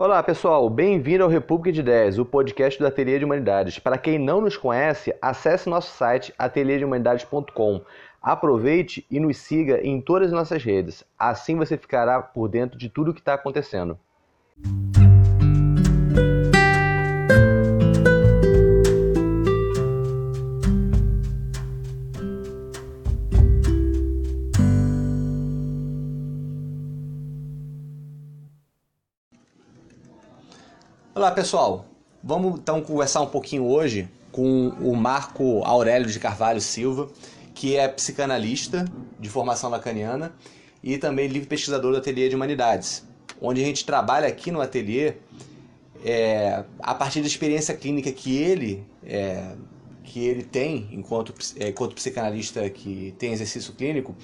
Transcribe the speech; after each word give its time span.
Olá 0.00 0.22
pessoal, 0.22 0.70
bem-vindo 0.70 1.24
ao 1.24 1.28
República 1.28 1.72
de 1.72 1.80
Ideias, 1.80 2.20
o 2.20 2.24
podcast 2.24 2.78
do 2.78 2.86
Ateliê 2.86 3.18
de 3.18 3.24
Humanidades. 3.24 3.80
Para 3.80 3.98
quem 3.98 4.16
não 4.16 4.40
nos 4.40 4.56
conhece, 4.56 5.12
acesse 5.20 5.68
nosso 5.68 5.90
site 5.96 6.32
ateliêdehumanidades.com. 6.38 7.82
Aproveite 8.22 9.04
e 9.10 9.18
nos 9.18 9.38
siga 9.38 9.84
em 9.84 10.00
todas 10.00 10.28
as 10.28 10.32
nossas 10.32 10.62
redes. 10.62 11.02
Assim 11.18 11.56
você 11.56 11.76
ficará 11.76 12.22
por 12.22 12.48
dentro 12.48 12.78
de 12.78 12.88
tudo 12.88 13.10
o 13.10 13.12
que 13.12 13.18
está 13.18 13.34
acontecendo. 13.34 13.98
Olá 31.18 31.32
pessoal, 31.32 31.84
vamos 32.22 32.60
então 32.60 32.80
conversar 32.80 33.22
um 33.22 33.26
pouquinho 33.26 33.66
hoje 33.66 34.08
com 34.30 34.68
o 34.80 34.94
Marco 34.94 35.64
Aurélio 35.64 36.08
de 36.08 36.20
Carvalho 36.20 36.60
Silva, 36.60 37.08
que 37.52 37.76
é 37.76 37.88
psicanalista 37.88 38.84
de 39.18 39.28
formação 39.28 39.68
lacaniana 39.68 40.32
e 40.80 40.96
também 40.96 41.26
livre 41.26 41.48
pesquisador 41.48 41.90
do 41.90 41.98
Ateliê 41.98 42.28
de 42.28 42.36
Humanidades, 42.36 43.04
onde 43.42 43.60
a 43.60 43.64
gente 43.64 43.84
trabalha 43.84 44.28
aqui 44.28 44.52
no 44.52 44.60
ateliê 44.60 45.14
é, 46.04 46.62
a 46.78 46.94
partir 46.94 47.20
da 47.20 47.26
experiência 47.26 47.74
clínica 47.74 48.12
que 48.12 48.36
ele 48.36 48.86
é, 49.04 49.56
que 50.04 50.20
ele 50.24 50.44
tem 50.44 50.88
enquanto, 50.92 51.34
é, 51.58 51.70
enquanto 51.70 51.96
psicanalista 51.96 52.70
que 52.70 53.12
tem 53.18 53.32
exercício 53.32 53.72
clínico, 53.72 54.14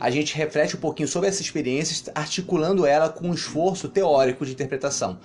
a 0.00 0.10
gente 0.10 0.34
reflete 0.34 0.74
um 0.74 0.80
pouquinho 0.80 1.08
sobre 1.08 1.28
essa 1.28 1.40
experiência, 1.40 2.10
articulando 2.12 2.84
ela 2.84 3.08
com 3.08 3.28
um 3.28 3.34
esforço 3.34 3.88
teórico 3.88 4.44
de 4.44 4.50
interpretação 4.50 5.20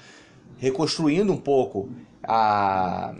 reconstruindo 0.61 1.33
um 1.33 1.37
pouco 1.37 1.89
a, 2.23 3.15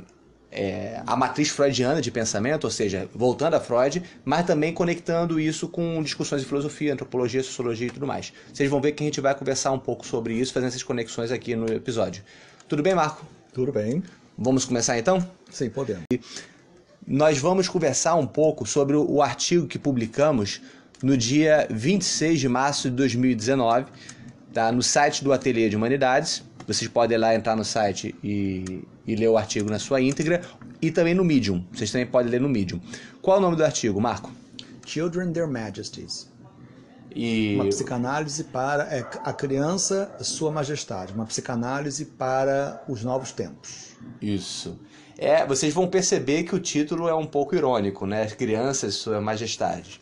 é, 0.52 1.02
a 1.08 1.18
matriz 1.18 1.50
freudiana 1.50 2.00
de 2.00 2.12
pensamento, 2.12 2.66
ou 2.66 2.70
seja, 2.70 3.10
voltando 3.16 3.56
a 3.56 3.60
Freud, 3.60 4.04
mas 4.24 4.46
também 4.46 4.72
conectando 4.72 5.40
isso 5.40 5.68
com 5.68 6.04
discussões 6.04 6.44
de 6.44 6.48
filosofia, 6.48 6.94
antropologia, 6.94 7.42
sociologia 7.42 7.88
e 7.88 7.90
tudo 7.90 8.06
mais. 8.06 8.32
Vocês 8.54 8.70
vão 8.70 8.80
ver 8.80 8.92
que 8.92 9.04
a 9.04 9.08
gente 9.08 9.20
vai 9.20 9.34
conversar 9.34 9.72
um 9.72 9.80
pouco 9.80 10.06
sobre 10.06 10.36
isso, 10.36 10.54
fazendo 10.54 10.70
essas 10.70 10.84
conexões 10.84 11.32
aqui 11.32 11.56
no 11.56 11.66
episódio. 11.74 12.24
Tudo 12.70 12.84
bem, 12.84 12.94
Marco? 12.94 13.26
Tudo 13.52 13.72
bem. 13.72 14.04
Vamos 14.38 14.64
começar 14.64 15.00
então? 15.00 15.28
Sim, 15.50 15.72
podemos. 15.72 16.04
Nós 17.08 17.40
vamos 17.40 17.68
conversar 17.68 18.14
um 18.14 18.28
pouco 18.28 18.68
sobre 18.68 18.96
o 18.96 19.20
artigo 19.20 19.66
que 19.66 19.80
publicamos 19.80 20.62
no 21.02 21.18
dia 21.18 21.68
26 21.72 22.40
de 22.40 22.48
março 22.48 22.88
de 22.88 22.96
2019, 22.98 23.88
tá, 24.54 24.72
no 24.72 24.84
site 24.84 25.24
do 25.24 25.34
Ateliê 25.34 25.68
de 25.68 25.76
Humanidades, 25.76 26.44
vocês 26.74 26.90
podem 26.90 27.18
lá 27.18 27.36
entrar 27.36 27.56
no 27.56 27.66
site 27.66 28.16
e, 28.24 28.84
e 29.06 29.16
ler 29.16 29.28
o 29.28 29.38
artigo 29.38 29.70
na 29.70 29.80
sua 29.80 30.02
íntegra 30.02 30.42
e 30.82 30.92
também 30.92 31.14
no 31.14 31.24
Medium. 31.24 31.66
Vocês 31.72 31.92
também 31.92 32.08
podem 32.08 32.32
ler 32.32 32.42
no 32.42 32.50
Medium. 32.50 32.80
Qual 33.22 33.38
é 33.38 33.40
o 33.40 33.42
nome 33.42 33.56
do 33.56 33.64
artigo, 33.64 34.00
Marco? 34.00 34.32
Children 34.86 35.32
Their 35.34 35.48
Majesties. 35.48 36.30
E... 37.14 37.56
Uma 37.56 37.66
psicanálise 37.66 38.46
para 38.46 38.84
é, 38.84 39.06
a 39.24 39.34
criança, 39.34 40.16
Sua 40.22 40.50
Majestade. 40.52 41.14
Uma 41.14 41.26
psicanálise 41.26 42.06
para 42.06 42.84
os 42.88 43.04
novos 43.04 43.32
tempos. 43.32 43.92
Isso. 44.22 44.80
É, 45.18 45.46
vocês 45.46 45.74
vão 45.74 45.88
perceber 45.88 46.44
que 46.44 46.56
o 46.56 46.60
título 46.60 47.08
é 47.08 47.14
um 47.14 47.26
pouco 47.26 47.54
irônico, 47.54 48.08
né? 48.08 48.24
As 48.24 48.34
crianças, 48.34 48.96
Sua 48.96 49.20
Majestade. 49.20 50.00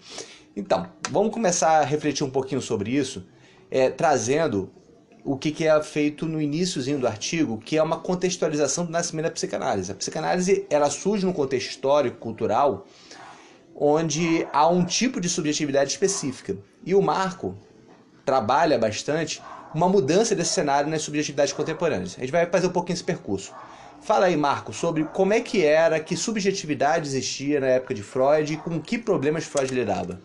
Então, 0.55 0.87
vamos 1.09 1.33
começar 1.33 1.79
a 1.79 1.83
refletir 1.83 2.23
um 2.23 2.29
pouquinho 2.29 2.61
sobre 2.61 2.91
isso, 2.91 3.25
é, 3.71 3.89
trazendo 3.89 4.71
o 5.23 5.37
que, 5.37 5.51
que 5.51 5.67
é 5.67 5.83
feito 5.83 6.25
no 6.25 6.41
iníciozinho 6.41 6.99
do 6.99 7.07
artigo, 7.07 7.57
que 7.57 7.77
é 7.77 7.83
uma 7.83 7.99
contextualização 7.99 8.85
do 8.85 8.91
nascimento 8.91 9.25
da 9.25 9.31
psicanálise. 9.31 9.91
A 9.91 9.95
psicanálise 9.95 10.65
ela 10.69 10.89
surge 10.89 11.25
num 11.25 11.33
contexto 11.33 11.69
histórico, 11.69 12.17
cultural, 12.17 12.87
onde 13.75 14.47
há 14.51 14.67
um 14.67 14.83
tipo 14.83 15.21
de 15.21 15.29
subjetividade 15.29 15.91
específica. 15.91 16.57
E 16.85 16.95
o 16.95 17.01
Marco 17.01 17.57
trabalha 18.25 18.77
bastante 18.77 19.41
uma 19.73 19.87
mudança 19.87 20.35
desse 20.35 20.53
cenário 20.53 20.89
nas 20.89 21.01
subjetividades 21.01 21.53
contemporâneas. 21.53 22.15
A 22.17 22.21
gente 22.21 22.31
vai 22.31 22.45
fazer 22.45 22.67
um 22.67 22.71
pouquinho 22.71 22.95
esse 22.95 23.03
percurso. 23.03 23.53
Fala 24.01 24.27
aí, 24.27 24.37
Marco, 24.37 24.73
sobre 24.73 25.03
como 25.03 25.33
é 25.33 25.41
que 25.41 25.63
era, 25.63 25.99
que 25.99 26.15
subjetividade 26.15 27.07
existia 27.07 27.59
na 27.59 27.67
época 27.67 27.93
de 27.93 28.01
Freud 28.01 28.53
e 28.53 28.57
com 28.57 28.79
que 28.79 28.97
problemas 28.97 29.43
Freud 29.43 29.73
lidava. 29.73 30.19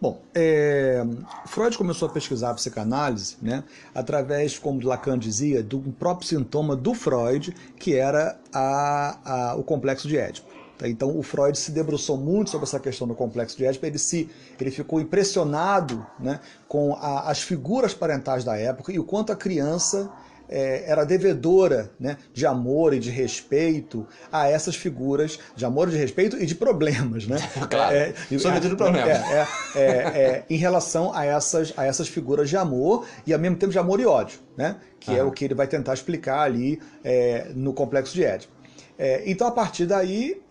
Bom, 0.00 0.22
é, 0.34 1.04
Freud 1.44 1.76
começou 1.76 2.08
a 2.08 2.10
pesquisar 2.10 2.52
a 2.52 2.54
psicanálise 2.54 3.36
né, 3.42 3.62
através, 3.94 4.58
como 4.58 4.80
Lacan 4.82 5.18
dizia, 5.18 5.62
do 5.62 5.78
próprio 5.98 6.26
sintoma 6.26 6.74
do 6.74 6.94
Freud, 6.94 7.54
que 7.78 7.94
era 7.94 8.40
a, 8.50 9.50
a, 9.50 9.54
o 9.56 9.62
complexo 9.62 10.08
de 10.08 10.16
Édipo. 10.16 10.48
Tá? 10.78 10.88
Então, 10.88 11.14
o 11.14 11.22
Freud 11.22 11.58
se 11.58 11.70
debruçou 11.70 12.16
muito 12.16 12.48
sobre 12.48 12.66
essa 12.66 12.80
questão 12.80 13.06
do 13.06 13.14
complexo 13.14 13.58
de 13.58 13.66
Édipo, 13.66 13.84
ele, 13.84 13.98
se, 13.98 14.30
ele 14.58 14.70
ficou 14.70 15.02
impressionado 15.02 16.06
né, 16.18 16.40
com 16.66 16.94
a, 16.94 17.30
as 17.30 17.42
figuras 17.42 17.92
parentais 17.92 18.42
da 18.42 18.56
época 18.56 18.90
e 18.90 18.98
o 18.98 19.04
quanto 19.04 19.32
a 19.32 19.36
criança 19.36 20.10
é, 20.50 20.90
era 20.90 21.04
devedora 21.04 21.92
né, 21.98 22.16
de 22.34 22.44
amor 22.44 22.92
e 22.92 22.98
de 22.98 23.08
respeito 23.08 24.06
a 24.32 24.48
essas 24.48 24.74
figuras 24.74 25.38
de 25.54 25.64
amor, 25.64 25.88
de 25.88 25.96
respeito 25.96 26.36
e 26.36 26.44
de 26.44 26.56
problemas. 26.56 27.26
Né? 27.26 27.38
Claro, 27.70 27.94
é, 27.94 28.14
sobretudo 28.38 28.76
problemas. 28.76 29.10
É, 29.10 29.46
é, 29.76 29.82
é, 29.82 30.44
em 30.50 30.56
relação 30.56 31.14
a 31.14 31.24
essas, 31.24 31.72
a 31.76 31.84
essas 31.84 32.08
figuras 32.08 32.48
de 32.48 32.56
amor 32.56 33.06
e 33.24 33.32
ao 33.32 33.38
mesmo 33.38 33.56
tempo 33.56 33.70
de 33.70 33.78
amor 33.78 34.00
e 34.00 34.06
ódio, 34.06 34.40
né? 34.56 34.76
que 34.98 35.16
é 35.16 35.22
o 35.22 35.30
que 35.30 35.44
ele 35.44 35.54
vai 35.54 35.68
tentar 35.68 35.94
explicar 35.94 36.40
ali 36.40 36.80
é, 37.04 37.52
no 37.54 37.72
Complexo 37.72 38.12
de 38.14 38.24
Édipo. 38.24 38.52
É, 38.98 39.22
então, 39.30 39.46
a 39.46 39.52
partir 39.52 39.86
daí, 39.86 40.42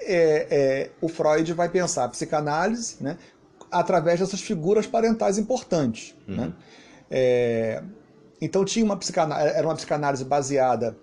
o 1.01 1.09
Freud 1.09 1.53
vai 1.53 1.67
pensar 1.67 2.05
a 2.05 2.09
psicanálise 2.09 2.95
né, 2.99 3.17
através 3.69 4.19
dessas 4.19 4.41
figuras 4.41 4.87
parentais 4.87 5.37
importantes. 5.37 6.15
Uhum. 6.27 6.35
Né? 6.35 7.83
Então 8.41 8.63
tinha 8.63 8.85
uma 8.85 8.97
psicanálise, 8.97 9.55
era 9.55 9.67
uma 9.67 9.75
psicanálise 9.75 10.23
baseada 10.23 10.95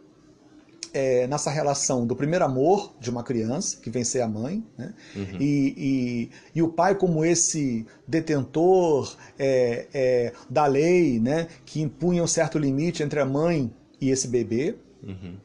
é, 0.96 1.26
nessa 1.26 1.50
relação 1.50 2.06
do 2.06 2.16
primeiro 2.16 2.42
amor 2.44 2.94
de 2.98 3.10
uma 3.10 3.22
criança, 3.22 3.76
que 3.76 3.90
vencer 3.90 4.22
a 4.22 4.26
mãe, 4.26 4.64
né? 4.78 4.94
Uhum. 5.14 5.36
E, 5.38 5.74
e, 5.76 6.30
e, 6.54 6.62
o 6.62 6.68
pai 6.68 6.94
como 6.94 7.22
esse 7.22 7.86
detentor 8.08 9.14
é, 9.38 9.86
é, 9.92 10.32
da 10.48 10.64
lei, 10.64 11.20
né? 11.20 11.48
que 11.66 11.82
impunha 11.82 12.22
um 12.22 12.26
certo 12.26 12.58
limite 12.58 13.02
entre 13.02 13.20
a 13.20 13.26
mãe 13.26 13.70
e 14.00 14.08
esse 14.08 14.26
bebê. 14.26 14.74
Uhum. 15.02 15.36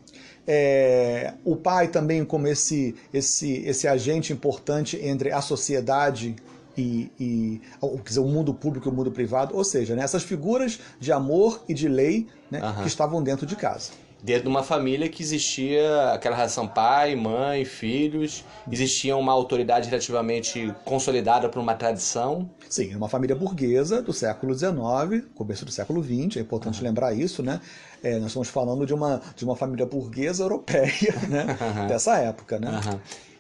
O 1.46 1.56
pai 1.56 1.90
também 1.90 2.26
como 2.26 2.48
esse, 2.48 2.96
esse, 3.14 3.62
esse 3.64 3.88
agente 3.88 4.34
importante 4.34 4.98
entre 5.02 5.32
a 5.32 5.42
sociedade 5.42 6.36
e, 6.78 7.12
e 7.20 7.62
quer 7.82 8.10
dizer, 8.10 8.20
o 8.20 8.28
mundo 8.28 8.54
público 8.54 8.88
e 8.88 8.92
o 8.92 8.94
mundo 8.94 9.12
privado, 9.12 9.56
ou 9.56 9.64
seja, 9.64 9.96
né, 9.96 10.04
essas 10.04 10.24
figuras 10.24 10.80
de 11.00 11.12
amor 11.12 11.64
e 11.68 11.74
de 11.74 11.88
lei 11.88 12.28
né, 12.50 12.62
uhum. 12.62 12.82
que 12.82 12.88
estavam 12.88 13.22
dentro 13.24 13.46
de 13.46 13.56
casa. 13.56 13.92
Dentro 14.24 14.44
de 14.44 14.50
uma 14.50 14.62
família 14.62 15.10
que 15.10 15.24
existia 15.24 16.12
aquela 16.14 16.36
relação 16.36 16.68
pai, 16.68 17.16
mãe, 17.16 17.66
filhos, 17.66 18.46
existia 18.72 19.18
uma 19.18 19.32
autoridade 19.32 19.90
relativamente 19.90 20.72
consolidada 20.86 21.50
por 21.50 21.60
uma 21.60 21.74
tradição. 21.74 22.48
Sim, 22.70 22.96
uma 22.96 23.10
família 23.10 23.36
burguesa 23.36 24.00
do 24.00 24.14
século 24.14 24.54
XIX, 24.54 25.26
começo 25.34 25.66
do 25.66 25.72
século 25.72 26.04
XX, 26.04 26.38
é 26.38 26.40
importante 26.42 26.80
uhum. 26.80 26.88
lembrar 26.88 27.14
isso, 27.16 27.42
né? 27.42 27.60
É, 28.04 28.20
nós 28.20 28.28
estamos 28.28 28.50
falando 28.50 28.86
de 28.86 28.94
uma, 28.94 29.20
de 29.36 29.44
uma 29.44 29.56
família 29.56 29.88
burguesa 29.88 30.44
europeia, 30.44 31.16
né? 31.28 31.58
Uhum. 31.60 31.88
Dessa 31.88 32.18
época, 32.18 32.60
né? 32.60 32.80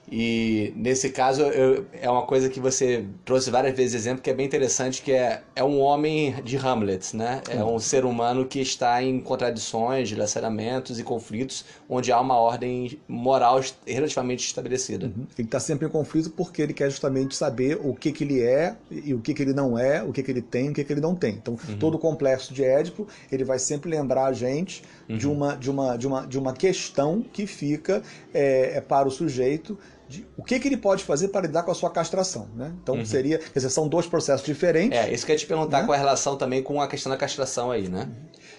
E 0.09 0.73
nesse 0.75 1.09
caso 1.09 1.41
eu, 1.43 1.85
é 1.93 2.09
uma 2.09 2.23
coisa 2.23 2.49
que 2.49 2.59
você 2.59 3.05
trouxe 3.23 3.49
várias 3.49 3.75
vezes 3.75 3.95
exemplo 3.95 4.21
que 4.21 4.29
é 4.29 4.33
bem 4.33 4.45
interessante, 4.45 5.01
que 5.01 5.11
é, 5.11 5.41
é 5.55 5.63
um 5.63 5.79
homem 5.79 6.35
de 6.43 6.57
Hamlet, 6.57 7.15
né? 7.15 7.41
É 7.49 7.63
um 7.63 7.79
ser 7.79 8.03
humano 8.03 8.45
que 8.45 8.59
está 8.59 9.01
em 9.01 9.21
contradições, 9.21 10.09
dilaceramentos 10.09 10.99
e 10.99 11.03
conflitos, 11.03 11.63
onde 11.89 12.11
há 12.11 12.19
uma 12.19 12.35
ordem 12.35 12.99
moral 13.07 13.61
relativamente 13.85 14.45
estabelecida. 14.45 15.05
Uhum. 15.05 15.27
Ele 15.37 15.47
está 15.47 15.59
sempre 15.59 15.87
em 15.87 15.89
conflito 15.89 16.29
porque 16.31 16.61
ele 16.61 16.73
quer 16.73 16.89
justamente 16.89 17.35
saber 17.35 17.79
o 17.81 17.93
que, 17.93 18.11
que 18.11 18.23
ele 18.23 18.41
é 18.41 18.75
e 18.89 19.13
o 19.13 19.19
que, 19.19 19.33
que 19.33 19.41
ele 19.41 19.53
não 19.53 19.77
é, 19.77 20.03
o 20.03 20.11
que, 20.11 20.21
que 20.23 20.31
ele 20.31 20.41
tem 20.41 20.67
e 20.67 20.69
o 20.71 20.73
que, 20.73 20.83
que 20.83 20.91
ele 20.91 21.01
não 21.01 21.15
tem. 21.15 21.35
Então, 21.35 21.53
uhum. 21.53 21.77
todo 21.77 21.95
o 21.95 21.99
complexo 21.99 22.53
de 22.53 22.63
Édipo, 22.63 23.07
ele 23.31 23.45
vai 23.45 23.59
sempre 23.59 23.89
lembrar 23.89 24.25
a 24.25 24.33
gente 24.33 24.83
uhum. 25.07 25.17
de, 25.17 25.27
uma, 25.27 25.55
de, 25.55 25.69
uma, 25.69 25.97
de, 25.97 26.07
uma, 26.07 26.25
de 26.25 26.37
uma 26.37 26.53
questão 26.53 27.23
que 27.31 27.47
fica 27.47 28.03
é, 28.33 28.77
é 28.77 28.81
para 28.81 29.07
o 29.07 29.11
sujeito 29.11 29.77
de 30.11 30.27
o 30.37 30.43
que, 30.43 30.59
que 30.59 30.67
ele 30.67 30.77
pode 30.77 31.03
fazer 31.03 31.29
para 31.29 31.41
lidar 31.47 31.63
com 31.63 31.71
a 31.71 31.73
sua 31.73 31.89
castração. 31.89 32.49
Né? 32.55 32.73
Então 32.83 32.95
uhum. 32.95 33.05
seria, 33.05 33.39
quer 33.39 33.53
dizer, 33.53 33.69
são 33.69 33.87
dois 33.87 34.05
processos 34.05 34.45
diferentes. 34.45 34.97
É, 34.97 35.11
isso 35.11 35.25
que 35.25 35.31
eu 35.31 35.35
ia 35.35 35.39
te 35.39 35.47
perguntar 35.47 35.81
né? 35.81 35.85
com 35.85 35.93
a 35.93 35.97
relação 35.97 36.35
também 36.35 36.61
com 36.61 36.81
a 36.81 36.87
questão 36.87 37.09
da 37.09 37.17
castração 37.17 37.71
aí, 37.71 37.87
né? 37.87 38.09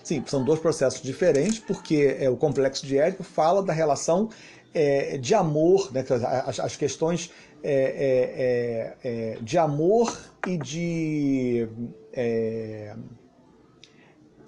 Sim, 0.02 0.24
são 0.26 0.42
dois 0.42 0.58
processos 0.58 1.00
diferentes, 1.02 1.58
porque 1.60 2.16
é, 2.18 2.28
o 2.28 2.36
complexo 2.36 2.84
de 2.84 2.98
Édipo 2.98 3.22
fala 3.22 3.62
da 3.62 3.72
relação 3.72 4.30
é, 4.74 5.18
de 5.18 5.34
amor, 5.34 5.92
né, 5.92 6.04
as, 6.46 6.58
as 6.58 6.76
questões 6.76 7.30
é, 7.62 8.96
é, 9.04 9.08
é, 9.08 9.34
é 9.34 9.38
de 9.40 9.58
amor 9.58 10.18
e 10.46 10.56
de 10.56 11.68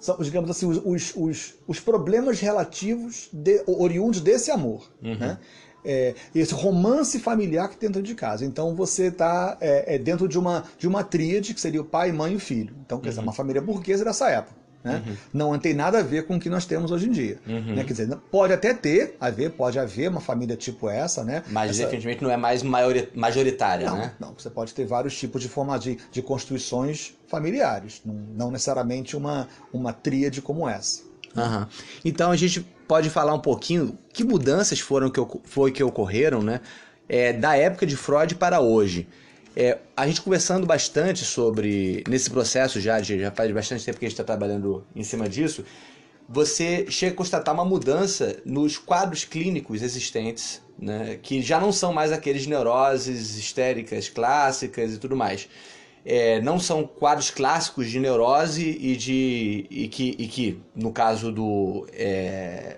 são, 0.05 0.17
digamos 0.19 0.51
assim, 0.51 0.67
os, 0.67 1.13
os, 1.15 1.55
os 1.67 1.79
problemas 1.79 2.39
relativos, 2.39 3.27
de, 3.33 3.63
oriundos 3.65 4.21
desse 4.21 4.51
amor. 4.51 4.91
Uhum. 5.01 5.17
Né? 5.17 5.39
É, 5.85 6.15
esse 6.33 6.53
romance 6.53 7.19
familiar 7.19 7.69
que 7.69 7.77
tem 7.77 7.89
dentro 7.89 8.03
de 8.03 8.15
casa. 8.15 8.45
Então 8.45 8.75
você 8.75 9.07
está 9.07 9.57
é, 9.61 9.95
é, 9.95 9.97
dentro 9.97 10.27
de 10.27 10.37
uma, 10.37 10.63
de 10.77 10.87
uma 10.87 11.03
tríade, 11.03 11.53
que 11.53 11.61
seria 11.61 11.81
o 11.81 11.85
pai, 11.85 12.11
mãe 12.11 12.33
e 12.33 12.35
o 12.35 12.39
filho. 12.39 12.75
Então, 12.85 12.99
quer 12.99 13.07
uhum. 13.07 13.09
dizer, 13.09 13.21
uma 13.21 13.33
família 13.33 13.61
burguesa 13.61 14.03
dessa 14.03 14.29
época. 14.29 14.65
Né? 14.85 15.01
Uhum. 15.03 15.17
Não 15.33 15.59
tem 15.59 15.73
nada 15.73 15.97
a 15.97 16.03
ver 16.03 16.27
com 16.27 16.35
o 16.35 16.39
que 16.39 16.47
nós 16.47 16.63
temos 16.67 16.91
hoje 16.91 17.07
em 17.07 17.11
dia. 17.11 17.39
Uhum. 17.47 17.73
Né? 17.75 17.83
Quer 17.83 17.93
dizer, 17.93 18.15
pode 18.29 18.53
até 18.53 18.71
ter, 18.71 19.17
haver, 19.19 19.49
pode 19.49 19.79
haver 19.79 20.09
uma 20.09 20.21
família 20.21 20.55
tipo 20.55 20.87
essa, 20.87 21.23
né? 21.23 21.41
Mas 21.49 21.71
essa... 21.71 21.85
definitivamente 21.85 22.23
não 22.23 22.29
é 22.29 22.37
mais 22.37 22.61
majoritária, 22.61 23.89
não, 23.89 23.97
né? 23.97 24.13
Não, 24.19 24.35
você 24.37 24.47
pode 24.47 24.75
ter 24.75 24.85
vários 24.85 25.17
tipos 25.17 25.41
de 25.41 25.49
forma 25.49 25.77
de, 25.79 25.97
de 26.11 26.21
constituições 26.21 27.15
familiares, 27.27 28.01
não, 28.05 28.13
não 28.13 28.51
necessariamente 28.51 29.17
uma, 29.17 29.47
uma 29.73 29.91
tríade 29.91 30.39
como 30.39 30.69
essa. 30.69 31.01
Uhum. 31.35 31.65
Então 32.03 32.31
a 32.31 32.35
gente 32.35 32.61
pode 32.87 33.09
falar 33.09 33.33
um 33.33 33.39
pouquinho 33.39 33.97
que 34.13 34.23
mudanças 34.23 34.79
foram 34.79 35.09
que, 35.09 35.19
foi 35.43 35.71
que 35.71 35.83
ocorreram, 35.83 36.41
né? 36.41 36.61
É, 37.07 37.33
da 37.33 37.55
época 37.55 37.85
de 37.85 37.95
Freud 37.95 38.35
para 38.35 38.59
hoje. 38.61 39.07
É, 39.55 39.77
a 39.95 40.05
gente 40.05 40.21
conversando 40.21 40.65
bastante 40.65 41.23
sobre, 41.23 42.03
nesse 42.09 42.29
processo 42.29 42.81
já, 42.81 42.99
de, 42.99 43.19
já 43.19 43.31
faz 43.31 43.51
bastante 43.51 43.85
tempo 43.85 43.97
que 43.99 44.05
a 44.05 44.09
gente 44.09 44.13
está 44.13 44.23
trabalhando 44.23 44.85
em 44.93 45.03
cima 45.03 45.29
disso, 45.29 45.63
você 46.27 46.87
chega 46.89 47.13
a 47.13 47.15
constatar 47.15 47.53
uma 47.53 47.63
mudança 47.63 48.37
nos 48.43 48.77
quadros 48.77 49.23
clínicos 49.23 49.81
existentes, 49.81 50.61
né, 50.77 51.19
que 51.21 51.41
já 51.41 51.59
não 51.59 51.71
são 51.71 51.93
mais 51.93 52.11
aqueles 52.11 52.47
neuroses 52.47 53.37
histéricas 53.37 54.09
clássicas 54.09 54.93
e 54.93 54.97
tudo 54.97 55.15
mais. 55.15 55.47
É, 56.05 56.39
não 56.39 56.59
são 56.59 56.85
quadros 56.85 57.31
clássicos 57.31 57.89
de 57.89 57.99
neurose 57.99 58.77
e 58.79 58.95
de 58.95 59.65
e 59.71 59.87
que, 59.87 60.15
e 60.19 60.27
que 60.27 60.61
no 60.75 60.91
caso 60.91 61.31
do 61.31 61.87
é, 61.91 62.77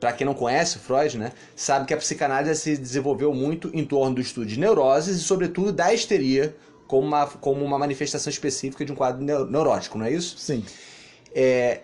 para 0.00 0.12
quem 0.12 0.26
não 0.26 0.34
conhece 0.34 0.78
Freud, 0.78 1.16
né, 1.16 1.32
sabe 1.56 1.86
que 1.86 1.94
a 1.94 1.96
psicanálise 1.96 2.60
se 2.60 2.76
desenvolveu 2.76 3.32
muito 3.32 3.70
em 3.72 3.84
torno 3.84 4.16
do 4.16 4.20
estudo 4.20 4.44
de 4.44 4.58
neuroses 4.58 5.16
e, 5.16 5.20
sobretudo, 5.20 5.72
da 5.72 5.94
histeria 5.94 6.54
como 6.86 7.06
uma, 7.06 7.26
como 7.26 7.64
uma 7.64 7.78
manifestação 7.78 8.30
específica 8.30 8.84
de 8.84 8.92
um 8.92 8.94
quadro 8.94 9.24
neurótico, 9.24 9.96
não 9.96 10.04
é 10.04 10.12
isso? 10.12 10.36
Sim. 10.36 10.62
É, 11.34 11.80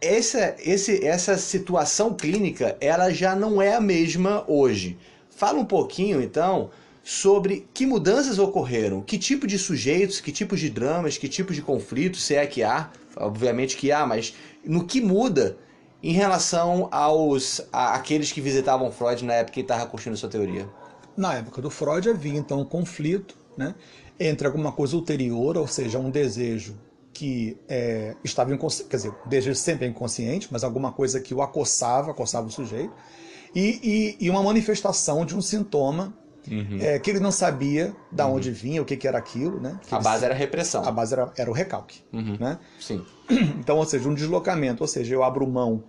essa, 0.00 0.56
esse, 0.58 1.06
essa 1.06 1.38
situação 1.38 2.14
clínica 2.14 2.76
ela 2.80 3.10
já 3.10 3.36
não 3.36 3.62
é 3.62 3.74
a 3.74 3.80
mesma 3.80 4.44
hoje. 4.48 4.98
Fala 5.30 5.60
um 5.60 5.64
pouquinho, 5.64 6.20
então, 6.20 6.70
sobre 7.02 7.68
que 7.74 7.84
mudanças 7.84 8.38
ocorreram, 8.38 9.02
que 9.02 9.18
tipo 9.18 9.46
de 9.46 9.58
sujeitos, 9.58 10.20
que 10.20 10.30
tipos 10.30 10.60
de 10.60 10.70
dramas, 10.70 11.18
que 11.18 11.28
tipos 11.28 11.56
de 11.56 11.62
conflitos, 11.62 12.22
se 12.22 12.34
é 12.34 12.46
que 12.46 12.62
há, 12.62 12.90
obviamente 13.16 13.76
que 13.76 13.90
há, 13.90 14.06
mas 14.06 14.34
no 14.64 14.84
que 14.84 15.00
muda 15.00 15.56
em 16.02 16.12
relação 16.12 16.88
aos 16.90 17.60
aqueles 17.72 18.32
que 18.32 18.40
visitavam 18.40 18.90
Freud 18.90 19.24
na 19.24 19.34
época 19.34 19.54
que 19.54 19.60
estava 19.60 19.86
construindo 19.86 20.16
sua 20.16 20.28
teoria? 20.28 20.68
Na 21.16 21.34
época 21.34 21.60
do 21.60 21.70
Freud 21.70 22.08
havia 22.08 22.38
então 22.38 22.60
um 22.60 22.64
conflito 22.64 23.36
né, 23.56 23.74
entre 24.18 24.46
alguma 24.46 24.72
coisa 24.72 24.96
ulterior, 24.96 25.56
ou 25.56 25.66
seja, 25.66 25.98
um 25.98 26.10
desejo 26.10 26.76
que 27.12 27.58
é, 27.68 28.16
estava 28.24 28.54
inconsciente, 28.54 28.88
quer 28.88 28.96
dizer, 28.96 29.12
o 29.24 29.28
desejo 29.28 29.54
sempre 29.54 29.86
é 29.86 29.88
inconsciente, 29.88 30.48
mas 30.50 30.64
alguma 30.64 30.92
coisa 30.92 31.20
que 31.20 31.34
o 31.34 31.42
acossava, 31.42 32.10
acossava 32.10 32.46
o 32.46 32.50
sujeito, 32.50 32.92
e, 33.54 34.16
e, 34.18 34.26
e 34.26 34.30
uma 34.30 34.42
manifestação 34.42 35.26
de 35.26 35.36
um 35.36 35.42
sintoma 35.42 36.14
Uhum. 36.50 36.78
É, 36.80 36.98
que 36.98 37.10
ele 37.10 37.20
não 37.20 37.30
sabia 37.30 37.94
da 38.10 38.26
uhum. 38.26 38.34
onde 38.34 38.50
vinha, 38.50 38.82
o 38.82 38.84
que, 38.84 38.96
que 38.96 39.06
era 39.06 39.16
aquilo, 39.16 39.60
né? 39.60 39.78
Que 39.86 39.94
a 39.94 40.00
base 40.00 40.24
era 40.24 40.34
a 40.34 40.36
repressão. 40.36 40.84
A 40.84 40.90
base 40.90 41.14
era, 41.14 41.32
era 41.36 41.50
o 41.50 41.52
recalque, 41.52 42.02
uhum. 42.12 42.36
né? 42.38 42.58
Sim. 42.80 43.04
Então, 43.58 43.78
ou 43.78 43.84
seja, 43.84 44.08
um 44.08 44.14
deslocamento, 44.14 44.82
ou 44.82 44.88
seja, 44.88 45.14
eu 45.14 45.22
abro 45.22 45.46
mão 45.46 45.84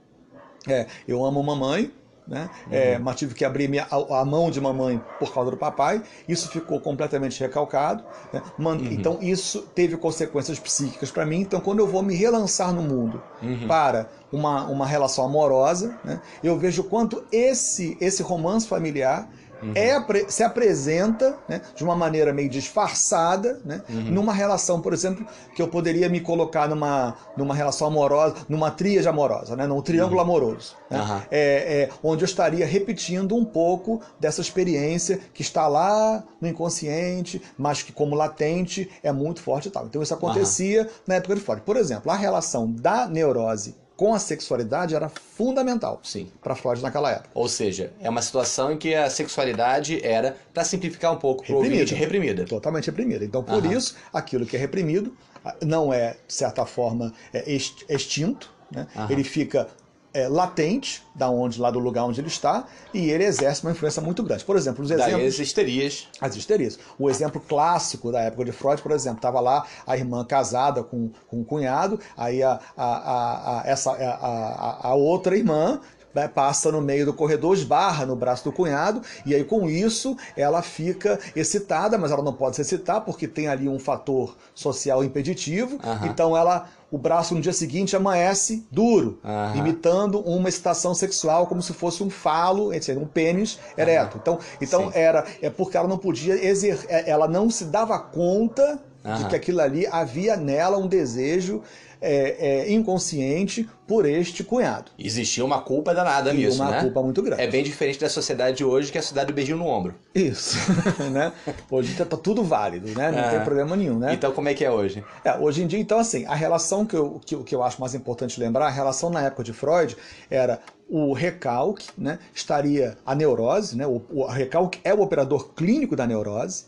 é, 0.67 0.87
eu 1.07 1.23
amo 1.25 1.43
mamãe, 1.43 1.91
né? 2.25 2.49
Uhum. 2.67 2.73
É, 2.73 2.99
mas 2.99 3.17
tive 3.17 3.35
que 3.35 3.43
abrir 3.43 3.67
minha, 3.67 3.85
a, 3.91 4.21
a, 4.21 4.25
mão 4.25 4.49
de 4.49 4.61
mamãe 4.61 5.01
por 5.19 5.33
causa 5.33 5.51
do 5.51 5.57
papai. 5.57 6.01
Isso 6.27 6.47
ficou 6.47 6.79
completamente 6.79 7.37
recalcado. 7.41 8.03
Né? 8.31 8.41
Man, 8.57 8.77
uhum. 8.77 8.91
Então 8.93 9.17
isso 9.21 9.63
teve 9.75 9.97
consequências 9.97 10.57
psíquicas 10.57 11.11
para 11.11 11.25
mim. 11.25 11.41
Então 11.41 11.59
quando 11.59 11.79
eu 11.79 11.87
vou 11.87 12.01
me 12.01 12.15
relançar 12.15 12.73
no 12.73 12.81
mundo 12.81 13.21
uhum. 13.41 13.67
para 13.67 14.07
uma, 14.31 14.63
uma 14.67 14.85
relação 14.85 15.25
amorosa, 15.25 15.99
né? 16.03 16.21
eu 16.41 16.57
vejo 16.57 16.85
quanto 16.85 17.25
esse 17.29 17.97
esse 17.99 18.23
romance 18.23 18.65
familiar 18.67 19.29
uhum. 19.63 19.73
é, 19.75 20.25
se 20.27 20.43
apresenta 20.43 21.37
né, 21.47 21.61
de 21.75 21.83
uma 21.83 21.95
maneira 21.95 22.33
meio 22.33 22.49
disfarçada, 22.49 23.59
né, 23.65 23.81
uhum. 23.89 24.11
numa 24.11 24.33
relação, 24.33 24.81
por 24.81 24.93
exemplo, 24.93 25.25
que 25.55 25.61
eu 25.61 25.67
poderia 25.67 26.09
me 26.09 26.19
colocar 26.19 26.67
numa, 26.67 27.15
numa 27.37 27.55
relação 27.55 27.87
amorosa, 27.87 28.35
numa 28.49 28.71
tríade 28.71 29.07
amorosa, 29.07 29.55
né, 29.55 29.65
num 29.65 29.81
triângulo 29.81 30.17
uhum. 30.17 30.21
amoroso, 30.21 30.75
né, 30.89 31.25
é, 31.31 31.83
é, 31.83 31.89
onde 32.03 32.23
eu 32.23 32.27
estaria 32.27 32.65
repetindo 32.65 33.35
um 33.35 33.45
pouco 33.45 34.01
dessa 34.19 34.41
experiência 34.41 35.19
que 35.33 35.41
está 35.41 35.67
lá 35.67 36.23
no 36.41 36.47
inconsciente, 36.47 37.41
mas 37.57 37.81
que 37.81 37.91
como 37.91 38.15
latente 38.15 38.89
é 39.01 39.11
muito 39.11 39.41
forte 39.41 39.67
e 39.67 39.71
tal. 39.71 39.85
Então 39.85 40.01
isso 40.01 40.13
acontecia 40.13 40.89
na 41.07 41.15
época 41.15 41.35
de 41.35 41.41
Freud. 41.41 41.61
Por 41.61 41.77
exemplo, 41.77 42.11
a 42.11 42.15
relação 42.15 42.71
da 42.71 43.07
neurose 43.07 43.75
com 43.95 44.13
a 44.13 44.19
sexualidade 44.19 44.95
era 44.95 45.09
fundamental 45.09 45.99
sim 46.03 46.31
para 46.41 46.55
Freud 46.55 46.81
naquela 46.81 47.11
época. 47.11 47.29
Ou 47.33 47.47
seja, 47.47 47.93
é 47.99 48.09
uma 48.09 48.21
situação 48.21 48.71
em 48.71 48.77
que 48.77 48.93
a 48.95 49.09
sexualidade 49.09 50.03
era, 50.05 50.35
para 50.53 50.63
simplificar 50.63 51.13
um 51.13 51.17
pouco, 51.17 51.43
reprimida. 51.43 51.95
reprimida. 51.95 52.45
Totalmente 52.45 52.85
reprimida. 52.87 53.23
Então, 53.23 53.43
por 53.43 53.63
Aham. 53.63 53.73
isso, 53.73 53.95
aquilo 54.11 54.45
que 54.45 54.55
é 54.55 54.59
reprimido 54.59 55.15
não 55.61 55.93
é, 55.93 56.15
de 56.27 56.33
certa 56.33 56.65
forma, 56.65 57.13
é 57.33 57.51
extinto, 57.89 58.51
né? 58.71 58.87
ele 59.09 59.23
fica 59.23 59.67
é, 60.13 60.27
latente 60.27 61.03
da 61.15 61.29
onde, 61.29 61.59
lá 61.59 61.71
do 61.71 61.79
lugar 61.79 62.05
onde 62.05 62.21
ele 62.21 62.27
está, 62.27 62.65
e 62.93 63.09
ele 63.09 63.23
exerce 63.23 63.63
uma 63.63 63.71
influência 63.71 64.01
muito 64.01 64.21
grande. 64.21 64.45
Por 64.45 64.55
exemplo, 64.55 64.83
os 64.83 64.91
exemplos. 64.91 65.13
Daí 65.13 65.27
as 65.27 65.39
histerias. 65.39 66.07
As 66.21 66.35
histerias. 66.35 66.77
O 66.99 67.09
exemplo 67.09 67.41
clássico 67.41 68.11
da 68.11 68.21
época 68.21 68.45
de 68.45 68.51
Freud, 68.51 68.81
por 68.81 68.91
exemplo, 68.91 69.17
estava 69.17 69.39
lá 69.39 69.65
a 69.85 69.97
irmã 69.97 70.23
casada 70.23 70.83
com, 70.83 71.09
com 71.27 71.39
um 71.39 71.43
cunhado, 71.43 71.99
aí 72.15 72.43
a, 72.43 72.59
a, 72.77 72.85
a, 72.85 73.61
a 73.61 73.67
essa, 73.67 73.91
a, 73.91 73.95
a, 73.95 74.87
a 74.89 74.95
outra 74.95 75.35
irmã 75.35 75.81
né, 76.13 76.27
passa 76.27 76.71
no 76.71 76.81
meio 76.81 77.05
do 77.05 77.13
corredor, 77.13 77.55
esbarra 77.55 78.05
no 78.05 78.15
braço 78.15 78.43
do 78.43 78.51
cunhado, 78.51 79.01
e 79.25 79.33
aí 79.33 79.43
com 79.43 79.69
isso 79.69 80.15
ela 80.35 80.61
fica 80.61 81.19
excitada, 81.35 81.97
mas 81.97 82.11
ela 82.11 82.23
não 82.23 82.33
pode 82.33 82.55
se 82.55 82.61
excitar 82.61 83.01
porque 83.01 83.27
tem 83.27 83.47
ali 83.47 83.67
um 83.67 83.79
fator 83.79 84.35
social 84.53 85.03
impeditivo, 85.03 85.79
uhum. 85.83 86.07
então 86.07 86.37
ela 86.37 86.67
o 86.91 86.97
braço 86.97 87.33
no 87.33 87.41
dia 87.41 87.53
seguinte 87.53 87.95
amanhece 87.95 88.67
duro, 88.69 89.19
uhum. 89.23 89.55
imitando 89.55 90.19
uma 90.19 90.47
excitação 90.47 90.93
sexual 90.93 91.47
como 91.47 91.59
se 91.59 91.73
fosse 91.73 92.03
um 92.03 92.09
falo, 92.09 92.69
um 92.71 93.07
pênis 93.07 93.59
ereto. 93.75 94.15
Uhum. 94.15 94.21
Então, 94.21 94.39
então 94.61 94.91
era 94.93 95.25
é 95.41 95.49
porque 95.49 95.75
ela 95.75 95.87
não 95.87 95.97
podia 95.97 96.35
exer, 96.35 96.85
é, 96.87 97.09
ela 97.09 97.27
não 97.27 97.49
se 97.49 97.65
dava 97.65 97.97
conta 97.97 98.79
de 99.17 99.25
que 99.25 99.35
aquilo 99.35 99.59
ali 99.59 99.85
havia 99.87 100.37
nela 100.37 100.77
um 100.77 100.87
desejo 100.87 101.61
é, 102.03 102.65
é, 102.65 102.71
inconsciente 102.73 103.67
por 103.87 104.05
este 104.05 104.43
cunhado. 104.43 104.91
Existia 104.99 105.43
uma 105.43 105.61
culpa 105.61 105.95
danada 105.95 106.33
e 106.33 106.37
nisso, 106.37 106.61
uma 106.61 106.71
né? 106.71 106.81
culpa 106.81 107.01
muito 107.01 107.21
grande. 107.21 107.41
É 107.41 107.47
bem 107.47 107.63
diferente 107.63 107.97
da 107.97 108.09
sociedade 108.09 108.57
de 108.57 108.65
hoje, 108.65 108.91
que 108.91 108.97
é 108.97 108.99
a 108.99 109.01
sociedade 109.01 109.27
do 109.27 109.33
beijinho 109.33 109.57
no 109.57 109.65
ombro. 109.65 109.95
Isso, 110.13 110.57
né? 111.11 111.31
Hoje 111.71 111.95
tá, 111.95 112.05
tudo 112.17 112.43
válido, 112.43 112.89
né? 112.89 113.09
Não 113.09 113.29
tem 113.29 113.39
problema 113.41 113.77
nenhum, 113.77 113.97
né? 113.97 114.13
Então 114.13 114.33
como 114.33 114.49
é 114.49 114.53
que 114.53 114.65
é 114.65 114.69
hoje? 114.69 115.01
É, 115.23 115.37
hoje 115.37 115.63
em 115.63 115.67
dia, 115.67 115.79
então 115.79 115.97
assim, 115.97 116.25
a 116.25 116.35
relação 116.35 116.85
que 116.85 116.95
eu, 116.95 117.21
que, 117.25 117.37
que 117.37 117.55
eu 117.55 117.63
acho 117.63 117.79
mais 117.79 117.95
importante 117.95 118.37
lembrar, 118.37 118.67
a 118.67 118.71
relação 118.71 119.09
na 119.09 119.21
época 119.21 119.43
de 119.43 119.53
Freud 119.53 119.95
era 120.29 120.59
o 120.89 121.13
recalque, 121.13 121.87
né? 121.97 122.19
Estaria 122.35 122.97
a 123.05 123.15
neurose, 123.15 123.77
né? 123.77 123.87
O, 123.87 124.01
o 124.09 124.25
recalque 124.25 124.79
é 124.83 124.93
o 124.93 125.01
operador 125.01 125.53
clínico 125.53 125.95
da 125.95 126.05
neurose, 126.05 126.65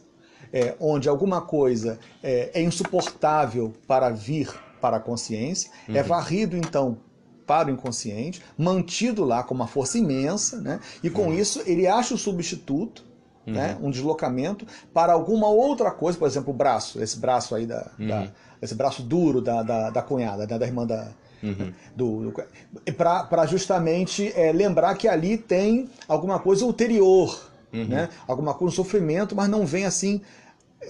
é, 0.54 0.76
onde 0.80 1.10
alguma 1.10 1.42
coisa 1.42 2.00
é, 2.24 2.52
é 2.54 2.62
insuportável 2.62 3.74
para 3.86 4.10
vir 4.10 4.50
para 4.86 4.98
a 4.98 5.00
consciência, 5.00 5.72
é 5.88 5.92
uhum. 5.92 5.98
é 5.98 6.04
varrido 6.04 6.56
então 6.56 7.00
para 7.48 7.70
o 7.70 7.72
inconsciente, 7.72 8.40
mantido 8.56 9.24
lá 9.24 9.42
com 9.42 9.56
uma 9.56 9.66
força 9.66 9.98
imensa, 9.98 10.62
né? 10.62 10.80
e 11.02 11.10
com 11.10 11.24
uhum. 11.24 11.34
isso 11.34 11.64
ele 11.66 11.88
acha 11.88 12.14
o 12.14 12.18
substituto, 12.18 13.04
uhum. 13.48 13.54
né? 13.54 13.78
um 13.82 13.90
deslocamento, 13.90 14.68
para 14.94 15.14
alguma 15.14 15.48
outra 15.48 15.90
coisa, 15.90 16.20
por 16.20 16.28
exemplo, 16.28 16.54
o 16.54 16.56
braço, 16.56 17.02
esse 17.02 17.18
braço 17.18 17.56
aí, 17.56 17.66
da, 17.66 17.90
da 17.98 18.22
uhum. 18.22 18.28
esse 18.62 18.76
braço 18.76 19.02
duro 19.02 19.42
da, 19.42 19.64
da, 19.64 19.90
da 19.90 20.02
cunhada, 20.04 20.46
né? 20.46 20.58
da 20.58 20.66
irmã 20.66 20.86
da, 20.86 21.10
Uhum. 21.44 21.72
Do, 21.96 22.32
do 22.32 22.34
para 22.98 23.46
justamente 23.46 24.34
é, 24.36 24.52
lembrar 24.52 24.96
que 24.96 25.08
ali 25.08 25.38
tem 25.38 25.88
alguma 26.08 26.40
coisa 26.40 26.66
ulterior, 26.66 27.52
uhum. 27.72 27.86
né? 27.86 28.10
alguma 28.28 28.56
coisa, 28.56 28.72
um 28.72 28.76
sofrimento, 28.76 29.36
mas 29.36 29.48
não 29.48 29.64
vem 29.64 29.86
assim 29.86 30.22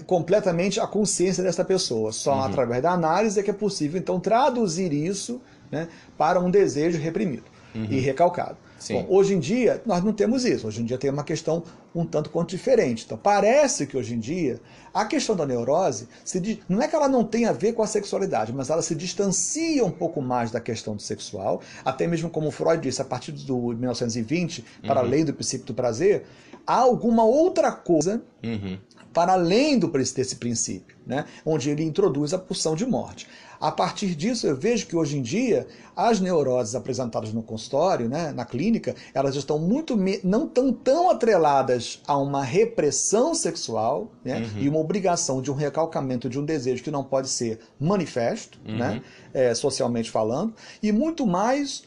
completamente 0.06 0.80
a 0.80 0.88
consciência 0.88 1.44
dessa 1.44 1.64
pessoa. 1.64 2.12
Só 2.12 2.34
uhum. 2.34 2.44
através 2.44 2.82
da 2.82 2.92
análise 2.92 3.40
é 3.40 3.44
que 3.44 3.50
é 3.50 3.54
possível, 3.54 4.00
então, 4.00 4.20
traduzir 4.20 4.92
isso 4.94 5.42
né, 5.72 5.88
para 6.18 6.40
um 6.40 6.50
desejo 6.50 7.00
reprimido. 7.00 7.56
uhum. 7.76 7.88
e 7.90 8.00
recalcado. 8.00 8.58
Bom, 8.90 9.06
hoje 9.10 9.34
em 9.34 9.40
dia, 9.40 9.82
nós 9.86 10.04
não 10.04 10.14
temos 10.14 10.46
isso. 10.46 10.68
Hoje 10.68 10.82
em 10.82 10.86
dia 10.86 10.98
tem 10.98 11.10
uma 11.10 11.24
questão 11.24 11.64
um 11.96 12.06
tanto 12.06 12.30
quanto 12.30 12.50
diferente. 12.50 13.06
Então, 13.06 13.18
parece 13.18 13.88
que 13.88 13.96
hoje 13.96 14.14
em 14.14 14.20
dia, 14.20 14.60
a 14.94 15.06
questão 15.06 15.36
da 15.36 15.46
neurose, 15.46 16.10
se, 16.26 16.60
não 16.68 16.82
é 16.82 16.88
que 16.88 16.96
ela 16.96 17.08
não 17.08 17.24
tenha 17.24 17.52
a 17.52 17.54
ver 17.54 17.74
com 17.74 17.82
a 17.82 17.88
sexualidade, 17.88 18.52
mas 18.52 18.70
ela 18.70 18.82
se 18.82 18.94
distancia 18.94 19.84
um 19.86 19.92
pouco 19.92 20.22
mais 20.22 20.52
da 20.52 20.60
questão 20.60 20.96
do 20.96 21.02
sexual. 21.02 21.62
Até 21.86 22.06
mesmo 22.06 22.30
como 22.30 22.52
Freud 22.52 22.82
disse, 22.82 23.02
a 23.02 23.06
partir 23.06 23.32
do 23.32 23.70
1920, 23.74 24.66
para 24.86 25.00
uhum. 25.00 25.08
além 25.08 25.24
do 25.24 25.34
princípio 25.34 25.68
do 25.68 25.74
prazer, 25.74 26.26
há 26.68 26.76
alguma 26.76 27.24
outra 27.24 27.72
coisa 27.72 28.22
uhum. 28.44 28.78
para 29.14 29.34
além 29.34 29.80
do, 29.80 29.88
desse 29.88 30.36
princípio, 30.36 30.98
né? 31.08 31.26
onde 31.46 31.70
ele 31.70 31.84
introduz 31.84 32.34
a 32.34 32.38
pulsão 32.38 32.76
de 32.76 32.86
morte. 32.86 33.26
A 33.60 33.72
partir 33.72 34.16
disso, 34.16 34.46
eu 34.48 34.56
vejo 34.56 34.86
que 34.88 34.96
hoje 34.96 35.18
em 35.18 35.22
dia 35.22 35.68
as 35.96 36.20
neuroses 36.20 36.76
apresentadas 36.76 37.34
no 37.34 37.42
consultório, 37.42 38.10
né, 38.10 38.32
na 38.32 38.46
clínica, 38.46 38.96
elas 39.14 39.36
estão 39.36 39.58
muito 39.58 39.98
não 40.24 40.48
tão 40.48 40.74
tão 40.74 41.10
atreladas 41.10 41.85
a 42.08 42.18
uma 42.18 42.44
repressão 42.44 43.34
sexual 43.34 44.12
né, 44.24 44.40
uhum. 44.40 44.62
e 44.62 44.70
uma 44.70 44.80
obrigação 44.80 45.42
de 45.42 45.52
um 45.52 45.56
recalcamento 45.56 46.30
de 46.30 46.40
um 46.40 46.46
desejo 46.46 46.84
que 46.84 46.92
não 46.92 47.04
pode 47.04 47.30
ser 47.30 47.60
manifesto, 47.80 48.60
uhum. 48.68 48.78
né, 48.78 49.02
é, 49.34 49.54
socialmente 49.54 50.12
falando, 50.12 50.54
e 50.82 50.92
muito 50.92 51.26
mais 51.26 51.84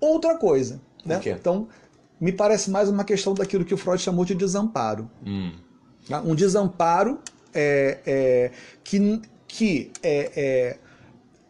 outra 0.00 0.36
coisa. 0.36 0.80
Né? 1.04 1.20
Então, 1.26 1.68
me 2.20 2.32
parece 2.32 2.70
mais 2.70 2.88
uma 2.88 3.04
questão 3.04 3.34
daquilo 3.34 3.64
que 3.64 3.74
o 3.74 3.76
Freud 3.76 4.02
chamou 4.02 4.24
de 4.24 4.34
desamparo. 4.34 5.08
Hum. 5.24 5.52
Tá? 6.08 6.20
Um 6.20 6.34
desamparo 6.34 7.18
é, 7.54 7.98
é, 8.06 8.50
que, 8.82 9.22
que 9.46 9.90
é, 10.02 10.32
é 10.34 10.78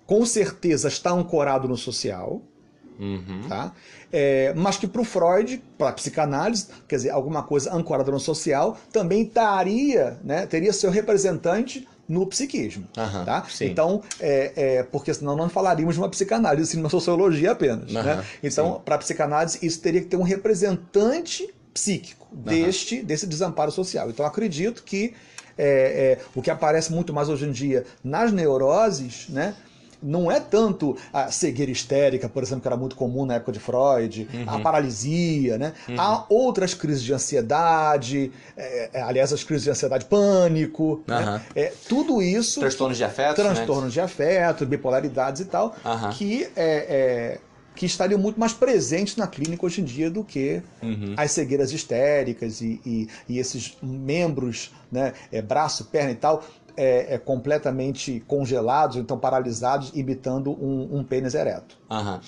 com 0.07 0.25
certeza 0.25 0.89
está 0.89 1.13
ancorado 1.13 1.69
no 1.69 1.77
social, 1.77 2.41
uhum. 2.99 3.43
tá? 3.49 3.75
É, 4.13 4.55
mas 4.57 4.77
que 4.77 4.87
para 4.87 5.03
o 5.03 5.05
Freud, 5.05 5.63
para 5.77 5.91
a 5.91 5.93
psicanálise, 5.93 6.67
quer 6.87 6.97
dizer, 6.97 7.11
alguma 7.11 7.43
coisa 7.43 7.75
ancorada 7.75 8.11
no 8.11 8.19
social, 8.19 8.79
também 8.93 9.23
estaria, 9.23 10.17
né, 10.25 10.47
teria 10.47 10.73
seu 10.73 10.91
representante 10.91 11.87
no 12.09 12.27
psiquismo. 12.27 12.87
Uhum, 12.97 13.25
tá? 13.25 13.47
Então, 13.61 14.03
é, 14.19 14.53
é, 14.57 14.83
porque 14.83 15.13
senão 15.13 15.37
não 15.37 15.49
falaríamos 15.49 15.95
de 15.95 16.01
uma 16.01 16.09
psicanálise, 16.09 16.71
sim, 16.71 16.77
de 16.79 16.83
uma 16.83 16.89
sociologia 16.89 17.53
apenas. 17.53 17.93
Uhum, 17.93 18.03
né? 18.03 18.25
Então, 18.43 18.81
para 18.83 18.95
a 18.95 18.99
psicanálise, 18.99 19.59
isso 19.61 19.81
teria 19.81 20.01
que 20.01 20.07
ter 20.07 20.17
um 20.17 20.23
representante 20.23 21.53
psíquico 21.75 22.27
uhum. 22.33 22.43
deste, 22.43 23.03
desse 23.03 23.27
desamparo 23.27 23.71
social. 23.71 24.09
Então, 24.09 24.25
acredito 24.25 24.83
que 24.83 25.13
é, 25.59 26.19
é, 26.19 26.19
o 26.35 26.41
que 26.41 26.51
aparece 26.51 26.93
muito 26.93 27.13
mais 27.13 27.29
hoje 27.29 27.47
em 27.47 27.53
dia 27.53 27.85
nas 28.03 28.33
neuroses, 28.33 29.27
né, 29.29 29.55
não 30.03 30.31
é 30.31 30.41
tanto 30.41 30.97
a 31.13 31.31
cegueira 31.31 31.71
histérica, 31.71 32.29
por 32.29 32.43
exemplo, 32.43 32.63
que 32.63 32.69
era 32.69 32.77
muito 32.77 32.97
comum 32.97 33.27
na 33.27 33.35
época 33.35 33.53
de 33.53 33.59
Freud, 33.59 34.29
uhum. 34.33 34.45
a 34.47 34.61
paralisia, 34.61 35.59
né? 35.59 35.73
Uhum. 35.89 36.01
Há 36.01 36.25
outras 36.29 36.75
crises 36.75 37.03
de 37.03 37.13
ansiedade, 37.13 38.33
é, 38.57 38.91
é, 38.93 39.03
aliás, 39.03 39.33
as 39.33 39.43
crises 39.43 39.65
de 39.65 39.71
ansiedade 39.71 40.05
pânico, 40.05 40.85
uhum. 40.85 41.03
né? 41.07 41.43
é, 41.55 41.73
tudo 41.89 42.23
isso... 42.23 42.61
Transtornos 42.61 42.97
de 42.97 43.05
afeto, 43.05 43.43
né? 43.43 43.55
Transtornos 43.55 43.85
né? 43.85 43.91
de 43.91 44.01
afeto, 44.01 44.67
bipolaridades 44.67 45.43
e 45.43 45.45
tal, 45.45 45.75
que 46.17 46.49
é, 46.57 47.39
é 47.39 47.39
que 47.79 47.87
estariam 47.87 48.19
muito 48.19 48.41
mais 48.41 48.53
presentes 48.53 49.15
na 49.15 49.29
clínica 49.29 49.65
hoje 49.65 49.81
em 49.81 49.85
dia 49.85 50.11
do 50.11 50.25
que 50.25 50.61
uhum. 50.83 51.15
as 51.17 51.31
cegueiras 51.31 51.71
histéricas 51.71 52.61
e, 52.61 52.81
e, 52.85 53.09
e 53.29 53.39
esses 53.39 53.77
membros, 53.81 54.75
né, 54.91 55.13
é, 55.31 55.41
braço, 55.41 55.85
perna 55.85 56.11
e 56.11 56.17
tal, 56.17 56.43
é, 56.79 57.15
é, 57.15 57.19
completamente 57.19 58.23
congelados, 58.29 58.97
então 58.97 59.19
paralisados, 59.19 59.91
imitando 59.95 60.53
um, 60.53 60.99
um 60.99 61.05
pênis 61.05 61.35
ereto. 61.35 61.77
Uhum. 61.91 62.21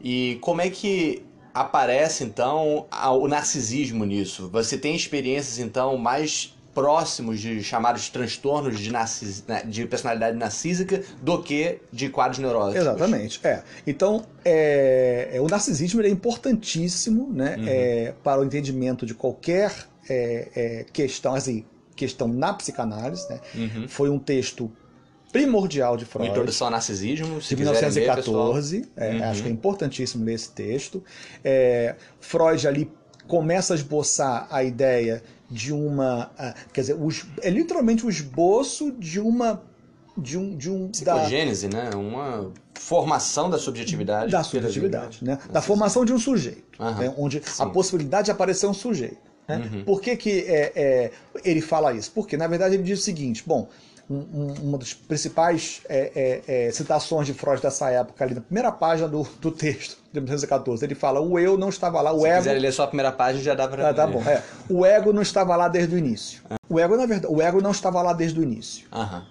E 0.00 0.38
como 0.40 0.60
é 0.60 0.70
que 0.70 1.24
aparece 1.52 2.22
então 2.22 2.86
o 3.20 3.26
narcisismo 3.26 4.04
nisso? 4.04 4.48
Você 4.52 4.78
tem 4.78 4.94
experiências 4.94 5.58
então 5.58 5.98
mais 5.98 6.56
próximos 6.72 7.40
de 7.40 7.64
chamados 7.64 8.08
transtornos 8.10 8.78
de, 8.78 8.92
narcis, 8.92 9.42
né, 9.48 9.62
de 9.64 9.86
personalidade 9.86 10.36
narcísica 10.36 11.02
do 11.22 11.42
que 11.42 11.80
de 11.90 12.10
quadros 12.10 12.38
neuróticos. 12.38 12.82
Exatamente. 12.82 13.40
É. 13.42 13.62
Então, 13.86 14.24
é, 14.44 15.30
é 15.32 15.40
o 15.40 15.48
narcisismo 15.48 16.02
é 16.02 16.08
importantíssimo 16.08 17.32
né, 17.32 17.56
uhum. 17.58 17.64
é, 17.66 18.14
para 18.22 18.42
o 18.42 18.44
entendimento 18.44 19.06
de 19.06 19.14
qualquer 19.14 19.72
é, 20.08 20.48
é, 20.54 20.86
questão, 20.92 21.34
assim, 21.34 21.64
questão 21.96 22.28
na 22.28 22.52
psicanálise. 22.54 23.28
Né? 23.28 23.40
Uhum. 23.54 23.88
Foi 23.88 24.10
um 24.10 24.18
texto 24.18 24.70
primordial 25.32 25.96
de 25.96 26.04
Freud. 26.04 26.30
Introdução 26.30 26.68
ao 26.68 26.70
Narcisismo, 26.70 27.40
de 27.40 27.56
1914. 27.56 28.80
Ver, 28.80 28.88
é, 28.96 29.10
uhum. 29.12 29.24
Acho 29.24 29.42
que 29.42 29.48
é 29.48 29.52
importantíssimo 29.52 30.24
ler 30.24 30.34
esse 30.34 30.50
texto. 30.50 31.02
É, 31.44 31.96
Freud 32.20 32.66
ali 32.66 32.90
começa 33.26 33.74
a 33.74 33.76
esboçar 33.76 34.46
a 34.50 34.62
ideia 34.62 35.22
de 35.50 35.72
uma. 35.72 36.30
quer 36.72 36.80
dizer, 36.80 36.96
é 37.42 37.50
literalmente 37.50 38.04
o 38.04 38.08
esboço 38.08 38.92
de 38.92 39.20
uma. 39.20 39.62
De 40.18 40.38
um, 40.38 40.56
de 40.56 40.70
um, 40.70 40.88
Psicogênese, 40.88 41.68
da, 41.68 41.76
né? 41.76 41.90
Uma 41.94 42.50
formação 42.72 43.50
da 43.50 43.58
subjetividade. 43.58 44.32
Da 44.32 44.42
subjetividade, 44.42 45.22
né? 45.22 45.38
Da 45.52 45.60
formação 45.60 46.06
de 46.06 46.12
um 46.14 46.18
sujeito. 46.18 46.82
Né? 46.82 47.12
Onde 47.18 47.42
Sim. 47.44 47.62
a 47.62 47.66
possibilidade 47.66 48.24
de 48.24 48.30
aparecer 48.30 48.66
um 48.66 48.72
sujeito. 48.72 49.25
Né? 49.48 49.70
Uhum. 49.72 49.84
Por 49.84 50.00
que, 50.00 50.16
que 50.16 50.40
é, 50.40 50.72
é, 50.74 51.10
ele 51.44 51.60
fala 51.60 51.92
isso? 51.92 52.10
Porque, 52.12 52.36
na 52.36 52.46
verdade, 52.46 52.74
ele 52.74 52.82
diz 52.82 53.00
o 53.00 53.02
seguinte: 53.02 53.42
bom, 53.46 53.68
um, 54.08 54.54
uma 54.62 54.78
das 54.78 54.94
principais 54.94 55.82
é, 55.88 56.42
é, 56.48 56.66
é, 56.66 56.72
citações 56.72 57.26
de 57.26 57.34
Freud 57.34 57.60
dessa 57.60 57.90
época, 57.90 58.24
ali 58.24 58.34
na 58.34 58.40
primeira 58.40 58.70
página 58.70 59.08
do, 59.08 59.22
do 59.40 59.50
texto, 59.50 59.98
de 60.12 60.20
1914, 60.20 60.84
ele 60.84 60.94
fala: 60.94 61.20
o 61.20 61.38
eu 61.38 61.58
não 61.58 61.68
estava 61.68 62.00
lá, 62.00 62.12
o 62.12 62.20
Se 62.20 62.26
ego. 62.26 62.42
Se 62.42 62.48
quiser 62.48 62.60
ler 62.60 62.72
só 62.72 62.84
a 62.84 62.86
primeira 62.86 63.12
página, 63.12 63.42
já 63.42 63.54
dá 63.54 63.68
para. 63.68 63.90
Ah, 63.90 63.94
tá 63.94 64.06
bom. 64.06 64.22
É. 64.22 64.42
O 64.68 64.84
ego 64.84 65.12
não 65.12 65.22
estava 65.22 65.56
lá 65.56 65.68
desde 65.68 65.94
o 65.94 65.98
início. 65.98 66.42
Ah. 66.50 66.56
O 66.68 66.78
ego, 66.80 66.96
na 66.96 67.06
verdade, 67.06 67.32
o 67.32 67.40
ego 67.40 67.60
não 67.60 67.70
estava 67.70 68.02
lá 68.02 68.12
desde 68.12 68.38
o 68.38 68.42
início. 68.42 68.86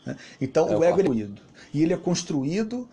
Né? 0.06 0.16
Então, 0.40 0.66
o 0.68 0.84
ego 0.84 1.00
é 1.00 1.04
construído. 1.04 1.42
E 1.74 1.84
ele 1.84 1.94
é 1.94 1.98
construído 1.98 2.90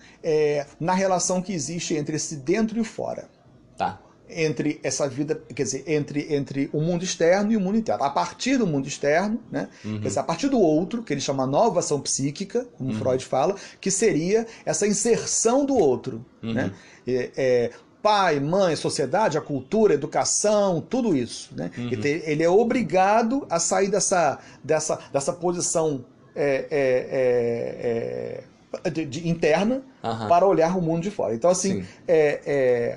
na 0.81 0.93
relação 0.93 1.41
que 1.41 1.53
existe 1.53 1.95
entre 1.95 2.17
esse 2.17 2.37
dentro 2.37 2.77
e 2.79 2.81
o 2.81 2.85
fora. 2.85 3.29
Tá 3.77 4.01
entre 4.35 4.81
essa 4.83 5.09
vida, 5.09 5.41
quer 5.55 5.63
dizer, 5.63 5.85
entre, 5.87 6.35
entre 6.35 6.71
o 6.73 6.81
mundo 6.81 7.05
externo 7.05 7.53
e 7.53 7.57
o 7.57 7.61
mundo 7.61 7.79
interno. 7.79 8.05
A 8.05 8.11
partir 8.11 8.57
do 8.57 8.67
mundo 8.67 8.87
externo, 8.87 9.41
né? 9.51 9.69
Uhum. 9.85 10.01
Quer 10.01 10.09
dizer, 10.09 10.21
a 10.21 10.25
partir 10.25 10.49
do 10.49 10.59
outro, 10.59 11.03
que 11.03 11.13
ele 11.13 11.21
chama 11.21 11.47
nova 11.47 11.81
ação 11.81 12.01
psíquica, 12.01 12.67
como 12.77 12.91
uhum. 12.91 12.99
Freud 12.99 13.25
fala, 13.25 13.57
que 13.81 13.91
seria 13.91 14.47
essa 14.65 14.87
inserção 14.87 15.65
do 15.65 15.77
outro, 15.77 16.25
uhum. 16.43 16.53
né? 16.53 16.73
É, 17.07 17.31
é, 17.37 17.71
pai, 18.03 18.41
mãe, 18.41 18.75
sociedade, 18.75 19.39
a 19.39 19.41
cultura, 19.41 19.93
a 19.93 19.95
educação, 19.95 20.81
tudo 20.81 21.17
isso, 21.17 21.55
né? 21.55 21.71
Uhum. 21.79 21.91
Ele 22.03 22.43
é 22.43 22.49
obrigado 22.49 23.47
a 23.49 23.59
sair 23.59 23.89
dessa, 23.89 24.39
dessa, 24.63 24.99
dessa 25.13 25.33
posição 25.33 26.05
é, 26.35 26.67
é, 26.71 28.45
é, 28.81 28.85
é 28.85 28.91
de, 28.91 29.05
de, 29.05 29.29
interna 29.29 29.83
para 30.29 30.47
olhar 30.47 30.77
o 30.77 30.81
mundo 30.81 31.03
de 31.03 31.11
fora. 31.11 31.35
Então, 31.35 31.51
assim, 31.51 31.85
é, 32.09 32.97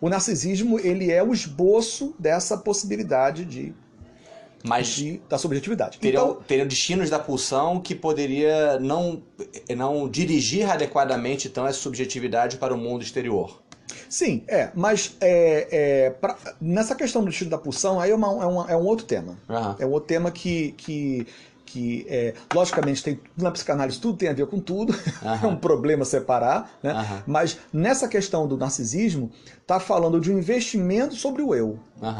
o 0.00 0.08
narcisismo 0.08 0.78
ele 0.78 1.10
é 1.10 1.22
o 1.22 1.32
esboço 1.32 2.14
dessa 2.18 2.56
possibilidade 2.56 3.44
de 3.44 3.74
mas 4.62 4.88
de, 4.88 5.22
da 5.26 5.38
subjetividade. 5.38 5.98
Teriam, 5.98 6.32
então, 6.32 6.42
teriam 6.42 6.66
destinos 6.66 7.08
da 7.08 7.18
pulsão 7.18 7.80
que 7.80 7.94
poderia 7.94 8.78
não, 8.78 9.22
não 9.74 10.08
dirigir 10.08 10.70
adequadamente 10.70 11.48
então 11.48 11.66
essa 11.66 11.78
subjetividade 11.78 12.58
para 12.58 12.74
o 12.74 12.76
mundo 12.76 13.02
exterior. 13.02 13.62
Sim, 14.08 14.44
é, 14.48 14.70
mas 14.74 15.16
é, 15.20 15.68
é, 15.70 16.10
pra, 16.10 16.36
nessa 16.60 16.94
questão 16.94 17.22
do 17.22 17.28
destino 17.28 17.50
da 17.50 17.58
pulsão 17.58 18.00
aí 18.00 18.10
é, 18.10 18.14
uma, 18.14 18.26
é, 18.26 18.46
uma, 18.46 18.70
é 18.72 18.76
um 18.76 18.84
outro 18.84 19.06
tema. 19.06 19.38
Uhum. 19.48 19.76
É 19.78 19.86
um 19.86 19.90
outro 19.90 20.08
tema 20.08 20.30
que, 20.30 20.72
que 20.72 21.26
que 21.72 22.04
é, 22.08 22.34
logicamente 22.52 23.02
tem 23.02 23.20
na 23.36 23.50
psicanálise 23.50 24.00
tudo 24.00 24.18
tem 24.18 24.28
a 24.28 24.32
ver 24.32 24.46
com 24.46 24.58
tudo, 24.58 24.92
é 25.42 25.46
um 25.46 25.54
problema 25.54 26.04
separar, 26.04 26.78
né? 26.82 27.22
mas 27.26 27.58
nessa 27.72 28.08
questão 28.08 28.46
do 28.46 28.56
narcisismo 28.56 29.30
está 29.60 29.78
falando 29.78 30.20
de 30.20 30.32
um 30.32 30.38
investimento 30.38 31.14
sobre 31.14 31.42
o 31.42 31.54
eu. 31.54 31.78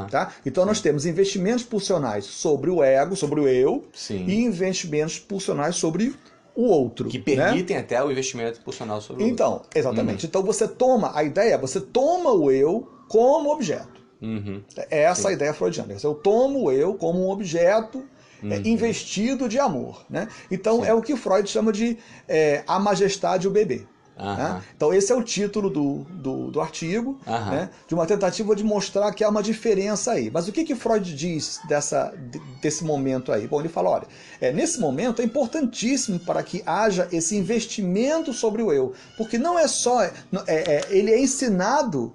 Tá? 0.09 0.33
Então 0.47 0.63
Sim. 0.63 0.69
nós 0.69 0.81
temos 0.81 1.05
investimentos 1.05 1.65
pulsionais 1.65 2.25
sobre 2.25 2.71
o 2.71 2.83
ego, 2.83 3.17
sobre 3.17 3.41
o 3.41 3.49
eu, 3.49 3.85
Sim. 3.93 4.25
e 4.27 4.45
investimentos 4.45 5.19
pulsionais 5.19 5.75
sobre 5.75 6.15
o 6.55 6.63
outro. 6.63 7.09
Que 7.09 7.19
permitem 7.19 7.77
né? 7.77 7.83
até 7.83 8.03
o 8.03 8.11
investimento 8.11 8.61
pulsional 8.61 9.01
sobre 9.01 9.25
o 9.25 9.27
então, 9.27 9.55
outro. 9.55 9.69
Então, 9.71 9.81
exatamente. 9.81 10.25
Uhum. 10.25 10.29
Então 10.29 10.43
você 10.45 10.69
toma, 10.69 11.11
a 11.13 11.25
ideia 11.25 11.55
é 11.55 11.59
você 11.59 11.81
toma 11.81 12.31
o 12.31 12.53
eu 12.53 12.89
como 13.09 13.51
objeto. 13.51 14.01
Uhum. 14.23 14.63
É 14.91 15.03
essa 15.03 15.23
Sim. 15.23 15.29
a 15.29 15.33
ideia 15.33 15.55
freudiana. 15.55 15.97
Eu 16.03 16.15
tomo 16.15 16.65
o 16.67 16.73
eu 16.73 16.95
como 16.95 17.27
um 17.27 17.31
objeto 17.31 18.05
uhum. 18.43 18.53
é, 18.53 18.59
investido 18.69 19.49
de 19.49 19.59
amor. 19.59 20.05
Né? 20.09 20.29
Então 20.51 20.83
Sim. 20.83 20.89
é 20.89 20.95
o 20.95 21.03
que 21.03 21.17
Freud 21.17 21.49
chama 21.49 21.73
de 21.73 21.99
é, 22.29 22.63
a 22.67 22.79
majestade 22.79 23.47
o 23.47 23.51
bebê. 23.51 23.87
Né? 24.21 24.63
Então 24.77 24.93
esse 24.93 25.11
é 25.11 25.15
o 25.15 25.23
título 25.23 25.71
do, 25.71 26.05
do, 26.11 26.51
do 26.51 26.61
artigo, 26.61 27.19
né? 27.27 27.71
de 27.89 27.95
uma 27.95 28.07
tentativa 28.07 28.55
de 28.55 28.63
mostrar 28.63 29.13
que 29.15 29.25
há 29.25 29.29
uma 29.29 29.43
diferença 29.43 30.13
aí. 30.13 30.31
Mas 30.31 30.47
o 30.47 30.53
que, 30.53 30.65
que 30.65 30.75
Freud 30.75 31.15
diz 31.15 31.59
dessa, 31.67 32.13
desse 32.61 32.85
momento 32.85 33.33
aí? 33.33 33.47
Bom, 33.47 33.61
ele 33.61 33.69
fala, 33.69 33.91
olha, 33.91 34.07
é, 34.41 34.53
nesse 34.53 34.79
momento 34.79 35.23
é 35.23 35.25
importantíssimo 35.25 36.19
para 36.19 36.43
que 36.43 36.63
haja 36.67 37.09
esse 37.11 37.35
investimento 37.35 38.33
sobre 38.33 38.63
o 38.63 38.73
eu, 38.73 38.93
porque 39.17 39.39
não 39.39 39.59
é 39.59 39.67
só, 39.67 40.03
é, 40.03 40.13
é, 40.47 40.87
ele 40.91 41.11
é 41.11 41.19
ensinado 41.19 42.15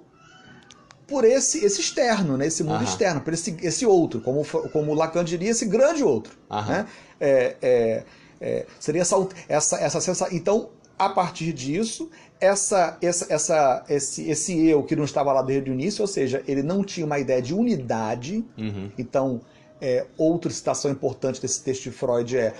por 1.06 1.24
esse, 1.24 1.64
esse 1.64 1.80
externo, 1.80 2.36
né? 2.36 2.46
esse 2.46 2.64
mundo 2.64 2.76
Aham. 2.76 2.84
externo, 2.84 3.20
por 3.20 3.32
esse, 3.32 3.56
esse 3.62 3.86
outro, 3.86 4.20
como, 4.20 4.44
como 4.72 4.92
Lacan 4.92 5.24
diria, 5.24 5.50
esse 5.50 5.66
grande 5.66 6.02
outro. 6.02 6.36
Aham. 6.50 6.72
Né? 6.72 6.86
É, 7.20 7.56
é, 7.62 8.04
é, 8.40 8.66
seria 8.80 9.02
essa, 9.02 9.28
essa, 9.48 9.76
essa 9.78 10.00
sensação. 10.00 10.36
Então, 10.36 10.70
a 10.98 11.08
partir 11.08 11.52
disso, 11.52 12.10
essa, 12.40 12.98
essa, 13.00 13.26
essa, 13.32 13.84
esse, 13.88 14.28
esse 14.28 14.66
eu 14.66 14.82
que 14.82 14.96
não 14.96 15.04
estava 15.04 15.32
lá 15.32 15.42
desde 15.42 15.70
o 15.70 15.74
início, 15.74 16.02
ou 16.02 16.08
seja, 16.08 16.42
ele 16.46 16.62
não 16.62 16.82
tinha 16.82 17.06
uma 17.06 17.18
ideia 17.18 17.40
de 17.40 17.54
unidade. 17.54 18.44
Uhum. 18.58 18.90
Então, 18.98 19.40
é, 19.80 20.06
outra 20.16 20.50
citação 20.50 20.90
importante 20.90 21.40
desse 21.40 21.62
texto 21.62 21.84
de 21.84 21.90
Freud 21.90 22.36
é 22.36 22.54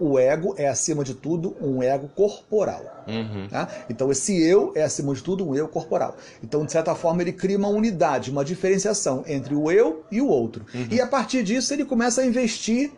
o 0.00 0.18
ego 0.18 0.54
é, 0.56 0.68
acima 0.68 1.04
de 1.04 1.14
tudo, 1.14 1.56
um 1.60 1.82
ego 1.82 2.08
corporal. 2.14 3.04
Uhum. 3.06 3.48
Tá? 3.48 3.68
Então, 3.88 4.10
esse 4.10 4.42
eu 4.42 4.72
é, 4.74 4.82
acima 4.82 5.14
de 5.14 5.22
tudo, 5.22 5.48
um 5.48 5.54
eu 5.54 5.68
corporal. 5.68 6.16
Então, 6.42 6.64
de 6.64 6.72
certa 6.72 6.94
forma, 6.94 7.22
ele 7.22 7.32
cria 7.32 7.58
uma 7.58 7.68
unidade, 7.68 8.30
uma 8.30 8.44
diferenciação 8.44 9.24
entre 9.26 9.54
o 9.54 9.70
eu 9.70 10.04
e 10.10 10.20
o 10.20 10.28
outro. 10.28 10.64
E 10.90 11.00
a 11.00 11.06
partir 11.06 11.42
disso, 11.42 11.72
ele 11.72 11.84
começa 11.84 12.20
a 12.22 12.26
investir 12.26 12.92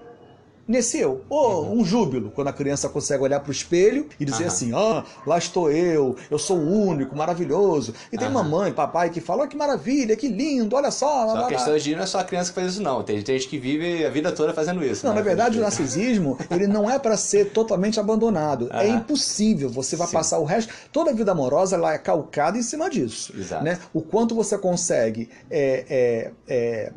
nesse 0.66 0.98
eu. 0.98 1.24
Ou 1.28 1.72
um 1.72 1.84
júbilo, 1.84 2.30
quando 2.30 2.48
a 2.48 2.52
criança 2.52 2.88
consegue 2.88 3.22
olhar 3.22 3.40
para 3.40 3.48
o 3.48 3.52
espelho 3.52 4.08
e 4.18 4.24
dizer 4.24 4.44
Aham. 4.44 4.52
assim: 4.52 4.72
ah, 4.74 5.04
lá 5.26 5.38
estou 5.38 5.70
eu, 5.70 6.16
eu 6.30 6.38
sou 6.38 6.58
o 6.58 6.86
único, 6.86 7.16
maravilhoso. 7.16 7.94
E 8.12 8.18
tem 8.18 8.28
Aham. 8.28 8.42
mamãe, 8.42 8.72
papai 8.72 9.10
que 9.10 9.20
falam: 9.20 9.44
"Ah, 9.44 9.48
que 9.48 9.56
maravilha, 9.56 10.16
que 10.16 10.28
lindo, 10.28 10.76
olha 10.76 10.90
só. 10.90 11.26
Só 11.26 11.36
a 11.36 11.40
lá." 11.42 11.48
questão 11.48 11.76
dia 11.86 11.96
não 11.96 12.02
é 12.02 12.06
só 12.06 12.18
a 12.18 12.24
criança 12.24 12.50
que 12.50 12.54
faz 12.60 12.72
isso, 12.72 12.82
não. 12.82 13.02
Tem 13.02 13.24
gente 13.24 13.48
que 13.48 13.58
vive 13.58 14.04
a 14.04 14.10
vida 14.10 14.32
toda 14.32 14.52
fazendo 14.52 14.84
isso. 14.84 15.04
Não, 15.04 15.12
né? 15.12 15.20
na 15.20 15.24
verdade, 15.24 15.58
o 15.58 15.60
narcisismo 15.60 16.38
ele 16.50 16.66
não 16.66 16.90
é 16.90 16.98
para 16.98 17.16
ser 17.16 17.50
totalmente 17.50 18.00
abandonado. 18.00 18.68
É 18.72 18.88
impossível. 18.88 19.68
Você 19.70 19.96
vai 19.96 20.06
Sim. 20.06 20.12
passar 20.12 20.38
o 20.38 20.44
resto. 20.44 20.72
Toda 20.92 21.10
a 21.10 21.14
vida 21.14 21.32
amorosa 21.32 21.76
ela 21.76 21.92
é 21.92 21.98
calcada 21.98 22.58
em 22.58 22.62
cima 22.62 22.90
disso. 22.90 23.32
Exato. 23.36 23.64
Né? 23.64 23.78
O 23.92 24.00
quanto 24.00 24.34
você 24.34 24.58
consegue 24.58 25.28
é, 25.50 25.84
é, 25.88 26.32
é, 26.48 26.92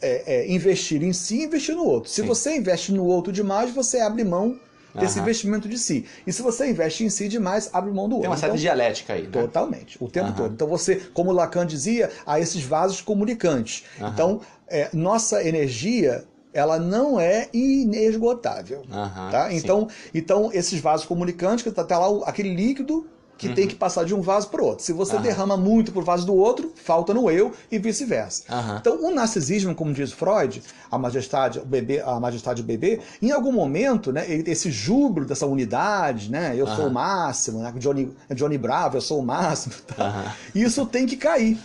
é, 0.00 0.22
é, 0.34 0.50
investir 0.52 1.02
em 1.02 1.12
si 1.12 1.38
e 1.40 1.44
investir 1.44 1.74
no 1.74 1.84
outro. 1.84 2.10
Se 2.10 2.22
Sim. 2.22 2.26
você 2.26 2.56
investe 2.56 2.92
no 2.92 3.04
outro 3.04 3.32
demais, 3.32 3.72
você 3.74 4.00
abre 4.00 4.24
mão 4.24 4.58
desse 4.94 5.18
Aham. 5.18 5.22
investimento 5.22 5.68
de 5.68 5.78
si. 5.78 6.06
E 6.26 6.32
se 6.32 6.42
você 6.42 6.68
investe 6.70 7.04
em 7.04 7.10
si 7.10 7.28
demais, 7.28 7.70
abre 7.72 7.90
mão 7.90 8.08
do 8.08 8.16
outro. 8.16 8.22
Tem 8.22 8.30
uma 8.30 8.36
certa 8.36 8.56
Então, 8.56 8.60
dialética 8.62 9.12
aí, 9.12 9.22
né? 9.22 9.28
Totalmente, 9.30 10.02
o 10.02 10.08
tempo 10.08 10.28
Aham. 10.28 10.36
todo. 10.36 10.54
Então 10.54 10.66
você, 10.66 10.96
como 11.12 11.32
Lacan 11.32 11.66
dizia, 11.66 12.10
há 12.26 12.40
esses 12.40 12.62
vasos 12.62 13.00
comunicantes. 13.00 13.84
Aham. 14.00 14.10
Então, 14.12 14.40
é, 14.66 14.88
nossa 14.92 15.42
energia, 15.42 16.24
ela 16.52 16.78
não 16.78 17.20
é 17.20 17.48
inesgotável. 17.52 18.82
Tá? 19.30 19.50
sim. 19.50 19.56
então, 19.58 19.88
então, 20.14 20.50
esses 20.52 20.80
vasos 20.80 21.06
comunicantes, 21.06 21.62
que 21.62 21.70
tá, 21.70 21.84
tá 21.84 21.98
lá 21.98 22.24
aquele 22.26 22.54
líquido 22.54 23.06
que 23.38 23.48
tem 23.54 23.68
que 23.68 23.74
passar 23.76 24.04
de 24.04 24.12
um 24.14 24.20
vaso 24.20 24.48
para 24.48 24.60
o 24.60 24.66
outro. 24.66 24.84
Se 24.84 24.92
você 24.92 25.16
Uhum. 25.16 25.22
Derrama 25.22 25.56
muito 25.56 25.92
pro 25.92 26.02
vaso 26.02 26.26
do 26.26 26.34
outro, 26.34 26.72
falta 26.74 27.14
no 27.14 27.30
eu 27.30 27.52
e 27.70 27.78
vice-versa. 27.78 28.42
Aham. 28.50 28.78
Então, 28.80 29.02
o 29.02 29.14
narcisismo, 29.14 29.74
como 29.74 29.92
diz 29.92 30.12
Freud, 30.12 30.62
a 30.90 30.98
majestade, 30.98 31.60
o 31.60 31.64
bebê, 31.64 32.00
a 32.00 32.18
majestade 32.18 32.62
do 32.62 32.66
bebê, 32.66 33.00
em 33.22 33.30
algum 33.30 33.52
momento, 33.52 34.12
né, 34.12 34.24
esse 34.28 34.70
júbilo 34.70 35.24
dessa 35.24 35.46
unidade, 35.46 36.30
né, 36.30 36.54
eu 36.56 36.66
sou 36.66 36.88
o 36.88 36.90
máximo, 36.92 37.60
né, 37.60 37.72
Johnny, 37.76 38.10
Johnny 38.34 38.58
Bravo, 38.58 38.96
eu 38.96 39.00
sou 39.00 39.20
o 39.20 39.24
máximo, 39.24 39.74
tá? 39.96 40.34
Isso 40.54 40.84
tem 40.84 41.06
que 41.06 41.16
cair. 41.16 41.58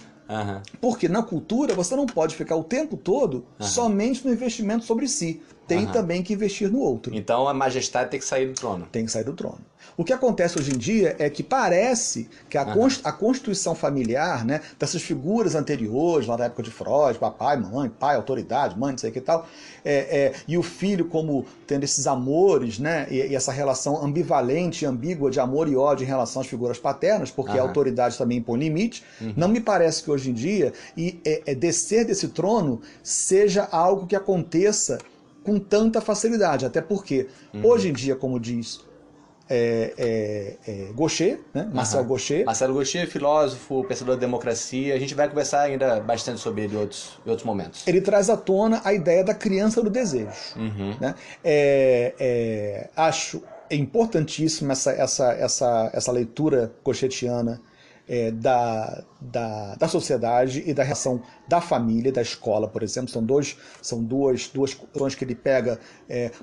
Porque 0.79 1.07
na 1.07 1.21
cultura 1.21 1.73
você 1.73 1.95
não 1.95 2.05
pode 2.05 2.35
ficar 2.35 2.55
o 2.55 2.63
tempo 2.63 2.97
todo 2.97 3.45
somente 3.59 4.25
no 4.25 4.33
investimento 4.33 4.85
sobre 4.85 5.07
si. 5.07 5.41
Tem 5.67 5.85
também 5.87 6.21
que 6.21 6.33
investir 6.33 6.69
no 6.71 6.79
outro. 6.79 7.15
Então 7.15 7.47
a 7.47 7.53
majestade 7.53 8.09
tem 8.11 8.19
que 8.19 8.25
sair 8.25 8.47
do 8.47 8.53
trono. 8.53 8.87
Tem 8.91 9.05
que 9.05 9.11
sair 9.11 9.23
do 9.23 9.33
trono. 9.33 9.59
O 9.95 10.03
que 10.03 10.11
acontece 10.11 10.57
hoje 10.57 10.73
em 10.73 10.77
dia 10.77 11.15
é 11.19 11.29
que 11.29 11.43
parece 11.43 12.27
que 12.49 12.57
a, 12.57 12.63
a 13.03 13.11
constituição 13.11 13.75
familiar, 13.75 14.43
né, 14.43 14.61
dessas 14.79 15.01
figuras 15.01 15.55
anteriores, 15.55 16.27
lá 16.27 16.35
da 16.35 16.45
época 16.45 16.63
de 16.63 16.71
Freud, 16.71 17.19
papai, 17.19 17.57
mamãe, 17.57 17.89
pai, 17.89 18.15
autoridade, 18.15 18.77
mãe, 18.77 18.91
não 18.91 18.97
sei 18.97 19.09
o 19.09 19.13
que 19.13 19.19
e 19.19 19.21
tal, 19.21 19.47
é, 19.85 19.93
é, 19.93 20.33
e 20.47 20.57
o 20.57 20.63
filho 20.63 21.05
como 21.05 21.45
tendo 21.67 21.83
esses 21.83 22.07
amores, 22.07 22.79
né, 22.79 23.07
e, 23.09 23.17
e 23.17 23.35
essa 23.35 23.51
relação 23.51 24.03
ambivalente 24.03 24.83
e 24.83 24.87
ambígua 24.87 25.29
de 25.29 25.39
amor 25.39 25.67
e 25.67 25.75
ódio 25.75 26.03
em 26.03 26.07
relação 26.07 26.41
às 26.41 26.47
figuras 26.47 26.79
paternas, 26.79 27.29
porque 27.29 27.57
a 27.57 27.61
autoridade 27.61 28.17
também 28.17 28.39
impõe 28.39 28.59
limite, 28.59 29.03
não 29.37 29.47
me 29.47 29.59
parece 29.59 30.03
que 30.03 30.09
hoje 30.09 30.31
em 30.31 30.33
dia 30.33 30.73
e 30.97 31.19
é, 31.25 31.43
é 31.47 31.55
descer 31.55 32.05
desse 32.05 32.29
trono 32.29 32.81
seja 33.01 33.67
algo 33.71 34.07
que 34.07 34.15
aconteça 34.15 34.97
com 35.43 35.59
tanta 35.59 36.01
facilidade, 36.01 36.65
até 36.65 36.81
porque 36.81 37.27
hoje 37.63 37.89
em 37.89 37.93
dia, 37.93 38.15
como 38.15 38.39
diz 38.39 38.81
é, 39.49 39.93
é, 39.97 40.57
é, 40.67 40.93
Gaucher, 40.93 41.39
né? 41.53 41.69
Marcel. 41.73 42.03
Gaucher. 42.05 42.45
Marcelo 42.45 42.73
Gaucher, 42.73 43.07
filósofo, 43.07 43.83
pensador 43.83 44.15
da 44.15 44.21
democracia. 44.21 44.95
A 44.95 44.99
gente 44.99 45.13
vai 45.13 45.27
conversar 45.27 45.61
ainda 45.61 45.99
bastante 45.99 46.39
sobre 46.39 46.63
ele 46.63 46.75
em 46.75 46.79
outros, 46.79 47.19
em 47.25 47.29
outros 47.29 47.45
momentos. 47.45 47.85
Ele 47.87 48.01
traz 48.01 48.29
à 48.29 48.37
tona 48.37 48.81
a 48.83 48.93
ideia 48.93 49.23
da 49.23 49.33
criança 49.33 49.81
do 49.81 49.89
desejo. 49.89 50.31
Uhum. 50.55 50.95
Né? 50.99 51.15
É, 51.43 52.13
é, 52.19 52.89
acho 52.95 53.43
importantíssima 53.69 54.73
essa, 54.73 54.91
essa, 54.91 55.33
essa, 55.33 55.89
essa 55.93 56.11
leitura 56.11 56.71
cochetiana 56.83 57.59
é, 58.07 58.31
da, 58.31 59.03
da, 59.21 59.75
da 59.75 59.87
sociedade 59.87 60.61
e 60.65 60.73
da 60.73 60.83
relação 60.83 61.21
da 61.47 61.61
família, 61.61 62.11
da 62.11 62.21
escola, 62.21 62.67
por 62.67 62.83
exemplo. 62.83 63.09
São, 63.09 63.23
dois, 63.23 63.57
são 63.81 64.03
duas, 64.03 64.47
duas 64.49 64.73
questões 64.73 65.15
que 65.15 65.23
ele 65.23 65.35
pega 65.35 65.79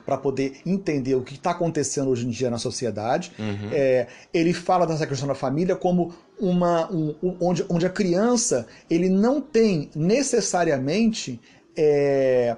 para 0.07 0.16
poder 0.16 0.61
entender 0.64 1.14
o 1.14 1.23
que 1.23 1.35
está 1.35 1.51
acontecendo 1.51 2.09
hoje 2.11 2.27
em 2.27 2.31
dia 2.31 2.49
na 2.51 2.59
sociedade. 2.59 3.33
É, 3.73 4.07
ele 4.33 4.53
fala 4.55 4.87
dessa 4.87 5.07
questão 5.07 5.29
da 5.29 5.35
família 5.35 5.77
como 5.77 6.14
uma 6.40 6.90
um- 6.90 7.14
um- 7.23 7.37
onde, 7.40 7.64
onde 7.68 7.85
a 7.85 7.90
criança 7.90 8.66
ele 8.88 9.09
não 9.11 9.40
tem 9.40 9.90
necessariamente 9.94 11.38
é, 11.77 12.57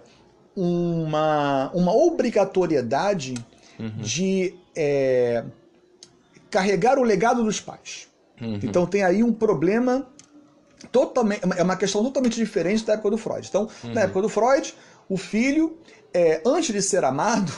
uma, 0.56 1.70
uma 1.74 1.92
obrigatoriedade 1.94 3.34
de 4.00 4.54
é, 4.76 5.44
carregar 6.50 6.98
o 6.98 7.02
legado 7.02 7.42
dos 7.42 7.60
pais. 7.60 8.08
Uhum. 8.42 8.58
Então 8.62 8.84
tem 8.86 9.02
aí 9.04 9.22
um 9.22 9.32
problema 9.32 10.06
totalmente. 10.90 11.42
É 11.56 11.62
uma 11.62 11.76
questão 11.76 12.02
totalmente 12.02 12.34
diferente 12.36 12.84
da 12.84 12.94
época 12.94 13.10
do 13.10 13.18
Freud. 13.18 13.46
Então, 13.48 13.68
Uhum. 13.84 13.94
na 13.94 14.02
época 14.02 14.22
do 14.22 14.28
Freud, 14.28 14.74
o 15.08 15.16
filho, 15.16 15.76
é, 16.12 16.42
antes 16.44 16.74
de 16.74 16.82
ser 16.82 17.04
amado, 17.04 17.52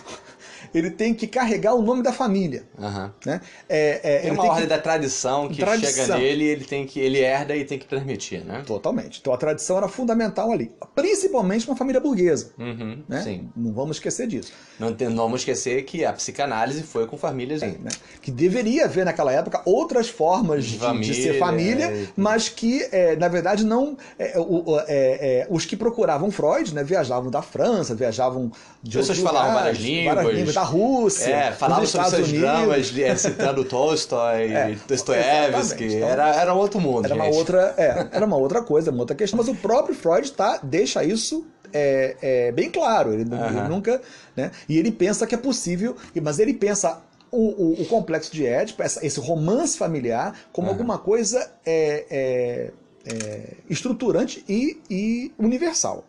ele 0.72 0.90
tem 0.90 1.12
que 1.14 1.26
carregar 1.26 1.74
o 1.74 1.82
nome 1.82 2.02
da 2.02 2.12
família. 2.12 2.64
Aham. 2.78 3.12
Né? 3.26 3.40
É, 3.68 4.00
é, 4.02 4.18
Tem 4.20 4.30
uma 4.30 4.42
tem 4.42 4.50
ordem 4.50 4.64
que... 4.66 4.70
da 4.70 4.78
tradição 4.78 5.48
que 5.48 5.56
Tradição. 5.60 6.04
chega 6.06 6.16
nele, 6.18 6.44
ele 6.44 6.64
tem 6.64 6.86
que 6.86 7.00
ele 7.00 7.18
herda 7.18 7.56
e 7.56 7.64
tem 7.64 7.78
que 7.78 7.86
transmitir, 7.86 8.44
né? 8.44 8.62
Totalmente. 8.66 9.18
Então 9.20 9.32
a 9.32 9.36
tradição 9.36 9.76
era 9.78 9.88
fundamental 9.88 10.52
ali. 10.52 10.70
Principalmente 10.94 11.66
uma 11.68 11.76
família 11.76 12.00
burguesa. 12.00 12.50
Uhum, 12.58 13.02
Né? 13.08 13.22
Sim. 13.22 13.48
Não 13.56 13.72
vamos 13.72 13.96
esquecer 13.96 14.26
disso. 14.26 14.52
Não, 14.78 14.92
tem- 14.94 15.08
não 15.08 15.16
vamos 15.24 15.40
esquecer 15.40 15.82
que 15.84 16.04
a 16.04 16.12
psicanálise 16.12 16.82
foi 16.82 17.06
com 17.06 17.16
famílias. 17.16 17.60
né? 17.62 17.74
Que 18.22 18.30
deveria 18.30 18.84
haver 18.86 19.04
naquela 19.04 19.32
época 19.32 19.60
outras 19.64 20.08
formas 20.08 20.64
de, 20.64 20.78
De 20.78 21.00
de 21.00 21.14
ser 21.14 21.38
família, 21.38 21.86
família, 21.88 22.02
e- 22.04 22.08
mas 22.16 22.48
que, 22.48 22.86
é, 22.90 23.16
na 23.16 23.28
verdade, 23.28 23.64
não. 23.64 23.96
é, 24.18 24.38
o- 24.38 24.64
é, 24.88 25.42
é, 25.42 25.46
os 25.50 25.64
que 25.64 25.76
procuravam 25.76 26.30
Freud 26.30 26.74
né, 26.74 26.82
viajavam 26.82 27.30
da 27.30 27.42
França, 27.42 27.94
viajavam 27.94 28.50
de 28.82 28.96
Pessoas 28.98 29.18
falavam 29.18 29.54
várias 29.54 29.78
várias 29.78 29.78
línguas. 29.78 30.53
Da 30.54 30.62
Rússia, 30.62 31.34
É, 31.34 31.52
falavam 31.52 31.82
dos 31.82 31.90
sobre 31.90 32.06
Estados 32.06 32.26
seus 32.28 32.40
Unidos. 32.42 32.90
dramas, 32.90 32.98
é, 32.98 33.16
citando 33.16 33.64
Tolstói, 33.66 34.52
É, 34.52 34.76
Dostoiévski. 34.86 35.84
Então, 35.84 36.08
Era, 36.08 36.28
era 36.36 36.54
outro 36.54 36.80
mundo, 36.80 37.04
Era 37.04 37.14
uma 37.14 37.24
gente. 37.24 37.36
outra, 37.36 37.74
é, 37.76 38.08
era 38.12 38.24
uma 38.26 38.36
outra 38.36 38.62
coisa, 38.62 38.90
uma 38.90 39.00
outra 39.00 39.16
questão. 39.16 39.36
Mas 39.36 39.48
o 39.48 39.54
próprio 39.54 39.94
Freud 39.94 40.30
tá, 40.32 40.58
deixa 40.62 41.02
isso 41.04 41.46
é, 41.72 42.16
é, 42.22 42.52
bem 42.52 42.70
claro. 42.70 43.12
Ele, 43.12 43.22
ele 43.22 43.34
Aham. 43.34 43.68
nunca, 43.68 44.00
né? 44.36 44.50
E 44.68 44.78
ele 44.78 44.92
pensa 44.92 45.26
que 45.26 45.34
é 45.34 45.38
possível, 45.38 45.96
mas 46.22 46.38
ele 46.38 46.54
pensa 46.54 47.02
o, 47.30 47.38
o- 47.80 47.82
o 47.82 47.86
complexo 47.86 48.32
de 48.32 48.46
Édipo, 48.46 48.80
essa- 48.82 49.04
esse 49.04 49.18
romance 49.18 49.76
familiar, 49.76 50.36
como 50.52 50.68
Aham. 50.68 50.74
alguma 50.76 50.98
coisa 50.98 51.50
é, 51.66 52.04
é, 52.08 52.70
é, 53.06 53.52
estruturante 53.68 54.44
e, 54.48 54.80
e 54.88 55.32
universal, 55.38 56.04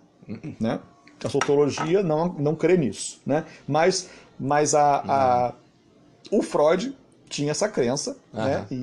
né? 0.60 0.80
A 1.24 1.30
sociologia 1.30 2.04
não, 2.04 2.28
não 2.38 2.56
crê 2.56 2.78
nisso, 2.78 3.20
né? 3.26 3.46
Mas, 3.68 4.08
mas 4.40 4.74
a, 4.76 5.04
a- 5.08 5.54
o 6.32 6.42
Freud 6.42 6.96
tinha 7.30 7.52
essa 7.52 7.68
crença, 7.70 8.18
né? 8.34 8.56
Aham. 8.58 8.68
E, 8.72 8.76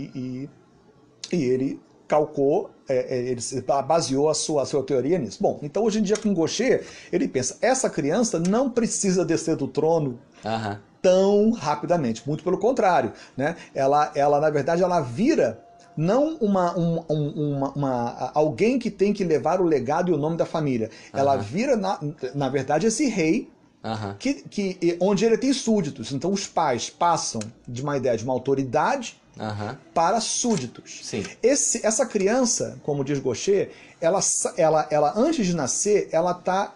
e, 1.32 1.36
e 1.36 1.44
ele 1.44 1.80
calcou, 2.06 2.70
é, 2.88 3.16
é, 3.16 3.22
ele 3.22 3.40
se 3.40 3.60
baseou 3.62 4.28
a 4.28 4.34
sua, 4.34 4.62
a 4.62 4.66
sua 4.66 4.82
teoria 4.82 5.18
nisso. 5.18 5.38
Bom, 5.40 5.58
então 5.62 5.82
hoje 5.84 5.98
em 5.98 6.02
dia 6.02 6.16
com 6.16 6.34
Gaucher, 6.34 6.84
ele 7.10 7.26
pensa, 7.26 7.56
essa 7.62 7.88
criança 7.88 8.38
não 8.38 8.68
precisa 8.68 9.24
descer 9.24 9.56
do 9.56 9.66
trono 9.66 10.18
Aham. 10.44 10.78
tão 11.00 11.50
rapidamente, 11.52 12.22
muito 12.26 12.44
pelo 12.44 12.58
contrário, 12.58 13.12
né? 13.36 13.56
Ela, 13.74 14.12
ela 14.14 14.40
na 14.40 14.50
verdade, 14.50 14.82
ela 14.82 15.00
vira 15.00 15.58
não 15.96 16.36
uma, 16.36 16.78
um- 16.78 17.02
um- 17.08 17.56
uma, 17.56 17.70
uma- 17.72 18.30
alguém 18.34 18.78
que 18.78 18.90
tem 18.90 19.12
que 19.12 19.24
levar 19.24 19.60
o 19.60 19.64
legado 19.64 20.10
e 20.10 20.14
o 20.14 20.18
nome 20.18 20.36
da 20.36 20.44
família. 20.46 20.90
Ela 21.12 21.36
vira, 21.36 21.76
na, 21.76 21.98
na 22.34 22.48
verdade, 22.48 22.86
esse 22.86 23.06
rei 23.08 23.50
Aham. 23.84 24.16
que, 24.18 24.34
que, 24.34 24.96
onde 25.00 25.24
ele 25.24 25.36
tem 25.36 25.52
súditos. 25.52 26.12
Então 26.12 26.32
os 26.32 26.46
pais 26.46 26.88
passam 26.88 27.40
de 27.66 27.82
uma 27.82 27.96
ideia 27.96 28.16
de 28.16 28.24
uma 28.24 28.32
autoridade 28.32 29.20
Aham. 29.38 29.76
para 29.92 30.20
súditos. 30.20 31.00
Sim. 31.02 31.24
Esse, 31.42 31.84
essa 31.84 32.06
criança, 32.06 32.78
como 32.82 33.04
diz 33.04 33.18
Gaucher, 33.18 33.70
ela, 34.00 34.20
ela, 34.56 34.86
ela 34.90 35.12
antes 35.16 35.46
de 35.46 35.54
nascer, 35.56 36.08
ela 36.12 36.34
tá, 36.34 36.74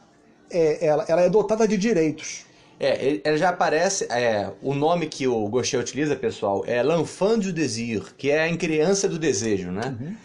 é, 0.50 0.84
ela, 0.84 1.04
ela 1.08 1.22
é 1.22 1.28
dotada 1.30 1.66
de 1.66 1.76
direitos. 1.76 2.44
É, 2.78 3.04
ele, 3.04 3.22
ele 3.24 3.38
já 3.38 3.50
aparece. 3.50 4.04
É, 4.10 4.50
o 4.60 4.74
nome 4.74 5.06
que 5.06 5.26
o 5.26 5.48
Gaucher 5.48 5.80
utiliza, 5.80 6.14
pessoal, 6.14 6.62
é 6.66 6.82
l'enfant 6.82 7.38
du 7.38 7.52
désir, 7.52 8.14
que 8.16 8.30
é 8.30 8.44
a 8.44 8.56
criança 8.56 9.08
do 9.08 9.18
desejo, 9.18 9.70
né? 9.70 9.96
Uhum. 9.98 10.16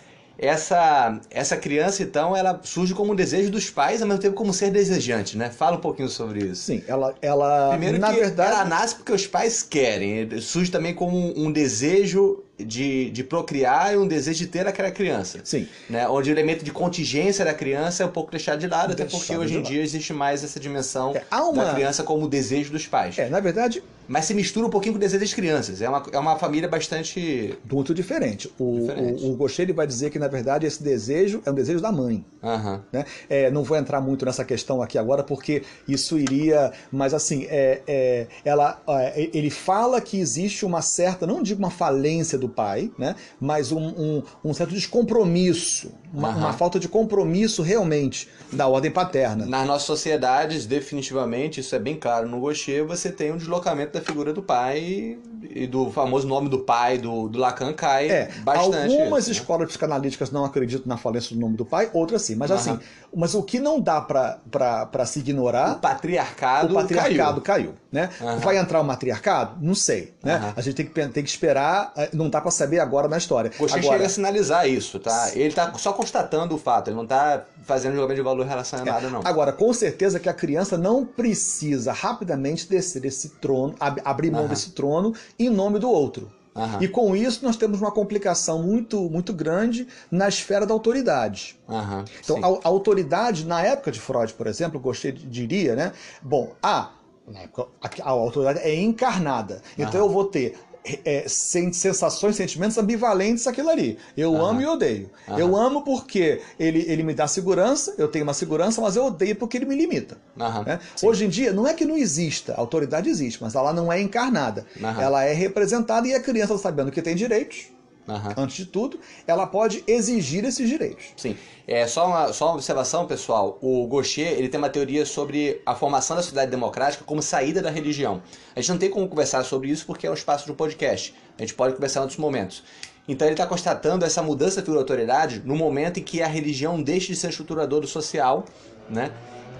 Essa, 0.41 1.21
essa 1.29 1.55
criança, 1.55 2.01
então, 2.01 2.35
ela 2.35 2.59
surge 2.63 2.95
como 2.95 3.13
um 3.13 3.15
desejo 3.15 3.51
dos 3.51 3.69
pais, 3.69 4.01
ao 4.01 4.07
mesmo 4.07 4.21
tempo 4.21 4.35
como 4.35 4.51
ser 4.51 4.71
desejante, 4.71 5.37
né? 5.37 5.51
Fala 5.51 5.77
um 5.77 5.81
pouquinho 5.81 6.09
sobre 6.09 6.39
isso. 6.45 6.63
Sim, 6.63 6.81
ela, 6.87 7.13
ela 7.21 7.69
Primeiro 7.69 7.99
na 7.99 8.11
que 8.11 8.19
verdade, 8.19 8.51
ela 8.51 8.65
nasce 8.65 8.95
porque 8.95 9.11
os 9.11 9.27
pais 9.27 9.61
querem. 9.61 10.39
Surge 10.41 10.71
também 10.71 10.95
como 10.95 11.15
um, 11.39 11.51
desejo 11.51 12.43
de, 12.57 13.11
de 13.11 13.23
procriar 13.23 13.93
e 13.93 13.97
um 13.97 14.07
desejo 14.07 14.39
de 14.39 14.47
ter 14.47 14.65
aquela 14.67 14.89
criança. 14.89 15.41
sim, 15.43 15.67
Né? 15.87 16.07
Onde 16.07 16.31
o 16.31 16.33
elemento 16.33 16.65
de 16.65 16.71
contingência 16.71 17.45
da 17.45 17.53
criança 17.53 18.01
é 18.01 18.05
um 18.07 18.11
pouco 18.11 18.31
deixado 18.31 18.59
de 18.59 18.67
lado, 18.67 18.93
até 18.93 19.03
porque 19.05 19.17
Deixado 19.17 19.41
hoje 19.41 19.57
em 19.57 19.61
dia 19.61 19.81
existe 19.83 20.11
mais 20.11 20.43
essa 20.43 20.59
dimensão 20.59 21.13
É, 21.15 21.23
uma- 21.35 21.65
da 21.65 21.73
criança 21.75 22.03
como 22.03 22.27
desejo 22.27 22.71
dos 22.71 22.87
pais. 22.87 23.17
é, 23.19 23.29
na 23.29 23.39
verdade, 23.39 23.83
Mas 24.11 24.25
se 24.25 24.33
mistura 24.33 24.67
um 24.67 24.69
pouquinho 24.69 24.93
com 24.93 24.97
o 24.97 24.99
desejo 24.99 25.21
das 25.21 25.33
crianças. 25.33 25.81
É 25.81 25.87
uma, 25.87 26.03
é 26.11 26.19
uma 26.19 26.37
família 26.37 26.67
bastante. 26.67 27.57
muito 27.71 27.93
diferente. 27.93 28.51
O, 28.59 28.81
Diferente. 28.81 29.23
o, 29.23 29.31
o 29.31 29.35
Gaucher 29.37 29.63
ele 29.63 29.71
vai 29.71 29.87
dizer 29.87 30.09
que 30.09 30.19
na 30.19 30.27
verdade 30.27 30.67
esse 30.67 30.83
desejo 30.83 31.41
é 31.45 31.49
um 31.49 31.53
desejo 31.53 31.79
da 31.79 31.93
mãe. 31.93 32.25
Aham. 32.43 32.83
né? 32.91 33.05
É, 33.29 33.49
não 33.49 33.63
vou 33.63 33.77
entrar 33.77 34.01
muito 34.01 34.25
nessa 34.25 34.43
questão 34.43 34.81
aqui 34.81 34.97
agora, 34.97 35.23
porque 35.23 35.63
isso 35.87 36.19
iria. 36.19 36.73
Mas 36.91 37.13
assim, 37.13 37.45
é, 37.49 37.81
é, 37.87 38.27
ela, 38.43 38.81
é, 38.85 39.29
ele 39.33 39.49
fala 39.49 40.01
que 40.01 40.19
existe 40.19 40.65
uma 40.65 40.81
certa, 40.81 41.25
não 41.25 41.41
digo 41.41 41.59
uma 41.59 41.71
falência 41.71 42.37
do 42.37 42.49
pai, 42.49 42.91
né? 42.99 43.15
mas 43.39 43.71
um, 43.71 43.79
um, 43.79 44.23
um 44.43 44.53
certo 44.53 44.73
descompromisso, 44.73 45.89
uma, 46.13 46.29
Aham. 46.29 46.37
uma 46.39 46.53
falta 46.53 46.79
de 46.79 46.87
compromisso 46.87 47.61
realmente 47.61 48.27
da 48.51 48.67
ordem 48.67 48.91
paterna. 48.91 49.45
Nas 49.45 49.65
nossas 49.65 49.83
sociedades, 49.87 50.65
definitivamente, 50.65 51.59
isso 51.61 51.75
é 51.75 51.79
bem 51.79 51.95
claro 51.97 52.27
no 52.27 52.39
Gaucher, 52.41 52.85
você 52.85 53.11
tem 53.11 53.31
um 53.31 53.37
deslocamento 53.37 53.93
da 53.93 54.01
figura 54.01 54.33
do 54.33 54.41
pai 54.41 55.17
e 55.49 55.65
do 55.67 55.89
famoso 55.91 56.27
nome 56.27 56.49
do 56.49 56.59
pai 56.59 56.97
do, 56.97 57.27
do 57.27 57.39
Lacan 57.39 57.73
cai 57.73 58.09
É, 58.09 58.29
bastante. 58.43 58.75
algumas 59.01 59.23
isso, 59.23 59.31
né? 59.31 59.35
escolas 59.37 59.67
psicanalíticas 59.69 60.31
não 60.31 60.45
acreditam 60.45 60.87
na 60.87 60.97
falência 60.97 61.35
do 61.35 61.39
nome 61.41 61.55
do 61.57 61.65
pai, 61.65 61.89
outras 61.93 62.21
sim. 62.23 62.35
Mas 62.35 62.51
Aham. 62.51 62.59
assim, 62.59 62.79
mas 63.15 63.33
o 63.33 63.41
que 63.43 63.59
não 63.59 63.79
dá 63.79 63.99
para 64.01 65.05
se 65.05 65.19
ignorar 65.19 65.73
O 65.73 65.79
patriarcado, 65.79 66.73
o 66.73 66.75
patriarcado 66.75 67.41
caiu. 67.41 67.69
caiu, 67.69 67.75
né? 67.91 68.09
Aham. 68.21 68.37
Vai 68.37 68.57
entrar 68.57 68.81
o 68.81 68.83
matriarcado? 68.83 69.57
Não 69.61 69.75
sei, 69.75 70.13
né? 70.23 70.53
A 70.55 70.61
gente 70.61 70.75
tem 70.75 70.85
que, 70.85 71.07
tem 71.09 71.23
que 71.23 71.29
esperar, 71.29 71.91
eh, 71.97 72.09
não 72.13 72.29
dá 72.29 72.39
pra 72.41 72.51
saber 72.51 72.79
agora 72.79 73.07
na 73.07 73.17
história. 73.17 73.49
Gaucher 73.57 73.77
agora, 73.79 73.93
chega 73.95 74.05
a 74.05 74.09
sinalizar 74.09 74.67
isso, 74.69 74.99
tá? 74.99 75.31
Ele 75.33 75.53
tá 75.53 75.73
só 75.77 75.93
constatando 76.01 76.55
o 76.55 76.57
fato, 76.57 76.89
ele 76.89 76.97
não 76.97 77.05
tá 77.05 77.45
fazendo 77.63 77.93
julgamento 77.93 78.15
de 78.15 78.23
valor 78.23 78.45
relação 78.45 78.79
a 78.79 78.85
nada, 78.85 79.09
não. 79.09 79.21
agora, 79.23 79.53
com 79.53 79.71
certeza 79.71 80.19
que 80.19 80.27
a 80.27 80.33
criança 80.33 80.77
não 80.77 81.05
precisa 81.05 81.91
rapidamente 81.93 82.67
descer 82.67 82.99
desse 83.01 83.29
trono, 83.39 83.75
ab- 83.79 84.01
abrir 84.03 84.31
mão 84.31 84.41
Aham. 84.41 84.49
desse 84.49 84.71
trono 84.71 85.13
em 85.37 85.49
nome 85.49 85.77
do 85.79 85.89
outro. 85.89 86.31
Aham. 86.55 86.79
E 86.81 86.87
com 86.87 87.15
isso 87.15 87.45
nós 87.45 87.55
temos 87.55 87.79
uma 87.79 87.91
complicação 87.91 88.61
muito, 88.61 88.99
muito 89.09 89.31
grande 89.31 89.87
na 90.11 90.27
esfera 90.27 90.65
da 90.65 90.73
autoridade. 90.73 91.57
Aham, 91.69 92.03
Então, 92.21 92.37
a, 92.43 92.67
a 92.67 92.69
autoridade, 92.69 93.45
na 93.45 93.61
época 93.63 93.91
de 93.91 93.99
Freud, 94.01 94.33
por 94.33 94.47
exemplo, 94.47 94.79
gostei 94.79 95.11
diria, 95.13 95.75
né? 95.75 95.93
Bom, 96.21 96.51
ah, 96.61 96.89
na 97.25 97.41
época, 97.41 97.67
a, 97.81 97.89
a 98.03 98.09
autoridade 98.09 98.59
é 98.59 98.75
encarnada. 98.75 99.61
Então 99.77 99.99
eu 100.01 100.09
vou 100.09 100.25
ter 100.25 100.57
é, 100.83 101.25
sen- 101.27 101.71
sensações, 101.73 102.35
sentimentos 102.35 102.77
ambivalentes 102.77 103.45
aquilo 103.47 103.69
ali. 103.69 103.97
Eu 104.17 104.35
Aham. 104.35 104.49
amo 104.49 104.61
e 104.61 104.65
odeio. 104.65 105.09
Aham. 105.27 105.39
Eu 105.39 105.55
amo 105.55 105.83
porque 105.83 106.41
ele, 106.59 106.83
ele 106.87 107.03
me 107.03 107.13
dá 107.13 107.27
segurança, 107.27 107.93
eu 107.97 108.07
tenho 108.07 108.23
uma 108.23 108.33
segurança, 108.33 108.81
mas 108.81 108.95
eu 108.95 109.05
odeio 109.05 109.35
porque 109.35 109.57
ele 109.57 109.65
me 109.65 109.75
limita. 109.75 110.17
Né? 110.65 110.79
Hoje 111.03 111.25
em 111.25 111.29
dia, 111.29 111.53
não 111.53 111.67
é 111.67 111.73
que 111.73 111.85
não 111.85 111.97
exista, 111.97 112.53
a 112.53 112.59
autoridade 112.59 113.09
existe, 113.09 113.41
mas 113.41 113.53
ela 113.55 113.71
não 113.73 113.91
é 113.91 114.01
encarnada. 114.01 114.65
Ela 115.01 115.23
é 115.23 115.33
representada 115.33 116.07
e 116.07 116.13
a 116.15 116.19
criança, 116.19 116.57
sabendo 116.57 116.91
que 116.91 117.01
tem 117.01 117.15
direitos, 117.15 117.67
Aham. 118.07 118.33
antes 118.37 118.57
de 118.57 118.65
tudo, 118.65 118.99
ela 119.27 119.45
pode 119.47 119.83
exigir 119.87 120.43
esses 120.43 120.67
direitos. 120.67 121.05
Sim. 121.15 121.37
É 121.67 121.85
só 121.87 122.07
uma, 122.07 122.33
só 122.33 122.47
uma 122.47 122.55
observação, 122.55 123.05
pessoal. 123.05 123.57
O 123.61 123.87
Gaucher 123.87 124.27
ele 124.27 124.49
tem 124.49 124.57
uma 124.57 124.69
teoria 124.69 125.05
sobre 125.05 125.61
a 125.65 125.75
formação 125.75 126.15
da 126.15 126.21
sociedade 126.21 126.51
democrática 126.51 127.03
como 127.05 127.21
saída 127.21 127.61
da 127.61 127.69
religião. 127.69 128.21
A 128.55 128.59
gente 128.59 128.69
não 128.71 128.77
tem 128.77 128.89
como 128.89 129.07
conversar 129.07 129.43
sobre 129.43 129.69
isso 129.69 129.85
porque 129.85 130.07
é 130.07 130.11
um 130.11 130.15
espaço 130.15 130.45
de 130.45 130.51
um 130.51 130.55
podcast. 130.55 131.13
A 131.37 131.41
gente 131.41 131.53
pode 131.53 131.75
conversar 131.75 131.99
em 131.99 132.03
outros 132.03 132.19
momentos. 132.19 132.63
Então 133.07 133.27
ele 133.27 133.33
está 133.33 133.47
constatando 133.47 134.05
essa 134.05 134.21
mudança 134.21 134.57
da 134.57 134.61
figura 134.61 134.79
da 134.79 134.83
autoridade 134.83 135.41
no 135.43 135.55
momento 135.55 135.99
em 135.99 136.03
que 136.03 136.21
a 136.21 136.27
religião 136.27 136.81
deixa 136.81 137.07
de 137.07 137.15
ser 137.15 137.27
um 137.27 137.29
estruturador 137.29 137.81
do 137.81 137.87
social, 137.87 138.45
né? 138.89 139.11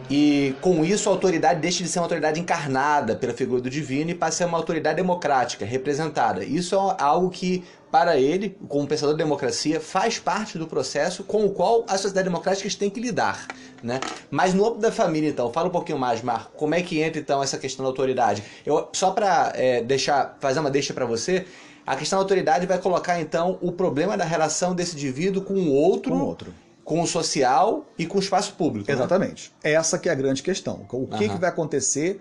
E 0.09 0.55
com 0.61 0.83
isso 0.83 1.09
a 1.09 1.11
autoridade 1.11 1.59
deixa 1.59 1.83
de 1.83 1.89
ser 1.89 1.99
uma 1.99 2.05
autoridade 2.05 2.39
encarnada 2.39 3.15
pela 3.15 3.33
figura 3.33 3.61
do 3.61 3.69
divino 3.69 4.09
e 4.09 4.15
passa 4.15 4.35
a 4.35 4.37
ser 4.39 4.45
uma 4.45 4.57
autoridade 4.57 4.97
democrática, 4.97 5.65
representada. 5.65 6.43
Isso 6.43 6.75
é 6.75 6.95
algo 7.01 7.29
que, 7.29 7.63
para 7.91 8.17
ele, 8.17 8.57
como 8.69 8.87
pensador 8.87 9.15
de 9.15 9.23
democracia, 9.23 9.81
faz 9.81 10.17
parte 10.17 10.57
do 10.57 10.65
processo 10.65 11.23
com 11.23 11.45
o 11.45 11.51
qual 11.51 11.83
as 11.89 11.99
sociedades 12.01 12.31
democráticas 12.31 12.73
têm 12.75 12.89
que 12.89 12.99
lidar. 12.99 13.47
Né? 13.83 13.99
Mas 14.29 14.53
no 14.53 14.63
âmbito 14.65 14.81
da 14.81 14.91
família, 14.91 15.29
então, 15.29 15.51
fala 15.51 15.67
um 15.67 15.71
pouquinho 15.71 15.97
mais, 15.99 16.21
Marco, 16.21 16.51
como 16.55 16.73
é 16.73 16.81
que 16.81 17.01
entra 17.01 17.19
então 17.19 17.43
essa 17.43 17.57
questão 17.57 17.83
da 17.83 17.89
autoridade? 17.89 18.43
Eu, 18.65 18.87
só 18.93 19.11
para 19.11 19.53
deixar, 19.85 20.37
fazer 20.39 20.59
uma 20.59 20.69
deixa 20.71 20.93
para 20.93 21.05
você, 21.05 21.45
a 21.85 21.95
questão 21.95 22.17
da 22.19 22.23
autoridade 22.23 22.65
vai 22.65 22.77
colocar 22.77 23.19
então 23.19 23.57
o 23.61 23.71
problema 23.71 24.15
da 24.15 24.23
relação 24.23 24.73
desse 24.73 24.95
indivíduo 24.95 25.41
com 25.43 25.55
o 25.55 25.73
outro, 25.73 26.11
Com 26.13 26.19
o 26.19 26.25
outro. 26.27 26.53
com 26.85 27.01
o 27.01 27.07
social 27.07 27.85
e 27.97 28.05
com 28.05 28.17
o 28.17 28.21
espaço 28.21 28.53
público. 28.53 28.87
né? 28.87 28.93
Exatamente. 28.93 29.51
Essa 29.63 29.97
que 29.99 30.07
é 30.07 30.11
a 30.11 30.15
grande 30.15 30.41
questão. 30.43 30.85
O 30.91 31.07
que, 31.07 31.25
Aham. 31.25 31.33
que 31.33 31.39
vai 31.41 31.49
acontecer 31.49 32.19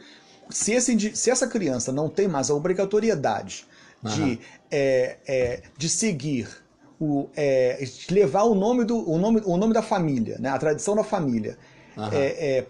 se, 0.48 0.72
esse 0.72 1.14
se 1.14 1.30
essa 1.30 1.46
criança 1.46 1.92
não 1.92 2.08
tem 2.08 2.26
mais 2.26 2.50
a 2.50 2.54
obrigatoriedade 2.54 3.66
de, 4.02 4.22
Aham. 4.22 4.38
É, 4.70 5.16
é, 5.26 5.62
de 5.76 5.88
seguir 5.88 6.48
o, 7.00 7.28
é, 7.34 7.82
de 7.82 8.14
levar 8.14 8.42
o 8.42 8.54
nome, 8.54 8.84
do, 8.84 9.10
o, 9.10 9.18
nome, 9.18 9.42
o 9.44 9.56
nome 9.56 9.72
da 9.72 9.82
família, 9.82 10.36
né, 10.38 10.50
a 10.50 10.58
tradição 10.58 10.94
da 10.94 11.04
família, 11.04 11.58
é, 12.12 12.64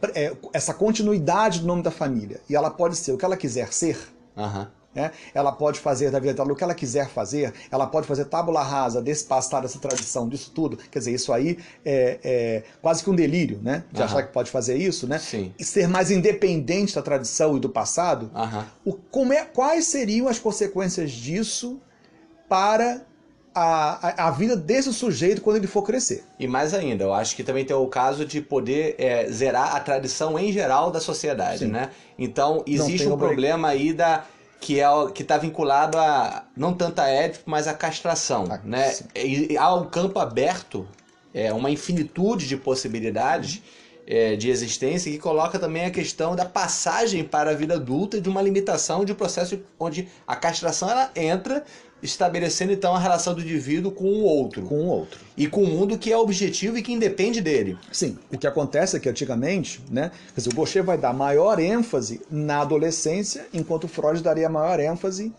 essa 0.52 0.72
continuidade 0.72 1.60
do 1.60 1.66
nome 1.66 1.82
da 1.82 1.90
família, 1.90 2.40
e 2.48 2.56
ela 2.56 2.70
pode 2.70 2.96
ser 2.96 3.12
o 3.12 3.18
que 3.18 3.24
ela 3.24 3.36
quiser 3.36 3.72
ser, 3.72 3.98
Aham. 4.36 4.70
né? 4.94 5.12
Ela 5.34 5.52
pode 5.52 5.78
fazer 5.78 6.10
da 6.10 6.18
vida 6.18 6.34
dela 6.34 6.52
o 6.52 6.56
que 6.56 6.64
ela 6.64 6.74
quiser 6.74 7.08
fazer, 7.08 7.52
ela 7.70 7.86
pode 7.86 8.06
fazer 8.06 8.24
tábula 8.24 8.62
rasa 8.62 9.00
desse 9.00 9.24
passado, 9.24 9.62
dessa 9.62 9.78
tradição, 9.78 10.28
disso 10.28 10.50
tudo. 10.52 10.76
Quer 10.76 10.98
dizer, 10.98 11.12
isso 11.12 11.32
aí 11.32 11.58
é, 11.84 12.18
é 12.24 12.62
quase 12.82 13.04
que 13.04 13.10
um 13.10 13.14
delírio, 13.14 13.60
né? 13.62 13.84
De 13.92 14.02
achar 14.02 14.22
que 14.22 14.32
pode 14.32 14.50
fazer 14.50 14.76
isso, 14.76 15.06
né? 15.06 15.18
Sim. 15.18 15.52
E 15.58 15.64
ser 15.64 15.86
mais 15.86 16.10
independente 16.10 16.94
da 16.94 17.02
tradição 17.02 17.56
e 17.56 17.60
do 17.60 17.68
passado. 17.68 18.30
O, 18.84 18.94
como 18.94 19.32
é, 19.32 19.44
quais 19.44 19.86
seriam 19.86 20.26
as 20.26 20.38
consequências 20.38 21.12
disso 21.12 21.80
para 22.50 23.02
a, 23.54 24.26
a, 24.26 24.30
vida 24.32 24.56
desse 24.56 24.92
sujeito 24.92 25.40
quando 25.40 25.56
ele 25.56 25.66
for 25.68 25.82
crescer? 25.82 26.24
E 26.38 26.46
mais 26.46 26.74
ainda, 26.74 27.04
eu 27.04 27.14
acho 27.14 27.34
que 27.36 27.44
também 27.44 27.64
tem 27.64 27.74
o 27.76 27.86
caso 27.86 28.24
de 28.24 28.40
poder 28.40 28.96
é, 28.98 29.26
zerar 29.30 29.74
a 29.76 29.80
tradição 29.80 30.36
em 30.38 30.52
geral 30.52 30.90
da 30.90 31.00
sociedade, 31.00 31.60
Sim. 31.60 31.66
né? 31.68 31.90
Então 32.18 32.62
existe 32.66 33.06
um 33.08 33.16
problema 33.16 33.68
aí 33.68 33.92
da 33.92 34.24
que 34.60 34.78
é 34.78 34.90
o- 34.90 35.08
que 35.08 35.22
está 35.22 35.38
vinculado 35.38 35.96
a 35.96 36.44
não 36.56 36.74
tanto 36.74 36.98
a 37.00 37.08
édipo, 37.08 37.44
mas 37.46 37.66
a 37.66 37.72
castração, 37.72 38.44
Ah, 38.50 38.60
né? 38.62 38.94
E, 39.14 39.52
e 39.52 39.56
há 39.56 39.72
um 39.74 39.86
campo 39.86 40.18
aberto, 40.18 40.86
é 41.32 41.52
uma 41.52 41.70
infinitude 41.70 42.46
de 42.46 42.56
possibilidades. 42.56 43.62
é, 44.12 44.34
de 44.34 44.50
existência 44.50 45.12
que 45.12 45.18
coloca 45.18 45.56
também 45.56 45.84
a 45.84 45.90
questão 45.90 46.34
da 46.34 46.44
passagem 46.44 47.22
para 47.22 47.50
a 47.52 47.54
vida 47.54 47.74
adulta 47.74 48.16
e 48.16 48.20
de 48.20 48.28
uma 48.28 48.42
limitação 48.42 49.04
de 49.04 49.12
um 49.12 49.14
processo 49.14 49.60
onde 49.78 50.08
a 50.26 50.34
castração 50.34 50.90
ela 50.90 51.12
entra 51.14 51.62
estabelecendo 52.02 52.72
então 52.72 52.94
a 52.94 52.98
relação 52.98 53.34
do 53.34 53.40
indivíduo 53.40 53.90
com 53.92 54.04
o 54.04 54.22
outro 54.22 54.62
Com 54.62 54.76
o 54.80 54.86
outro. 54.86 55.20
e 55.36 55.46
com 55.46 55.62
o 55.62 55.66
mundo 55.66 55.98
que 55.98 56.12
é 56.12 56.16
objetivo 56.16 56.78
e 56.78 56.82
que 56.82 56.92
independe 56.92 57.40
dele. 57.40 57.76
Sim, 57.92 58.16
o 58.32 58.38
que 58.38 58.46
acontece 58.46 58.96
é 58.96 59.00
que 59.00 59.08
antigamente, 59.08 59.80
né, 59.90 60.10
quer 60.34 60.40
dizer, 60.40 60.50
o 60.52 60.54
Gaucher 60.56 60.82
vai 60.84 60.96
dar 60.98 61.12
maior 61.12 61.58
ênfase 61.58 62.20
na 62.30 62.60
adolescência, 62.60 63.46
enquanto 63.52 63.84
o 63.84 63.88
Freud 63.88 64.22
daria 64.22 64.48
maior 64.48 64.80
ênfase 64.80 65.32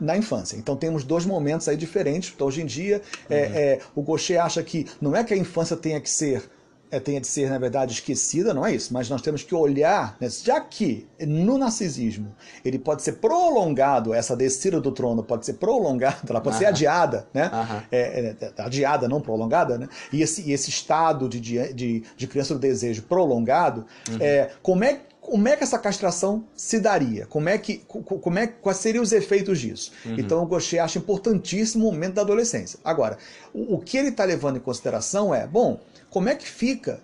na 0.00 0.16
infância. 0.16 0.56
Então 0.56 0.76
temos 0.76 1.04
dois 1.04 1.24
momentos 1.24 1.68
aí 1.68 1.76
diferentes. 1.76 2.32
Então, 2.34 2.46
hoje 2.46 2.62
em 2.62 2.66
dia, 2.66 3.02
é, 3.28 3.36
é, 3.38 3.78
o 3.94 4.02
Gaucher 4.02 4.40
acha 4.42 4.62
que 4.62 4.86
não 5.00 5.14
é 5.14 5.22
que 5.22 5.34
a 5.34 5.36
infância 5.36 5.76
tenha 5.76 6.00
que 6.00 6.10
ser 6.10 6.42
é, 6.92 7.00
tenha 7.00 7.20
de 7.20 7.26
ser, 7.26 7.48
na 7.48 7.58
verdade, 7.58 7.94
esquecida, 7.94 8.52
não 8.52 8.64
é 8.66 8.74
isso, 8.74 8.92
mas 8.92 9.08
nós 9.08 9.22
temos 9.22 9.42
que 9.42 9.54
olhar, 9.54 10.14
né, 10.20 10.28
já 10.28 10.60
que 10.60 11.08
no 11.26 11.56
narcisismo 11.56 12.34
ele 12.62 12.78
pode 12.78 13.02
ser 13.02 13.14
prolongado, 13.14 14.12
essa 14.12 14.36
descida 14.36 14.78
do 14.78 14.92
trono 14.92 15.22
pode 15.22 15.46
ser 15.46 15.54
prolongada, 15.54 16.18
ela 16.28 16.40
pode 16.40 16.56
ser 16.56 16.66
Aham. 16.66 16.72
adiada, 16.74 17.26
né? 17.32 17.50
Aham. 17.52 17.82
é, 17.90 18.36
é, 18.40 18.62
adiada, 18.62 19.08
não 19.08 19.22
prolongada, 19.22 19.78
né? 19.78 19.88
E 20.12 20.20
esse, 20.20 20.42
e 20.42 20.52
esse 20.52 20.68
estado 20.68 21.28
de, 21.30 21.40
de, 21.40 22.04
de, 22.14 22.26
criança 22.26 22.52
do 22.52 22.60
desejo 22.60 23.02
prolongado, 23.02 23.86
Uhum. 24.10 24.18
é, 24.20 24.50
como 24.62 24.84
é 24.84 25.00
como 25.22 25.46
é 25.48 25.56
que 25.56 25.62
essa 25.62 25.78
castração 25.78 26.44
se 26.54 26.80
daria? 26.80 27.26
Como 27.26 27.48
é 27.48 27.56
que, 27.56 27.78
como 27.86 28.38
é, 28.40 28.48
quais 28.48 28.78
seriam 28.78 29.02
os 29.02 29.12
efeitos 29.12 29.60
disso? 29.60 29.92
Uhum. 30.04 30.16
Então 30.18 30.42
o 30.42 30.46
Gaucher 30.46 30.82
acha 30.82 30.98
importantíssimo 30.98 31.88
o 31.88 31.92
momento 31.92 32.14
da 32.14 32.22
adolescência. 32.22 32.78
Agora, 32.84 33.16
o, 33.54 33.76
o 33.76 33.78
que 33.78 33.96
ele 33.96 34.08
está 34.08 34.24
levando 34.24 34.56
em 34.56 34.60
consideração 34.60 35.32
é, 35.32 35.46
bom, 35.46 35.78
como 36.12 36.28
é 36.28 36.34
que 36.34 36.46
fica 36.46 37.00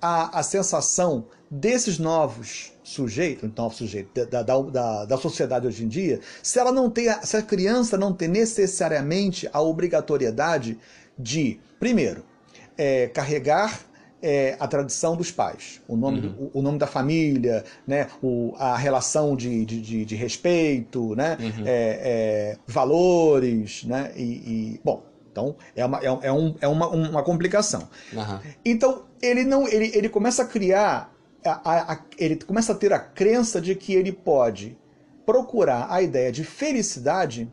a, 0.00 0.38
a 0.38 0.42
sensação 0.42 1.24
desses 1.50 1.98
novos 1.98 2.72
sujeitos, 2.82 3.50
novos 3.56 3.78
sujeitos 3.78 4.12
da, 4.28 4.42
da, 4.42 4.60
da, 4.60 5.04
da, 5.06 5.16
sociedade 5.16 5.66
hoje 5.66 5.82
em 5.82 5.88
dia, 5.88 6.20
se 6.42 6.58
ela 6.58 6.70
não 6.70 6.90
tem, 6.90 7.08
se 7.22 7.36
a 7.38 7.42
criança 7.42 7.96
não 7.96 8.12
tem 8.12 8.28
necessariamente 8.28 9.48
a 9.50 9.62
obrigatoriedade 9.62 10.78
de, 11.18 11.58
primeiro, 11.80 12.22
é, 12.76 13.08
carregar 13.08 13.80
é, 14.20 14.56
a 14.60 14.68
tradição 14.68 15.16
dos 15.16 15.30
pais, 15.30 15.80
o 15.88 15.96
nome, 15.96 16.20
uhum. 16.20 16.50
o, 16.52 16.58
o, 16.58 16.62
nome 16.62 16.78
da 16.78 16.86
família, 16.86 17.64
né, 17.86 18.08
o, 18.22 18.52
a 18.58 18.76
relação 18.76 19.34
de, 19.34 19.64
de, 19.64 19.80
de, 19.80 20.04
de 20.04 20.16
respeito, 20.16 21.14
né, 21.14 21.38
uhum. 21.40 21.64
é, 21.64 22.00
é, 22.02 22.58
valores, 22.66 23.84
né, 23.84 24.12
e, 24.16 24.22
e, 24.22 24.80
bom, 24.84 25.02
então 25.34 25.56
é 25.74 25.84
uma, 25.84 25.98
é, 25.98 26.06
é, 26.06 26.32
um, 26.32 26.54
é 26.60 26.68
uma, 26.68 26.86
uma 26.86 27.22
complicação. 27.24 27.88
Uhum. 28.12 28.38
Então 28.64 29.04
ele 29.20 29.42
não, 29.42 29.66
ele, 29.66 29.90
ele 29.92 30.08
começa 30.08 30.44
a 30.44 30.46
criar, 30.46 31.12
a, 31.44 31.70
a, 31.70 31.92
a, 31.94 32.00
ele 32.16 32.36
começa 32.36 32.72
a 32.72 32.74
ter 32.76 32.92
a 32.92 33.00
crença 33.00 33.60
de 33.60 33.74
que 33.74 33.92
ele 33.92 34.12
pode 34.12 34.78
procurar 35.26 35.88
a 35.90 36.00
ideia 36.00 36.30
de 36.30 36.44
felicidade 36.44 37.52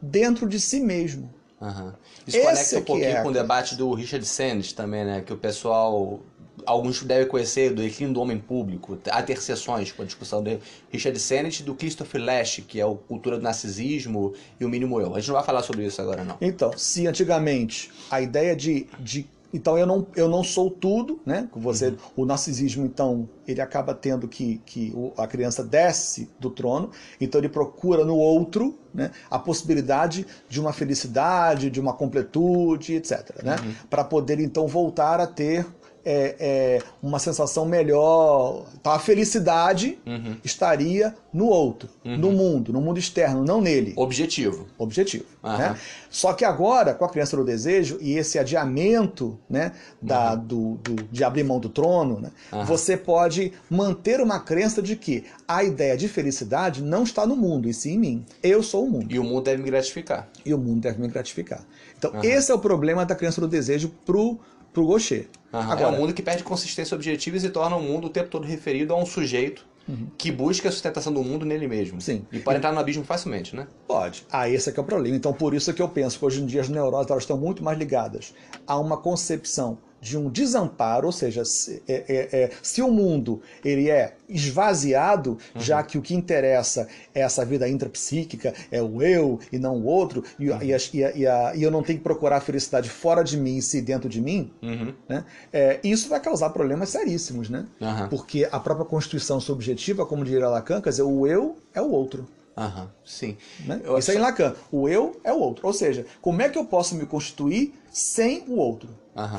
dentro 0.00 0.46
de 0.46 0.60
si 0.60 0.80
mesmo. 0.80 1.32
Uhum. 1.58 1.92
Isso 2.26 2.36
Esse 2.36 2.44
conecta 2.44 2.78
um 2.78 2.82
pouquinho 2.82 3.16
é 3.16 3.22
com 3.22 3.28
o 3.28 3.32
debate 3.32 3.76
do 3.76 3.94
Richard 3.94 4.26
Sanders 4.26 4.72
também, 4.72 5.04
né? 5.04 5.22
Que 5.22 5.32
o 5.32 5.38
pessoal. 5.38 6.20
Alguns 6.66 7.02
devem 7.02 7.26
conhecer 7.26 7.70
do 7.70 7.82
declínio 7.82 8.14
do 8.14 8.20
homem 8.20 8.38
público. 8.38 8.98
Há 9.10 9.22
ter 9.22 9.40
sessões 9.40 9.92
com 9.92 10.02
a 10.02 10.04
discussão 10.04 10.42
do 10.42 10.58
Richard 10.90 11.18
Sennett 11.18 11.62
e 11.62 11.64
do 11.64 11.74
Christopher 11.74 12.22
Lash, 12.22 12.62
que 12.66 12.80
é 12.80 12.86
o 12.86 12.96
Cultura 12.96 13.36
do 13.36 13.42
Narcisismo 13.42 14.32
e 14.60 14.64
o 14.64 14.68
Mínimo 14.68 15.00
Eu. 15.00 15.14
A 15.14 15.20
gente 15.20 15.28
não 15.28 15.36
vai 15.36 15.44
falar 15.44 15.62
sobre 15.62 15.84
isso 15.84 16.00
agora, 16.00 16.24
não. 16.24 16.36
Então, 16.40 16.72
se 16.76 17.06
antigamente 17.06 17.90
a 18.10 18.20
ideia 18.20 18.54
de, 18.54 18.86
de 18.98 19.26
então 19.52 19.76
eu 19.76 19.86
não, 19.86 20.06
eu 20.16 20.28
não 20.28 20.42
sou 20.42 20.70
tudo, 20.70 21.20
né? 21.26 21.48
Você, 21.54 21.88
uhum. 21.88 21.96
O 22.16 22.24
narcisismo, 22.24 22.84
então, 22.86 23.28
ele 23.46 23.60
acaba 23.60 23.94
tendo 23.94 24.26
que, 24.26 24.62
que 24.64 24.94
a 25.16 25.26
criança 25.26 25.62
desce 25.62 26.30
do 26.40 26.50
trono, 26.50 26.90
então 27.20 27.38
ele 27.40 27.48
procura 27.48 28.04
no 28.04 28.16
outro 28.16 28.78
né, 28.94 29.10
a 29.30 29.38
possibilidade 29.38 30.26
de 30.48 30.60
uma 30.60 30.72
felicidade, 30.72 31.68
de 31.68 31.80
uma 31.80 31.92
completude, 31.92 32.94
etc. 32.94 33.42
Né? 33.42 33.56
Uhum. 33.62 33.74
Para 33.90 34.04
poder 34.04 34.40
então 34.40 34.66
voltar 34.66 35.20
a 35.20 35.26
ter 35.26 35.66
é, 36.04 36.36
é, 36.38 36.82
uma 37.02 37.18
sensação 37.18 37.64
melhor. 37.64 38.66
Então, 38.80 38.92
a 38.92 38.98
felicidade 38.98 39.98
uhum. 40.06 40.36
estaria 40.44 41.14
no 41.32 41.46
outro, 41.46 41.88
uhum. 42.04 42.16
no 42.16 42.32
mundo, 42.32 42.72
no 42.72 42.80
mundo 42.80 42.98
externo, 42.98 43.44
não 43.44 43.60
nele. 43.60 43.92
Objetivo. 43.96 44.66
Objetivo. 44.78 45.24
Uhum. 45.42 45.56
Né? 45.56 45.76
Só 46.10 46.32
que 46.32 46.44
agora, 46.44 46.94
com 46.94 47.04
a 47.04 47.08
criança 47.08 47.36
do 47.36 47.44
desejo 47.44 47.98
e 48.00 48.16
esse 48.18 48.38
adiamento 48.38 49.38
né, 49.48 49.72
da, 50.00 50.34
do, 50.34 50.74
do, 50.82 51.02
de 51.10 51.24
abrir 51.24 51.44
mão 51.44 51.58
do 51.58 51.68
trono, 51.68 52.20
né, 52.20 52.30
você 52.66 52.96
pode 52.96 53.52
manter 53.70 54.20
uma 54.20 54.40
crença 54.40 54.82
de 54.82 54.96
que 54.96 55.24
a 55.46 55.64
ideia 55.64 55.96
de 55.96 56.08
felicidade 56.08 56.82
não 56.82 57.02
está 57.02 57.26
no 57.26 57.36
mundo, 57.36 57.68
e 57.68 57.74
sim 57.74 57.92
em 57.92 57.98
mim. 57.98 58.26
Eu 58.42 58.62
sou 58.62 58.86
o 58.86 58.90
mundo. 58.90 59.06
E 59.10 59.18
o 59.18 59.24
mundo 59.24 59.42
deve 59.44 59.62
me 59.62 59.70
gratificar. 59.70 60.28
E 60.44 60.52
o 60.52 60.58
mundo 60.58 60.80
deve 60.80 61.00
me 61.00 61.08
gratificar. 61.08 61.64
Então, 61.98 62.12
esse 62.22 62.50
é 62.50 62.54
o 62.54 62.58
problema 62.58 63.06
da 63.06 63.14
criança 63.14 63.40
do 63.40 63.46
desejo 63.46 63.92
pro 64.04 64.40
pro 64.72 64.86
Gaucher. 64.86 65.28
Agora, 65.52 65.82
é 65.82 65.86
um 65.86 65.96
mundo 65.96 66.14
que 66.14 66.22
perde 66.22 66.42
consistência 66.42 66.94
objetiva 66.94 67.36
e 67.36 67.40
se 67.40 67.50
torna 67.50 67.76
um 67.76 67.82
mundo 67.82 68.06
o 68.06 68.10
tempo 68.10 68.28
todo 68.28 68.46
referido 68.46 68.94
a 68.94 68.96
um 68.96 69.04
sujeito 69.04 69.66
uhum. 69.86 70.06
que 70.16 70.30
busca 70.30 70.68
a 70.68 70.72
sustentação 70.72 71.12
do 71.12 71.22
mundo 71.22 71.44
nele 71.44 71.68
mesmo. 71.68 72.00
Sim. 72.00 72.24
E 72.32 72.38
pode 72.38 72.58
entrar 72.58 72.72
no 72.72 72.80
abismo 72.80 73.04
facilmente, 73.04 73.54
né? 73.54 73.66
Pode. 73.86 74.26
Ah, 74.30 74.48
esse 74.48 74.70
é 74.70 74.72
que 74.72 74.80
é 74.80 74.82
o 74.82 74.86
problema. 74.86 75.16
Então, 75.16 75.32
por 75.32 75.54
isso 75.54 75.70
é 75.70 75.74
que 75.74 75.82
eu 75.82 75.88
penso 75.88 76.18
que 76.18 76.24
hoje 76.24 76.42
em 76.42 76.46
dia 76.46 76.60
as 76.60 76.68
neuroses 76.68 77.10
elas 77.10 77.22
estão 77.24 77.36
muito 77.36 77.62
mais 77.62 77.78
ligadas 77.78 78.34
a 78.66 78.78
uma 78.78 78.96
concepção 78.96 79.78
de 80.02 80.18
um 80.18 80.28
desamparo, 80.28 81.06
ou 81.06 81.12
seja, 81.12 81.44
se, 81.44 81.80
é, 81.86 82.04
é, 82.08 82.42
é, 82.42 82.50
se 82.60 82.82
o 82.82 82.90
mundo 82.90 83.40
ele 83.64 83.88
é 83.88 84.14
esvaziado, 84.28 85.38
uhum. 85.54 85.60
já 85.60 85.80
que 85.84 85.96
o 85.96 86.02
que 86.02 86.12
interessa 86.12 86.88
é 87.14 87.20
essa 87.20 87.44
vida 87.44 87.68
intrapsíquica, 87.68 88.52
é 88.72 88.82
o 88.82 89.00
eu 89.00 89.38
e 89.52 89.58
não 89.60 89.76
o 89.76 89.84
outro, 89.84 90.24
e, 90.40 90.50
uhum. 90.50 90.60
e, 90.60 90.74
a, 90.74 90.78
e, 91.14 91.26
a, 91.26 91.54
e 91.54 91.62
eu 91.62 91.70
não 91.70 91.84
tenho 91.84 91.98
que 91.98 92.02
procurar 92.02 92.38
a 92.38 92.40
felicidade 92.40 92.90
fora 92.90 93.22
de 93.22 93.36
mim 93.36 93.58
e 93.58 93.62
se 93.62 93.80
dentro 93.80 94.08
de 94.08 94.20
mim, 94.20 94.50
uhum. 94.60 94.92
né? 95.08 95.24
É, 95.52 95.78
isso 95.84 96.08
vai 96.08 96.18
causar 96.18 96.50
problemas 96.50 96.88
seríssimos, 96.88 97.48
né? 97.48 97.66
Porque 98.10 98.48
a 98.50 98.58
própria 98.58 98.84
constituição 98.84 99.38
subjetiva, 99.38 100.04
como 100.04 100.24
diria 100.24 100.48
Lacan, 100.48 100.80
quer 100.80 100.90
dizer, 100.90 101.02
o 101.02 101.28
eu 101.28 101.56
é 101.72 101.80
o 101.80 101.90
outro. 101.90 102.26
Aham, 102.56 102.90
sim. 103.04 103.36
Né? 103.64 103.80
Isso 103.98 104.10
é 104.10 104.14
em 104.14 104.18
Lacan. 104.18 104.54
O 104.70 104.88
eu 104.88 105.20
é 105.24 105.32
o 105.32 105.38
outro. 105.38 105.66
Ou 105.66 105.72
seja, 105.72 106.04
como 106.20 106.42
é 106.42 106.48
que 106.48 106.58
eu 106.58 106.64
posso 106.64 106.94
me 106.94 107.06
constituir 107.06 107.74
sem 107.90 108.44
o 108.46 108.56
outro? 108.56 108.88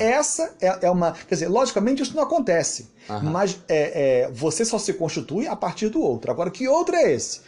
Essa 0.00 0.54
é, 0.60 0.86
é, 0.86 0.90
uma. 0.90 1.12
Quer 1.12 1.34
dizer, 1.34 1.48
logicamente 1.48 2.02
isso 2.02 2.14
não 2.14 2.22
acontece. 2.22 2.90
Mas 3.22 3.58
é, 3.68 4.22
é, 4.22 4.30
você 4.30 4.64
só 4.64 4.78
se 4.78 4.92
constitui 4.94 5.46
a 5.48 5.56
partir 5.56 5.88
do 5.88 6.00
outro. 6.00 6.30
Agora, 6.30 6.50
que 6.50 6.68
outro 6.68 6.94
é 6.94 7.12
esse? 7.12 7.40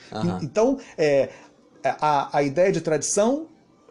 Então, 0.42 0.78
é, 0.98 1.30
a, 1.84 2.36
a 2.38 2.42
ideia 2.42 2.72
de 2.72 2.80
tradição 2.80 3.46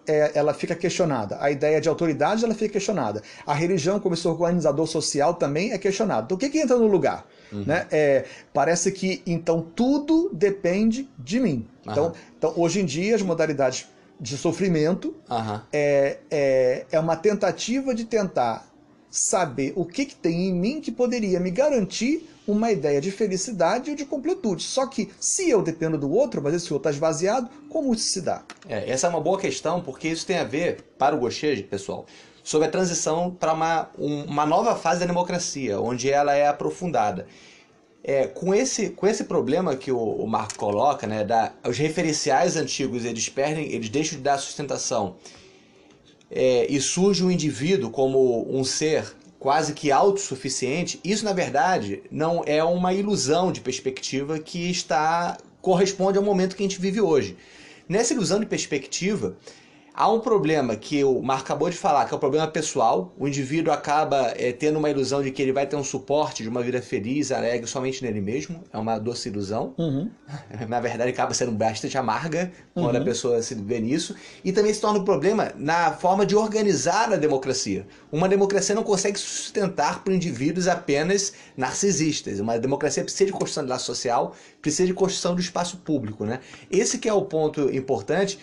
é, 0.08 0.32
ela 0.36 0.54
fica 0.54 0.76
questionada. 0.76 1.38
A 1.40 1.50
ideia 1.50 1.82
de 1.82 1.90
autoridade 1.90 2.44
ela 2.44 2.54
fica 2.54 2.74
questionada. 2.74 3.22
A 3.46 3.54
religião 3.54 4.00
como 4.00 4.16
esse 4.16 4.28
organizador 4.28 4.88
social 4.88 5.34
também 5.34 5.72
é 5.72 5.78
questionada. 5.78 6.24
Então 6.26 6.36
o 6.36 6.40
que, 6.40 6.50
que 6.50 6.60
entra 6.60 6.78
no 6.78 6.88
lugar? 6.88 7.26
Uhum. 7.56 7.64
Né? 7.66 7.88
É, 7.92 8.26
parece 8.54 8.92
que 8.92 9.22
então 9.26 9.66
tudo 9.76 10.30
depende 10.34 11.10
de 11.18 11.40
mim. 11.40 11.68
Então, 11.82 12.14
então 12.38 12.54
hoje 12.56 12.82
em 12.82 12.86
dia 12.86 13.16
as 13.16 13.22
modalidades 13.22 13.88
de 14.20 14.38
sofrimento 14.38 15.16
uhum. 15.30 15.60
é, 15.72 16.18
é, 16.32 16.86
é 16.92 17.00
uma 17.00 17.16
tentativa 17.16 17.94
de 17.94 18.06
tentar 18.06 18.68
saber 19.10 19.72
o 19.76 19.86
que, 19.86 20.06
que 20.06 20.16
tem 20.16 20.50
em 20.50 20.54
mim 20.54 20.82
que 20.82 20.92
poderia 20.92 21.40
me 21.40 21.50
garantir 21.50 22.30
uma 22.48 22.72
ideia 22.72 23.02
de 23.02 23.12
felicidade 23.12 23.90
ou 23.90 23.96
de 23.96 24.06
completude. 24.06 24.64
Só 24.64 24.86
que 24.86 25.10
se 25.20 25.50
eu 25.50 25.62
dependo 25.62 25.98
do 25.98 26.12
outro, 26.12 26.42
mas 26.42 26.54
esse 26.54 26.72
outro 26.74 26.90
está 26.90 26.92
esvaziado, 26.92 27.50
como 27.70 27.94
isso 27.94 28.04
se 28.06 28.22
dá? 28.22 28.44
É, 28.68 28.90
essa 28.90 29.08
é 29.08 29.10
uma 29.10 29.22
boa 29.22 29.40
questão, 29.40 29.82
porque 29.82 30.10
isso 30.10 30.26
tem 30.26 30.38
a 30.38 30.44
ver, 30.44 30.84
para 30.98 31.16
o 31.16 31.20
Gaucher, 31.20 31.66
pessoal, 31.68 32.06
sobre 32.46 32.68
a 32.68 32.72
transição 32.72 33.32
para 33.32 33.54
uma, 33.54 33.90
uma 33.98 34.46
nova 34.46 34.76
fase 34.76 35.00
da 35.00 35.08
democracia, 35.08 35.82
onde 35.82 36.12
ela 36.12 36.36
é 36.36 36.48
aprofundada. 36.48 37.26
É, 38.04 38.28
com, 38.28 38.54
esse, 38.54 38.92
com 38.92 39.08
esse 39.08 39.24
problema 39.24 39.76
que 39.76 39.92
o, 39.92 39.98
o 39.98 40.28
Marco 40.28 40.54
coloca, 40.56 41.08
né, 41.08 41.24
da, 41.24 41.52
os 41.68 41.76
referenciais 41.76 42.56
antigos 42.56 43.04
eles 43.04 43.28
perdem, 43.28 43.72
eles 43.72 43.90
deixam 43.90 44.20
de 44.20 44.24
dar 44.24 44.38
sustentação 44.38 45.16
é, 46.30 46.68
e 46.72 46.80
surge 46.80 47.24
um 47.24 47.32
indivíduo 47.32 47.90
como 47.90 48.48
um 48.48 48.64
ser 48.64 49.16
quase 49.40 49.74
que 49.74 49.92
autossuficiente, 49.92 51.00
isso 51.04 51.26
na 51.26 51.34
verdade 51.34 52.04
não 52.12 52.44
é 52.46 52.64
uma 52.64 52.94
ilusão 52.94 53.52
de 53.52 53.60
perspectiva 53.60 54.38
que 54.38 54.70
está 54.70 55.36
corresponde 55.62 56.20
ao 56.20 56.24
momento 56.24 56.56
que 56.56 56.62
a 56.62 56.68
gente 56.68 56.80
vive 56.80 57.02
hoje. 57.02 57.36
Nessa 57.90 58.14
ilusão 58.14 58.40
de 58.40 58.46
perspectiva, 58.46 59.36
Há 59.98 60.12
um 60.12 60.20
problema 60.20 60.76
que 60.76 61.06
o 61.06 61.22
Marco 61.22 61.46
acabou 61.46 61.70
de 61.70 61.78
falar, 61.78 62.04
que 62.04 62.14
é 62.14 62.18
o 62.18 62.20
problema 62.20 62.46
pessoal. 62.48 63.14
O 63.18 63.30
indivíduo 63.30 63.72
acaba 63.72 64.34
é, 64.36 64.52
tendo 64.52 64.78
uma 64.78 64.90
ilusão 64.90 65.24
de 65.24 65.32
que 65.32 65.42
ele 65.42 65.54
vai 65.54 65.66
ter 65.66 65.78
um 65.78 65.86
suporte 65.86 66.44
de 66.44 66.50
uma 66.50 66.62
vida 66.62 66.82
feliz, 66.82 67.32
alegre, 67.32 67.66
somente 67.66 68.04
nele 68.04 68.20
mesmo. 68.20 68.62
É 68.74 68.78
uma 68.78 69.00
doce 69.00 69.30
ilusão. 69.30 69.74
Uhum. 69.78 70.12
Na 70.68 70.82
verdade, 70.82 71.12
acaba 71.12 71.34
sendo 71.34 71.54
bastante 71.54 71.98
amarga 71.98 72.52
quando 72.74 72.96
uhum. 72.96 73.02
a 73.02 73.06
pessoa 73.06 73.42
se 73.42 73.56
vê 73.56 73.80
nisso. 73.80 74.14
E 74.44 74.52
também 74.52 74.74
se 74.74 74.82
torna 74.82 75.00
um 75.00 75.06
problema 75.06 75.54
na 75.56 75.94
forma 75.94 76.26
de 76.26 76.36
organizar 76.36 77.14
a 77.14 77.16
democracia. 77.16 77.88
Uma 78.12 78.28
democracia 78.28 78.76
não 78.76 78.84
consegue 78.84 79.18
sustentar 79.18 80.04
por 80.04 80.12
indivíduos 80.12 80.68
apenas 80.68 81.32
narcisistas. 81.56 82.42
Uma 82.42 82.60
democracia 82.60 83.02
precisa 83.02 83.28
de 83.28 83.32
construção 83.32 83.64
de 83.64 83.70
laço 83.70 83.86
social, 83.86 84.36
precisa 84.62 84.88
de 84.88 84.94
construção 84.94 85.34
do 85.36 85.40
espaço 85.40 85.78
público. 85.78 86.26
Né? 86.26 86.42
Esse 86.70 86.98
que 86.98 87.08
é 87.08 87.14
o 87.14 87.22
ponto 87.22 87.74
importante 87.74 88.38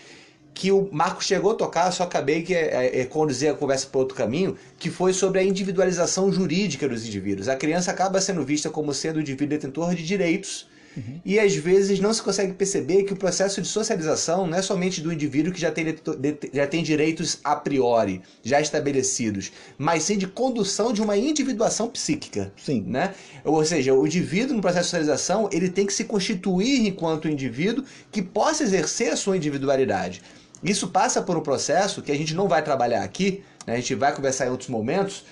que 0.54 0.70
o 0.70 0.88
Marco 0.92 1.24
chegou 1.24 1.52
a 1.52 1.54
tocar, 1.54 1.90
só 1.92 2.04
acabei 2.04 2.42
que 2.42 2.54
é, 2.54 3.00
é, 3.00 3.04
conduzir 3.04 3.50
a 3.50 3.54
conversa 3.54 3.86
para 3.86 4.00
outro 4.00 4.16
caminho, 4.16 4.56
que 4.78 4.90
foi 4.90 5.12
sobre 5.12 5.40
a 5.40 5.42
individualização 5.42 6.30
jurídica 6.32 6.88
dos 6.88 7.06
indivíduos. 7.06 7.48
A 7.48 7.56
criança 7.56 7.90
acaba 7.90 8.20
sendo 8.20 8.44
vista 8.44 8.68
como 8.68 8.92
sendo 8.92 9.16
o 9.16 9.20
indivíduo 9.20 9.48
detentor 9.48 9.94
de 9.94 10.04
direitos, 10.04 10.68
uhum. 10.94 11.20
e 11.24 11.38
às 11.38 11.54
vezes 11.54 12.00
não 12.00 12.12
se 12.12 12.22
consegue 12.22 12.52
perceber 12.52 13.04
que 13.04 13.14
o 13.14 13.16
processo 13.16 13.62
de 13.62 13.68
socialização 13.68 14.46
não 14.46 14.58
é 14.58 14.62
somente 14.62 15.00
do 15.00 15.10
indivíduo 15.10 15.52
que 15.52 15.60
já 15.60 15.70
tem, 15.70 15.96
já 16.52 16.66
tem 16.66 16.82
direitos 16.82 17.38
a 17.42 17.56
priori, 17.56 18.20
já 18.42 18.60
estabelecidos, 18.60 19.50
mas 19.78 20.02
sim 20.02 20.18
de 20.18 20.26
condução 20.26 20.92
de 20.92 21.00
uma 21.00 21.16
individuação 21.16 21.88
psíquica. 21.88 22.52
Sim. 22.62 22.84
Né? 22.86 23.14
Ou 23.42 23.64
seja, 23.64 23.94
o 23.94 24.06
indivíduo 24.06 24.54
no 24.54 24.60
processo 24.60 24.84
de 24.84 24.90
socialização 24.90 25.48
ele 25.50 25.70
tem 25.70 25.86
que 25.86 25.94
se 25.94 26.04
constituir 26.04 26.86
enquanto 26.86 27.26
indivíduo 27.26 27.84
que 28.10 28.20
possa 28.20 28.62
exercer 28.62 29.12
a 29.12 29.16
sua 29.16 29.36
individualidade. 29.36 30.20
Isso 30.62 30.88
passa 30.88 31.20
por 31.22 31.37
um 31.37 31.40
processo 31.40 32.03
que 32.03 32.12
a 32.12 32.16
gente 32.16 32.35
não 32.35 32.48
vai 32.48 32.62
trabalhar 32.62 33.03
aqui, 33.03 33.42
né? 33.66 33.75
a 33.75 33.77
gente 33.77 33.94
vai 33.94 34.14
conversar 34.14 34.46
em 34.46 34.51
outros 34.51 34.68
momentos, 34.68 35.25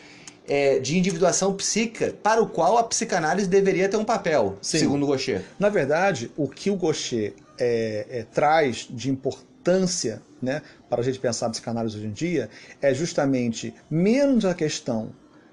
é, 0.49 0.81
de 0.81 0.99
individuação 0.99 1.55
psíquica 1.55 2.13
para 2.23 2.43
o 2.43 2.49
qual 2.49 2.77
a 2.77 2.83
psicanálise 2.83 3.49
deveria 3.49 3.89
ter 3.89 3.97
um 3.97 4.05
papel, 4.05 4.59
Sim. 4.61 4.79
segundo 4.79 5.07
Gaucher. 5.07 5.45
Na 5.59 5.69
verdade, 5.69 6.31
o 6.37 6.49
que 6.49 6.71
o 6.71 6.77
Gaucher 6.77 7.35
é, 7.59 8.07
é, 8.11 8.23
traz 8.25 8.89
de 8.91 9.11
importância 9.11 10.21
né, 10.43 10.63
para 10.89 11.03
a 11.03 11.05
gente 11.05 11.21
pensar 11.21 11.47
a 11.47 11.51
psicanálise 11.51 11.97
hoje 11.97 12.07
em 12.07 12.13
dia 12.13 12.51
é 12.81 12.93
justamente 12.93 13.75
menos 13.89 14.45
a 14.45 14.55
questão 14.55 15.13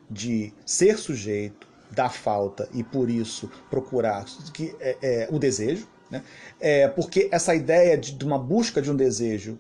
de 0.10 0.54
ser 0.66 0.98
sujeito 0.98 1.68
da 1.92 2.10
falta 2.10 2.68
e 2.74 2.84
por 2.84 3.10
isso 3.10 3.52
procurar 3.70 4.26
que, 4.54 4.76
é, 4.80 4.98
é, 5.02 5.28
o 5.30 5.38
desejo, 5.38 5.88
né? 6.10 6.24
É, 6.60 6.88
porque 6.88 7.28
essa 7.32 7.54
ideia 7.54 7.98
de, 7.98 8.14
de 8.14 8.26
uma 8.26 8.40
busca 8.40 8.82
de 8.82 8.90
um 8.90 8.96
desejo 8.96 9.60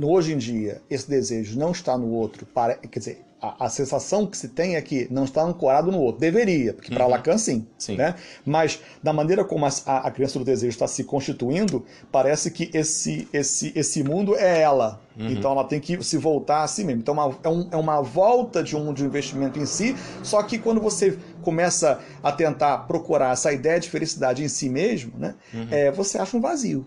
hoje 0.00 0.32
em 0.32 0.38
dia, 0.38 0.80
esse 0.90 1.08
desejo 1.08 1.58
não 1.58 1.70
está 1.72 1.96
no 1.98 2.08
outro, 2.10 2.46
para, 2.46 2.74
quer 2.76 2.98
dizer, 2.98 3.22
a, 3.40 3.66
a 3.66 3.68
sensação 3.68 4.26
que 4.26 4.38
se 4.38 4.48
tem 4.48 4.74
é 4.76 4.80
que 4.80 5.06
não 5.10 5.24
está 5.24 5.42
ancorado 5.42 5.92
no 5.92 5.98
outro. 6.00 6.18
Deveria, 6.20 6.72
porque 6.72 6.90
para 6.94 7.06
Lacan 7.06 7.36
sim. 7.36 7.66
Sim. 7.76 7.96
Né? 7.96 8.14
Mas 8.44 8.80
da 9.02 9.12
maneira 9.12 9.44
como 9.44 9.66
a, 9.66 9.68
a 9.86 10.10
criança 10.10 10.38
do 10.38 10.44
desejo 10.46 10.70
está 10.70 10.86
se 10.88 11.04
constituindo, 11.04 11.84
parece 12.10 12.50
que 12.50 12.70
esse, 12.72 13.28
esse, 13.34 13.70
esse 13.76 14.02
mundo 14.02 14.34
é 14.34 14.60
ela. 14.62 15.00
Então 15.16 15.52
ela 15.52 15.62
tem 15.64 15.78
que 15.78 16.02
se 16.02 16.16
voltar 16.16 16.62
a 16.64 16.66
si 16.66 16.82
mesma. 16.84 17.02
Então 17.02 17.12
uma- 17.14 17.36
é, 17.44 17.48
um- 17.48 17.68
é 17.70 17.76
uma 17.76 18.00
volta 18.00 18.62
de 18.62 18.74
um, 18.76 18.94
de 18.94 19.04
um 19.04 19.06
investimento 19.06 19.58
em 19.58 19.66
si, 19.66 19.94
só 20.22 20.42
que 20.42 20.58
quando 20.58 20.80
você 20.80 21.16
começa 21.42 22.00
a 22.22 22.32
tentar 22.32 22.78
procurar 22.86 23.32
essa 23.34 23.52
ideia 23.52 23.78
de 23.78 23.90
felicidade 23.90 24.42
em 24.42 24.48
si 24.48 24.68
mesmo, 24.70 25.12
né, 25.18 25.34
é, 25.70 25.90
você 25.92 26.16
acha 26.18 26.34
um 26.36 26.40
vazio. 26.40 26.86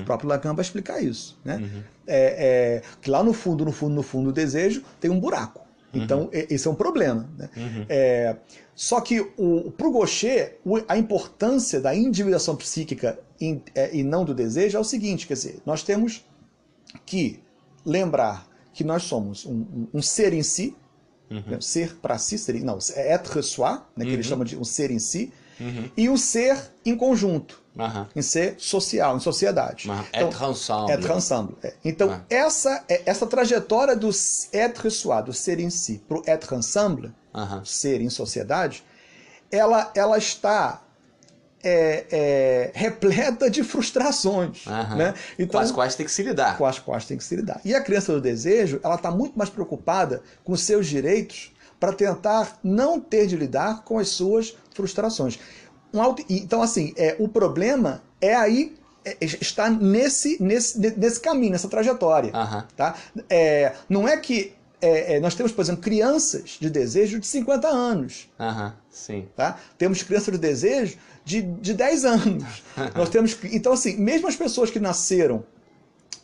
O 0.00 0.04
próprio 0.04 0.28
Lacan 0.28 0.54
vai 0.54 0.64
explicar 0.64 1.00
isso. 1.02 1.38
Né? 1.44 1.58
É, 2.06 2.80
é, 2.80 2.82
que 3.00 3.10
lá 3.10 3.22
no 3.22 3.32
fundo, 3.32 3.64
no 3.64 3.72
fundo, 3.72 3.94
no 3.94 4.02
fundo 4.02 4.26
do 4.26 4.32
desejo 4.32 4.82
tem 5.00 5.10
um 5.10 5.20
buraco. 5.20 5.60
Então, 5.94 6.28
e- 6.32 6.46
esse 6.50 6.66
é 6.66 6.70
um 6.70 6.74
problema. 6.74 7.28
Né? 7.38 7.48
É, 7.88 8.36
só 8.74 9.00
que 9.00 9.22
para 9.76 9.86
o 9.86 9.92
Gaucher, 9.92 10.58
a 10.86 10.98
importância 10.98 11.80
da 11.80 11.94
individuação 11.94 12.54
psíquica 12.56 13.18
é, 13.74 13.94
e 13.96 14.02
não 14.02 14.24
do 14.24 14.34
desejo 14.34 14.76
é 14.76 14.80
o 14.80 14.84
seguinte: 14.84 15.26
quer 15.26 15.34
dizer, 15.34 15.60
nós 15.64 15.82
temos 15.82 16.24
que 17.06 17.40
lembrar 17.84 18.46
que 18.72 18.84
nós 18.84 19.02
somos 19.04 19.44
um, 19.46 19.52
um- 19.52 19.88
um 19.94 20.02
ser 20.02 20.32
em 20.32 20.42
si, 20.42 20.76
né? 21.30 21.58
ser 21.60 21.96
para 21.96 22.16
si, 22.18 22.38
ser, 22.38 22.54
não, 22.62 22.78
é 22.94 23.12
être 23.12 23.42
soi, 23.42 23.70
né? 23.96 24.04
que 24.04 24.10
ele 24.12 24.22
chama 24.22 24.44
de 24.44 24.56
um 24.56 24.64
ser 24.64 24.90
em 24.90 24.98
si, 24.98 25.32
e 25.96 26.08
um 26.08 26.16
ser 26.16 26.56
em 26.86 26.94
conjunto, 26.96 27.60
Aham. 27.78 28.08
em 28.16 28.22
ser 28.22 28.56
social, 28.58 29.16
em 29.16 29.20
sociedade. 29.20 29.88
Aham. 29.90 30.04
Então, 30.12 30.28
Être 30.28 30.44
ensemble. 30.50 30.92
Être 30.92 31.12
ensemble. 31.12 31.56
é. 31.62 31.74
Então, 31.84 32.10
Ah. 32.10 32.20
essa, 32.28 32.84
é- 32.88 33.02
essa 33.06 33.26
trajetória 33.26 33.94
do 33.94 34.10
être 34.52 34.90
soi, 34.90 35.22
do 35.22 35.32
ser 35.32 35.60
em 35.60 35.70
si, 35.70 36.02
para 36.08 36.18
o 36.18 36.22
être 36.26 36.54
ensemble, 36.54 37.12
ser 37.64 38.00
em 38.00 38.10
sociedade, 38.10 38.82
ela, 39.50 39.90
ela 39.94 40.18
está 40.18 40.82
é, 41.62 42.06
é, 42.12 42.70
repleta 42.72 43.50
de 43.50 43.64
frustrações. 43.64 44.64
Aham. 44.66 44.96
Né? 44.96 45.14
com 45.50 45.58
as 45.58 45.72
quais 45.72 45.96
tem 45.96 46.06
que 46.06 46.12
se 46.12 46.22
lidar. 46.22 46.56
com 46.56 46.64
as 46.64 46.78
quais 46.78 47.04
tem 47.04 47.16
que 47.18 47.24
se 47.24 47.34
lidar. 47.34 47.60
E 47.64 47.74
a 47.74 47.80
criança 47.82 48.12
do 48.12 48.20
desejo, 48.20 48.78
ela 48.82 48.94
está 48.94 49.10
muito 49.10 49.36
mais 49.36 49.50
preocupada 49.50 50.22
com 50.44 50.52
os 50.52 50.60
seus 50.62 50.86
direitos 50.86 51.52
para 51.80 51.92
tentar 51.92 52.58
não 52.62 53.00
ter 53.00 53.26
de 53.26 53.36
lidar 53.36 53.82
com 53.84 53.98
as 53.98 54.08
suas 54.10 54.56
frustrações. 54.72 55.38
Um 55.92 56.02
auto- 56.02 56.24
Então, 56.28 56.62
assim, 56.62 56.92
é, 56.96 57.16
o 57.18 57.28
problema 57.28 58.02
é 58.20 58.34
aí, 58.34 58.74
é, 59.04 59.16
está 59.20 59.70
nesse, 59.70 60.42
nesse, 60.42 60.78
nesse 60.78 61.20
caminho, 61.20 61.52
nessa 61.52 61.68
trajetória. 61.68 62.30
Aham. 62.34 62.66
Tá? 62.76 62.94
É, 63.28 63.72
não 63.88 64.06
é 64.08 64.16
que 64.16 64.52
é, 64.80 65.16
é, 65.16 65.20
nós 65.20 65.34
temos, 65.34 65.50
por 65.50 65.62
exemplo, 65.62 65.82
crianças 65.82 66.56
de 66.60 66.70
desejo 66.70 67.18
de 67.18 67.26
50 67.26 67.66
anos. 67.68 68.28
Aham. 68.38 68.74
Sim. 68.90 69.26
Tá? 69.34 69.58
Temos 69.76 70.02
crianças 70.02 70.32
de 70.32 70.38
desejo 70.38 70.98
de, 71.24 71.42
de 71.42 71.74
10 71.74 72.04
anos. 72.04 72.62
Nós 72.94 73.08
temos, 73.08 73.36
então, 73.44 73.72
assim, 73.72 73.96
mesmo 73.96 74.28
as 74.28 74.36
pessoas 74.36 74.70
que 74.70 74.78
nasceram 74.80 75.44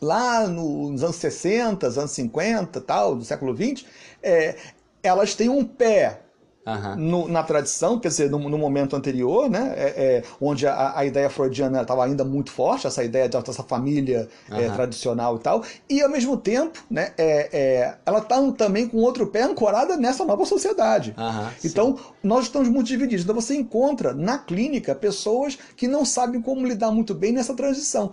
lá 0.01 0.47
no- 0.47 0.91
nos 0.91 1.03
anos 1.03 1.15
60, 1.17 1.87
anos 1.87 2.11
50, 2.11 2.81
tal, 2.81 3.15
do 3.15 3.23
século 3.25 3.53
20, 3.53 3.85
é, 4.21 4.55
elas 5.03 5.35
têm 5.35 5.49
um 5.49 5.63
pé 5.63 6.21
Aham. 6.65 6.95
no- 6.95 7.27
na 7.27 7.43
tradição, 7.43 7.99
quer 7.99 8.07
dizer, 8.07 8.29
no, 8.29 8.39
no 8.39 8.57
momento 8.57 8.95
anterior, 8.95 9.49
né, 9.49 9.73
é, 9.77 9.83
é, 10.17 10.23
onde 10.41 10.65
a, 10.67 10.97
a 10.97 11.05
ideia 11.05 11.29
freudiana 11.29 11.81
estava 11.81 12.03
ainda 12.03 12.25
muito 12.25 12.51
forte, 12.51 12.87
essa 12.87 13.03
ideia 13.03 13.29
de- 13.29 13.41
dessa 13.41 13.63
família 13.63 14.27
é, 14.49 14.65
Aham. 14.65 14.73
tradicional 14.73 15.35
e 15.35 15.39
tal, 15.39 15.63
e 15.89 16.01
ao 16.01 16.09
mesmo 16.09 16.37
tempo, 16.37 16.83
né, 16.89 17.13
é, 17.17 17.49
é, 17.53 17.95
ela 18.05 18.19
está 18.19 18.41
também 18.53 18.87
com 18.87 18.97
outro 18.97 19.27
pé 19.27 19.43
ancorada 19.43 19.95
nessa 19.97 20.25
nova 20.25 20.45
sociedade. 20.45 21.15
Sim. 21.59 21.67
então, 21.67 21.99
nós 22.23 22.45
estamos 22.45 22.67
muito 22.69 22.87
divididos. 22.87 23.23
Então, 23.23 23.35
você 23.35 23.55
encontra 23.55 24.13
na 24.13 24.37
clínica 24.37 24.95
pessoas 24.95 25.57
que 25.75 25.87
não 25.87 26.03
sabem 26.03 26.41
como 26.41 26.65
lidar 26.65 26.91
muito 26.91 27.13
bem 27.13 27.31
nessa 27.31 27.53
transição. 27.53 28.11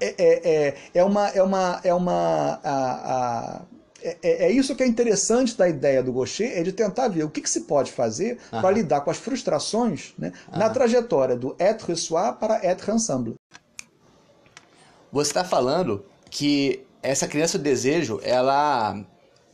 É, 0.00 0.14
é, 0.18 0.50
é, 0.68 0.74
é 0.94 1.04
uma. 1.04 1.28
É 1.28 1.42
uma, 1.42 1.80
é 1.84 1.94
uma 1.94 2.60
a- 2.62 3.12
a- 3.14 3.62
é, 4.02 4.16
é- 4.22 4.44
é 4.46 4.52
isso 4.52 4.74
que 4.76 4.82
é 4.82 4.86
interessante 4.86 5.56
da 5.56 5.68
ideia 5.68 6.02
do 6.02 6.12
Gaucher, 6.12 6.50
é 6.56 6.62
de 6.62 6.72
tentar 6.72 7.08
ver 7.08 7.24
o 7.24 7.30
que, 7.30 7.40
que 7.40 7.50
se 7.50 7.62
pode 7.62 7.90
fazer 7.92 8.38
para 8.50 8.68
Aham. 8.68 8.72
lidar 8.72 9.00
com 9.00 9.10
as 9.10 9.16
frustrações 9.18 10.14
né, 10.18 10.32
na 10.50 10.70
trajetória 10.70 11.36
do 11.36 11.56
être 11.58 11.94
soi 11.96 12.32
para 12.38 12.64
être 12.64 12.90
ensemble. 12.90 13.34
Você 15.10 15.30
está 15.30 15.44
falando 15.44 16.04
que 16.30 16.84
essa 17.02 17.26
criança 17.26 17.58
do 17.58 17.64
desejo, 17.64 18.20
ela, 18.22 19.00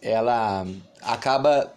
ela 0.03 0.67
acaba 1.01 1.73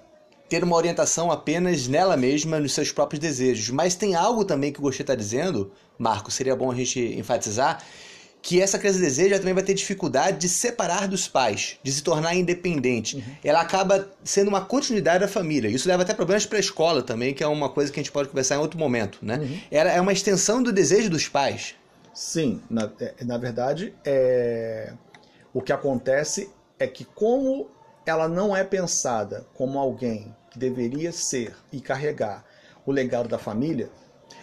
tendo 0.49 0.63
uma 0.63 0.75
orientação 0.75 1.31
apenas 1.31 1.87
nela 1.87 2.15
mesma, 2.17 2.59
nos 2.59 2.73
seus 2.73 2.91
próprios 2.91 3.19
desejos. 3.19 3.69
Mas 3.69 3.95
tem 3.95 4.15
algo 4.15 4.45
também 4.45 4.71
que 4.71 4.79
o 4.79 4.81
Gaucher 4.81 5.01
está 5.01 5.13
dizendo, 5.13 5.71
Marco, 5.97 6.31
seria 6.31 6.55
bom 6.55 6.71
a 6.71 6.75
gente 6.75 6.99
enfatizar, 6.99 7.83
que 8.41 8.61
essa 8.61 8.79
criança 8.79 9.21
ela 9.21 9.39
também 9.39 9.53
vai 9.53 9.63
ter 9.63 9.73
dificuldade 9.73 10.37
de 10.37 10.47
separar 10.49 11.07
dos 11.07 11.27
pais, 11.27 11.77
de 11.83 11.91
se 11.91 12.01
tornar 12.01 12.33
independente. 12.35 13.23
Ela 13.43 13.61
acaba 13.61 14.09
sendo 14.23 14.47
uma 14.47 14.61
continuidade 14.63 15.19
da 15.19 15.27
família. 15.27 15.67
Isso 15.67 15.87
leva 15.87 16.03
até 16.03 16.13
problemas 16.13 16.45
para 16.45 16.57
a 16.57 16.61
escola 16.61 17.01
também, 17.01 17.33
que 17.33 17.43
é 17.43 17.47
uma 17.47 17.69
coisa 17.69 17.91
que 17.91 17.99
a 17.99 18.03
gente 18.03 18.11
pode 18.11 18.29
conversar 18.29 18.55
em 18.55 18.59
outro 18.59 18.79
momento. 18.79 19.19
Né? 19.21 19.61
Ela 19.69 19.91
é 19.91 19.99
uma 19.99 20.13
extensão 20.13 20.63
do 20.63 20.71
desejo 20.71 21.09
dos 21.09 21.27
pais. 21.27 21.75
Sim, 22.13 22.61
na, 22.69 22.89
é- 22.99 23.13
na 23.25 23.37
verdade, 23.37 23.93
é, 24.05 24.93
o 25.53 25.61
que 25.61 25.73
acontece 25.73 26.49
é 26.79 26.87
que, 26.87 27.03
como 27.03 27.69
ela 28.05 28.27
não 28.27 28.55
é 28.55 28.63
pensada 28.63 29.45
como 29.53 29.77
alguém 29.77 30.33
que 30.49 30.57
deveria 30.57 31.11
ser 31.11 31.53
e 31.71 31.81
carregar 31.81 32.45
o 32.85 32.91
legado 32.91 33.27
da 33.27 33.37
família, 33.37 33.89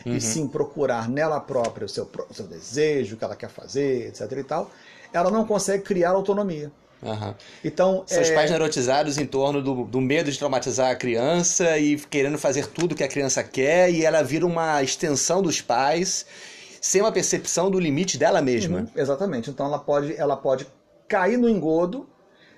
e 0.07 0.21
sim 0.21 0.47
procurar 0.47 1.09
nela 1.09 1.41
própria 1.41 1.87
o 1.87 1.89
seu, 1.89 2.09
o 2.29 2.35
seu 2.35 2.47
desejo, 2.47 3.15
o 3.15 3.19
que 3.19 3.25
ela 3.25 3.37
quer 3.37 3.49
fazer, 3.49 4.09
etc. 4.09 4.31
e 4.33 4.45
tal, 4.45 4.71
ela 5.13 5.31
não 5.31 5.47
consegue 5.47 5.83
criar 5.83 6.11
autonomia. 6.11 6.71
Aham. 7.03 7.35
Então, 7.63 8.03
São 8.07 8.23
os 8.23 8.31
é, 8.31 8.35
pais 8.35 8.51
neurotizados 8.51 9.19
em 9.19 9.27
torno 9.27 9.63
do, 9.63 9.85
do 9.85 10.01
medo 10.01 10.31
de 10.31 10.39
traumatizar 10.39 10.91
a 10.91 10.97
criança 10.97 11.79
e 11.79 11.97
querendo 11.97 12.39
fazer 12.39 12.67
tudo 12.67 12.95
que 12.95 13.05
a 13.05 13.09
criança 13.09 13.43
quer, 13.43 13.91
e 13.91 14.05
ela 14.05 14.23
vira 14.23 14.47
uma 14.47 14.83
extensão 14.83 15.43
dos 15.43 15.61
pais, 15.61 16.25
sem 16.81 17.01
uma 17.01 17.13
percepção 17.13 17.71
do 17.71 17.79
limite 17.79 18.17
dela 18.17 18.41
mesma. 18.41 18.81
Uhum, 18.81 18.87
exatamente. 18.97 19.51
Então 19.51 19.67
ela 19.67 19.79
pode, 19.79 20.17
ela 20.17 20.37
pode 20.37 20.67
cair 21.07 21.37
no 21.37 21.49
engodo 21.49 22.09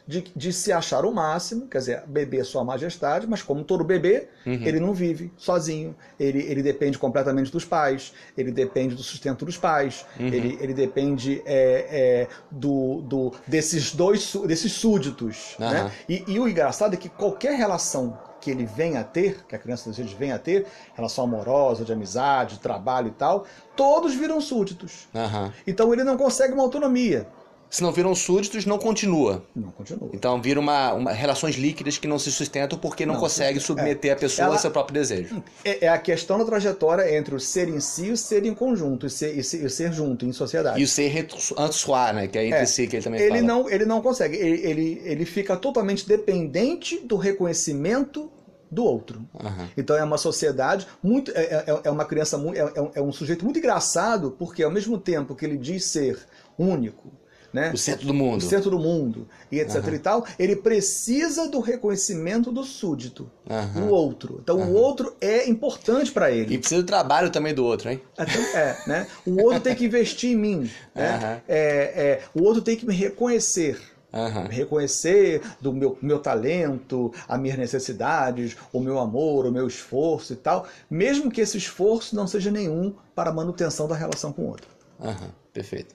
de, 0.06 0.24
de 0.34 0.52
se 0.52 0.72
achar 0.72 1.04
o 1.04 1.12
máximo, 1.12 1.66
quer 1.66 1.78
dizer, 1.78 2.02
bebê 2.06 2.44
sua 2.44 2.62
majestade, 2.62 3.26
mas 3.26 3.42
como 3.42 3.64
todo 3.64 3.82
bebê, 3.82 4.28
ele 4.44 4.78
não 4.78 4.92
vive 4.92 5.32
sozinho, 5.36 5.96
ele, 6.18 6.40
ele 6.42 6.62
depende 6.62 6.98
completamente 6.98 7.50
dos 7.50 7.64
pais, 7.64 8.12
ele 8.36 8.52
depende 8.52 8.94
do 8.94 9.02
sustento 9.02 9.44
dos 9.44 9.56
pais, 9.56 10.06
ele, 10.18 10.56
ele 10.60 10.72
depende 10.72 11.42
é, 11.44 11.86
é, 11.90 12.28
do, 12.50 13.00
do, 13.02 13.32
desses 13.46 13.94
dois 13.94 14.34
desses 14.46 14.72
súditos. 14.72 15.56
Aham. 15.60 15.72
Né? 15.72 15.92
E, 16.08 16.24
e 16.28 16.38
o 16.38 16.48
engraçado 16.48 16.94
é 16.94 16.96
que 16.96 17.08
qualquer 17.08 17.56
relação 17.56 18.16
que 18.40 18.50
ele 18.50 18.64
venha 18.64 19.00
a 19.00 19.04
ter, 19.04 19.44
que 19.48 19.56
a 19.56 19.58
criança 19.58 19.90
deseja 19.90 20.16
venha 20.16 20.36
a 20.36 20.38
ter, 20.38 20.66
relação 20.94 21.24
amorosa, 21.24 21.84
de 21.84 21.92
amizade, 21.92 22.54
de 22.54 22.60
trabalho 22.60 23.08
e 23.08 23.10
tal, 23.10 23.44
todos 23.74 24.14
viram 24.14 24.40
súditos. 24.40 25.08
Aham. 25.12 25.52
Então 25.66 25.92
ele 25.92 26.04
não 26.04 26.16
consegue 26.16 26.54
uma 26.54 26.62
autonomia. 26.62 27.26
Se 27.68 27.82
não 27.82 27.90
viram 27.92 28.14
súditos, 28.14 28.64
não 28.64 28.78
continua. 28.78 29.44
Não 29.54 29.70
continua. 29.72 30.08
Então 30.12 30.40
vira 30.40 30.58
uma, 30.60 30.92
uma- 30.94 31.12
relações 31.12 31.56
líquidas 31.56 31.98
que 31.98 32.06
não 32.06 32.18
se 32.18 32.30
sustentam 32.30 32.78
porque 32.78 33.04
não, 33.04 33.14
Não, 33.14 33.20
consegue 33.20 33.58
submeter 33.60 34.12
a 34.12 34.16
pessoa 34.16 34.46
Ela- 34.46 34.54
ao 34.54 34.60
seu 34.60 34.70
próprio 34.70 34.94
desejo. 34.94 35.42
É, 35.64 35.86
é 35.86 35.88
a 35.88 35.98
questão 35.98 36.38
da 36.38 36.44
trajetória 36.44 37.16
entre 37.16 37.34
o 37.34 37.40
ser 37.40 37.68
em 37.68 37.80
si 37.80 38.06
e 38.06 38.10
o 38.12 38.16
ser 38.16 38.46
em 38.46 38.54
conjunto, 38.54 39.06
e 39.06 39.10
ser, 39.10 39.36
e 39.36 39.42
ser, 39.42 39.64
e 39.64 39.68
ser 39.68 39.92
junto, 39.92 40.24
em 40.24 40.32
sociedade. 40.32 40.80
E 40.80 40.84
o 40.84 40.88
ser 40.88 41.26
anti-soi, 41.58 42.12
né? 42.12 42.28
Que 42.28 42.38
é 42.38 42.46
entre 42.46 42.60
É. 42.60 42.66
si, 42.66 42.86
que 42.86 42.96
ele 42.96 43.02
também 43.04 43.20
ele 43.20 43.30
fala. 43.30 43.42
não, 43.42 43.68
ele 43.68 43.84
não 43.84 44.00
consegue. 44.00 44.36
Ele, 44.36 44.60
ele, 44.66 45.02
ele 45.04 45.24
fica 45.24 45.56
totalmente 45.56 46.06
dependente 46.08 47.00
do 47.00 47.16
reconhecimento 47.16 48.30
do 48.70 48.84
outro. 48.84 49.24
Aham. 49.40 49.68
Então 49.76 49.96
é 49.96 50.02
uma 50.04 50.18
sociedade 50.18 50.86
muito. 51.02 51.30
É, 51.32 51.64
é, 51.66 51.80
é 51.84 51.90
uma 51.90 52.04
criança. 52.04 52.40
É, 52.54 52.60
é 52.80 52.90
é 52.96 53.02
um 53.02 53.12
sujeito 53.12 53.44
muito 53.44 53.58
engraçado, 53.58 54.32
porque 54.38 54.62
ao 54.62 54.70
mesmo 54.70 54.98
tempo 54.98 55.34
que 55.34 55.44
ele 55.44 55.56
diz 55.56 55.84
ser 55.84 56.18
único, 56.58 57.12
né? 57.56 57.72
O 57.72 57.78
centro 57.78 58.06
do 58.06 58.12
mundo. 58.12 58.42
O 58.42 58.48
centro 58.48 58.70
do 58.70 58.78
mundo, 58.78 59.26
e 59.50 59.60
etc 59.60 59.76
Aham. 59.76 59.94
e 59.94 59.98
tal, 59.98 60.26
ele 60.38 60.56
precisa 60.56 61.48
do 61.48 61.58
reconhecimento 61.58 62.52
do 62.52 62.62
súdito, 62.62 63.30
Aham. 63.48 63.80
do 63.80 63.88
outro. 63.88 64.40
Então 64.42 64.58
o 64.58 64.74
outro 64.74 65.16
é 65.22 65.48
importante 65.48 66.12
para 66.12 66.30
ele. 66.30 66.54
E 66.54 66.58
precisa 66.58 66.82
do 66.82 66.86
trabalho 66.86 67.30
também 67.30 67.54
do 67.54 67.64
outro, 67.64 67.88
hein? 67.88 68.02
Então, 68.12 68.42
é, 68.54 68.76
né? 68.86 69.06
O 69.24 69.42
outro 69.42 69.60
tem 69.60 69.74
que 69.74 69.86
investir 69.86 70.32
em 70.32 70.36
mim. 70.36 70.70
Né? 70.94 71.40
É, 71.48 71.58
é, 71.58 72.22
o 72.34 72.42
outro 72.42 72.60
tem 72.60 72.76
que 72.76 72.84
me 72.84 72.94
reconhecer. 72.94 73.80
Aham. 74.12 74.48
Reconhecer 74.50 75.40
do 75.58 75.72
meu, 75.72 75.96
meu 76.02 76.18
talento, 76.18 77.12
as 77.26 77.40
minhas 77.40 77.56
necessidades, 77.56 78.54
o 78.70 78.80
meu 78.80 78.98
amor, 78.98 79.46
o 79.46 79.50
meu 79.50 79.66
esforço 79.66 80.34
e 80.34 80.36
tal, 80.36 80.66
mesmo 80.90 81.30
que 81.30 81.40
esse 81.40 81.56
esforço 81.56 82.14
não 82.14 82.26
seja 82.26 82.50
nenhum 82.50 82.94
para 83.14 83.30
a 83.30 83.32
manutenção 83.32 83.88
da 83.88 83.94
relação 83.94 84.30
com 84.30 84.42
o 84.42 84.48
outro. 84.48 84.68
Aham, 85.00 85.30
perfeito. 85.52 85.94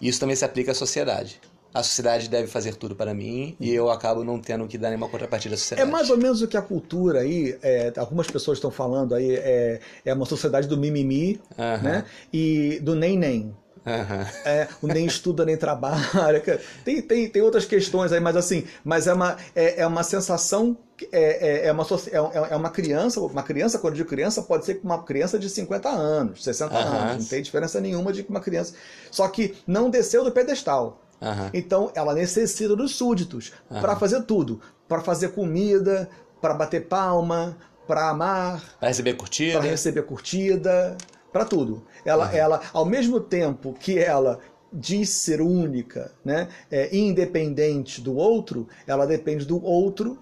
Isso 0.00 0.20
também 0.20 0.36
se 0.36 0.44
aplica 0.44 0.72
à 0.72 0.74
sociedade. 0.74 1.40
A 1.74 1.82
sociedade 1.82 2.28
deve 2.30 2.46
fazer 2.48 2.74
tudo 2.76 2.96
para 2.96 3.12
mim 3.12 3.54
e 3.60 3.72
eu 3.72 3.90
acabo 3.90 4.24
não 4.24 4.40
tendo 4.40 4.66
que 4.66 4.78
dar 4.78 4.88
nenhuma 4.88 5.08
contrapartida 5.08 5.54
à 5.54 5.56
É 5.56 5.58
sociedade. 5.58 5.90
mais 5.90 6.08
ou 6.08 6.16
menos 6.16 6.40
o 6.40 6.48
que 6.48 6.56
a 6.56 6.62
cultura 6.62 7.20
aí, 7.20 7.56
é, 7.62 7.92
algumas 7.96 8.26
pessoas 8.26 8.56
estão 8.56 8.70
falando 8.70 9.14
aí, 9.14 9.32
é, 9.36 9.78
é 10.04 10.14
uma 10.14 10.24
sociedade 10.24 10.66
do 10.66 10.78
mimimi, 10.78 11.38
Aham. 11.58 11.82
né? 11.82 12.04
E 12.32 12.80
do 12.82 12.94
nem-nem. 12.94 13.54
Aham. 13.88 14.26
É, 14.44 14.68
nem 14.82 15.06
estuda 15.06 15.44
nem 15.44 15.56
trabalha. 15.56 16.40
Tem, 16.84 17.02
tem, 17.02 17.28
tem 17.28 17.42
outras 17.42 17.64
questões 17.64 18.12
aí, 18.12 18.20
mas 18.20 18.36
assim, 18.36 18.64
mas 18.84 19.06
é 19.06 19.12
uma, 19.12 19.36
é, 19.54 19.80
é 19.82 19.86
uma 19.86 20.02
sensação. 20.02 20.76
É, 21.12 21.64
é, 21.64 21.66
é, 21.68 21.72
uma, 21.72 21.84
soci- 21.84 22.10
é, 22.10 22.16
é 22.16 22.56
uma 22.56 22.70
criança, 22.70 23.20
uma 23.20 23.42
criança, 23.42 23.78
quando 23.78 23.94
eu 23.94 23.98
digo 23.98 24.08
criança, 24.08 24.42
pode 24.42 24.64
ser 24.64 24.80
uma 24.82 25.02
criança 25.04 25.38
de 25.38 25.48
50 25.48 25.88
anos, 25.88 26.42
60 26.42 26.76
Aham. 26.76 26.96
anos, 26.96 27.16
não 27.18 27.24
tem 27.24 27.40
diferença 27.40 27.80
nenhuma 27.80 28.12
de 28.12 28.26
uma 28.28 28.40
criança. 28.40 28.74
Só 29.10 29.28
que 29.28 29.54
não 29.66 29.90
desceu 29.90 30.24
do 30.24 30.32
pedestal. 30.32 31.00
Aham. 31.22 31.50
Então 31.54 31.90
ela 31.94 32.14
necessita 32.14 32.74
dos 32.76 32.96
súditos 32.96 33.52
para 33.68 33.96
fazer 33.96 34.22
tudo, 34.22 34.60
para 34.88 35.00
fazer 35.00 35.28
comida, 35.28 36.08
para 36.40 36.54
bater 36.54 36.86
palma, 36.88 37.56
para 37.86 38.08
amar, 38.10 38.62
Para 38.78 38.88
receber 38.88 39.14
curtida. 39.14 39.58
para 39.58 39.68
receber 39.68 40.02
curtida, 40.02 40.96
para 41.38 41.44
tudo. 41.44 41.84
Ela, 42.04 42.34
ela, 42.34 42.60
ao 42.72 42.84
mesmo 42.84 43.20
tempo 43.20 43.72
que 43.78 43.98
ela 43.98 44.40
diz 44.72 45.10
ser 45.10 45.40
única, 45.40 46.12
né, 46.24 46.48
é, 46.70 46.94
independente 46.94 48.00
do 48.00 48.16
outro, 48.16 48.68
ela 48.86 49.06
depende 49.06 49.44
do 49.44 49.64
outro 49.64 50.18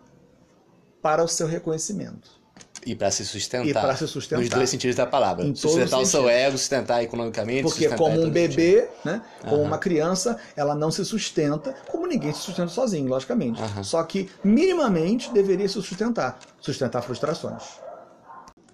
para 1.00 1.24
o 1.24 1.28
seu 1.28 1.46
reconhecimento. 1.46 2.36
E 2.84 2.94
para 2.94 3.10
se 3.10 3.24
sustentar. 3.24 3.66
E 3.66 3.72
pra 3.72 3.96
se 3.96 4.06
sustentar. 4.06 4.40
Nos 4.40 4.48
dois 4.50 4.70
sentidos 4.70 4.94
da 4.94 5.06
palavra. 5.06 5.44
Em 5.44 5.54
sustentar 5.54 5.98
o 5.98 6.06
seu 6.06 6.28
ego, 6.28 6.56
sustentar 6.56 7.02
economicamente. 7.02 7.62
Porque 7.62 7.88
sustentar 7.88 7.98
como 7.98 8.22
um 8.22 8.30
bebê, 8.30 8.88
né, 9.04 9.22
como 9.40 9.62
uma 9.62 9.78
criança, 9.78 10.38
ela 10.54 10.74
não 10.74 10.90
se 10.92 11.04
sustenta, 11.04 11.74
como 11.90 12.06
ninguém 12.06 12.32
se 12.32 12.40
sustenta 12.40 12.68
sozinho, 12.68 13.08
logicamente. 13.08 13.60
Aham. 13.60 13.82
Só 13.82 14.02
que 14.04 14.30
minimamente 14.44 15.32
deveria 15.32 15.66
se 15.66 15.74
sustentar, 15.74 16.38
sustentar 16.60 17.02
frustrações. 17.02 17.80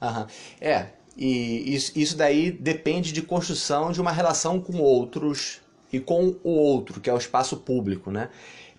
Aham. 0.02 0.26
É, 0.60 0.88
e 1.16 1.74
isso, 1.74 1.92
isso 1.94 2.16
daí 2.16 2.50
depende 2.50 3.12
de 3.12 3.22
construção 3.22 3.92
de 3.92 4.00
uma 4.00 4.10
relação 4.12 4.60
com 4.60 4.78
outros 4.78 5.60
e 5.92 6.00
com 6.00 6.34
o 6.42 6.50
outro, 6.50 7.00
que 7.00 7.10
é 7.10 7.12
o 7.14 7.18
espaço 7.18 7.56
público, 7.58 8.10
né? 8.10 8.28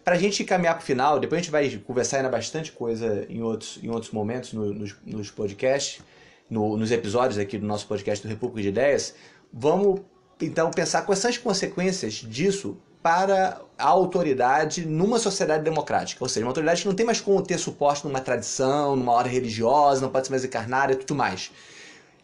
Pra 0.04 0.18
gente 0.18 0.44
caminhar 0.44 0.76
pro 0.76 0.86
final, 0.86 1.20
depois 1.20 1.40
a 1.40 1.42
gente 1.44 1.52
vai 1.52 1.70
conversar 1.86 2.18
ainda 2.18 2.30
bastante 2.30 2.72
coisa 2.72 3.26
em 3.30 3.42
outros, 3.42 3.80
em 3.82 3.90
outros 3.90 4.12
momentos 4.12 4.52
no- 4.52 4.74
nos, 4.74 4.96
nos 5.06 5.32
podcasts, 5.32 6.02
no- 6.50 6.76
nos 6.76 6.92
episódios 6.92 7.38
aqui 7.38 7.58
do 7.58 7.66
nosso 7.66 7.88
podcast 7.88 8.26
do 8.26 8.30
República 8.30 8.62
de 8.64 8.68
Ideias. 8.70 9.16
Vamos 9.54 10.02
então 10.42 10.70
pensar 10.72 11.04
quais 11.04 11.20
são 11.20 11.30
as 11.30 11.38
consequências 11.38 12.16
disso 12.16 12.78
para 13.02 13.62
a 13.78 13.88
autoridade 13.88 14.86
numa 14.86 15.20
sociedade 15.20 15.64
democrática. 15.64 16.24
Ou 16.24 16.30
seja, 16.30 16.46
uma 16.46 16.50
autoridade 16.50 16.82
que 16.82 16.88
não 16.88 16.96
tem 16.96 17.06
mais 17.06 17.22
como 17.22 17.42
ter 17.42 17.58
suporte 17.58 18.06
numa 18.06 18.20
tradição, 18.20 18.96
numa 18.96 19.12
ordem 19.12 19.32
religiosa, 19.34 20.02
não 20.02 20.10
pode 20.10 20.28
ser 20.28 20.32
mais 20.32 20.44
encarnada 20.44 20.94
e 20.94 20.96
tudo 20.96 21.14
mais. 21.16 21.52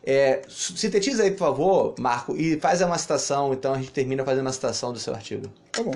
É, 0.03 0.41
sintetiza 0.49 1.23
aí, 1.23 1.31
por 1.31 1.39
favor, 1.39 1.95
Marco, 1.99 2.35
e 2.35 2.59
faz 2.59 2.81
uma 2.81 2.97
citação, 2.97 3.53
então 3.53 3.73
a 3.73 3.77
gente 3.77 3.91
termina 3.91 4.23
fazendo 4.23 4.45
uma 4.45 4.53
citação 4.53 4.93
do 4.93 4.99
seu 4.99 5.13
artigo. 5.13 5.47
Tá 5.71 5.83
bom. 5.83 5.93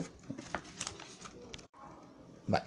Vai. 2.48 2.62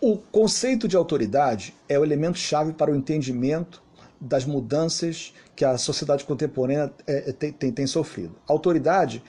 O 0.00 0.16
conceito 0.16 0.86
de 0.86 0.96
autoridade 0.96 1.74
é 1.88 1.98
o 1.98 2.04
elemento-chave 2.04 2.72
para 2.72 2.90
o 2.92 2.94
entendimento 2.96 3.82
das 4.20 4.44
mudanças 4.44 5.34
que 5.54 5.64
a 5.64 5.76
sociedade 5.76 6.24
contemporânea 6.24 6.92
é, 7.06 7.30
é, 7.30 7.32
tem, 7.32 7.52
tem- 7.52 7.72
tem 7.72 7.86
sofrido. 7.86 8.34
A 8.48 8.52
autoridade 8.52 9.22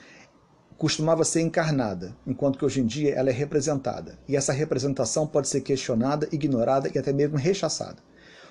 costumava 0.78 1.24
ser 1.24 1.40
encarnada, 1.40 2.16
enquanto 2.26 2.58
que 2.58 2.64
hoje 2.64 2.80
em 2.80 2.86
dia 2.86 3.12
ela 3.14 3.28
é 3.30 3.32
representada. 3.32 4.16
E 4.28 4.36
essa 4.36 4.52
representação 4.52 5.26
pode 5.26 5.48
ser 5.48 5.60
questionada, 5.60 6.28
ignorada 6.30 6.88
e 6.94 6.98
até 6.98 7.12
mesmo 7.12 7.36
rechaçada. 7.36 7.96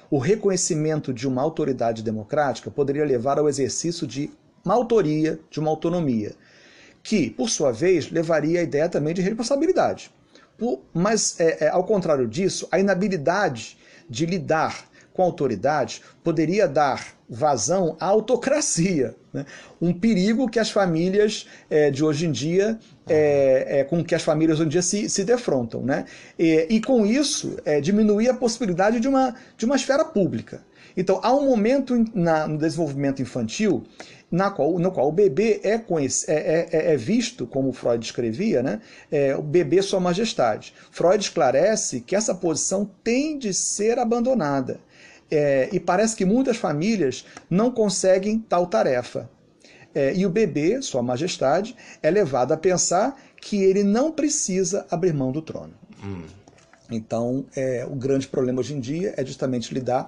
O 0.10 0.18
reconhecimento 0.18 1.14
de 1.14 1.28
uma 1.28 1.42
autoridade 1.42 2.02
democrática 2.02 2.72
poderia 2.72 3.06
levar 3.06 3.38
ao 3.38 3.50
exercício 3.50 4.08
de 4.08 4.32
uma 4.64 4.74
autoria, 4.74 5.40
de 5.50 5.60
uma 5.60 5.70
autonomia, 5.70 6.34
que, 7.04 7.30
por 7.30 7.50
sua 7.50 7.72
vez, 7.72 8.10
levaria 8.12 8.60
à 8.62 8.64
ideia 8.64 8.90
também 8.90 9.14
de 9.14 9.22
responsabilidade. 9.22 10.12
Por- 10.58 10.82
mas, 10.94 11.40
é, 11.40 11.66
é, 11.66 11.70
ao 11.70 11.84
contrário 11.84 12.28
disso, 12.28 12.68
a 12.72 12.80
inabilidade 12.80 13.78
de 14.10 14.26
lidar 14.26 14.86
com 15.18 15.24
autoridade 15.24 16.02
poderia 16.24 16.68
dar 16.68 17.18
vazão 17.28 17.98
à 18.00 18.06
autocracia. 18.06 19.16
né? 19.34 19.46
Um 19.82 19.92
perigo 19.92 20.48
que 20.48 20.60
as 20.60 20.70
famílias 20.70 21.48
é, 21.70 21.90
de 21.92 22.04
hoje 22.06 22.28
em 22.28 22.32
dia, 22.32 22.80
é, 23.10 23.80
é, 23.80 23.84
com 23.84 24.04
que 24.04 24.14
as 24.16 24.22
famílias 24.22 24.60
hoje 24.60 24.68
em 24.68 24.70
dia 24.70 24.82
se, 24.84 25.10
se 25.10 25.24
defrontam. 25.26 25.82
Né? 25.82 26.06
E, 26.38 26.68
e 26.70 26.80
com 26.82 27.06
isso, 27.06 27.58
é, 27.66 27.82
diminuir 27.82 28.30
a 28.30 28.34
possibilidade 28.34 29.00
de 29.00 29.08
uma, 29.08 29.36
de 29.58 29.66
uma 29.66 29.76
esfera 29.76 30.06
pública. 30.06 30.62
Então, 30.96 31.20
há 31.24 31.34
um 31.34 31.46
momento 31.46 32.06
na- 32.14 32.48
no 32.48 32.58
desenvolvimento 32.58 33.22
infantil 33.22 33.84
na 34.30 34.52
qual, 34.52 34.78
no 34.78 34.92
qual 34.92 35.08
o 35.08 35.12
bebê 35.12 35.62
é, 35.64 35.78
conhec- 35.78 36.26
é, 36.28 36.68
é- 36.72 36.94
é 36.94 36.98
visto, 36.98 37.48
como 37.48 37.72
Freud 37.72 38.04
escrevia, 38.04 38.62
né? 38.62 38.82
é, 39.12 39.34
o 39.36 39.42
bebê 39.42 39.82
sua 39.82 40.00
majestade. 40.02 40.74
Freud 40.92 41.24
esclarece 41.24 42.02
que 42.02 42.14
essa 42.16 42.36
posição 42.36 42.90
tem 43.04 43.38
de 43.38 43.54
ser 43.54 43.98
abandonada. 44.00 44.80
É, 45.30 45.70
e 45.72 45.80
parece 45.80 46.16
que 46.16 46.26
muitas 46.26 46.58
famílias 46.58 47.26
não 47.50 47.72
conseguem 47.72 48.40
tal 48.40 48.68
tarefa. 48.68 49.30
É, 49.94 50.14
e 50.14 50.26
o 50.26 50.30
bebê, 50.30 50.82
sua 50.82 51.02
majestade, 51.02 51.76
é 52.02 52.10
levado 52.10 52.52
a 52.52 52.58
pensar 52.58 53.20
que 53.42 53.64
ele 53.64 53.84
não 53.84 54.12
precisa 54.12 54.86
abrir 54.90 55.14
mão 55.14 55.32
do 55.32 55.42
trono. 55.42 55.74
Então, 56.90 57.46
é, 57.56 57.86
o 57.90 57.96
grande 57.96 58.28
problema 58.28 58.60
hoje 58.60 58.74
em 58.74 58.80
dia 58.80 59.14
é 59.18 59.26
justamente 59.26 59.74
lidar 59.74 60.08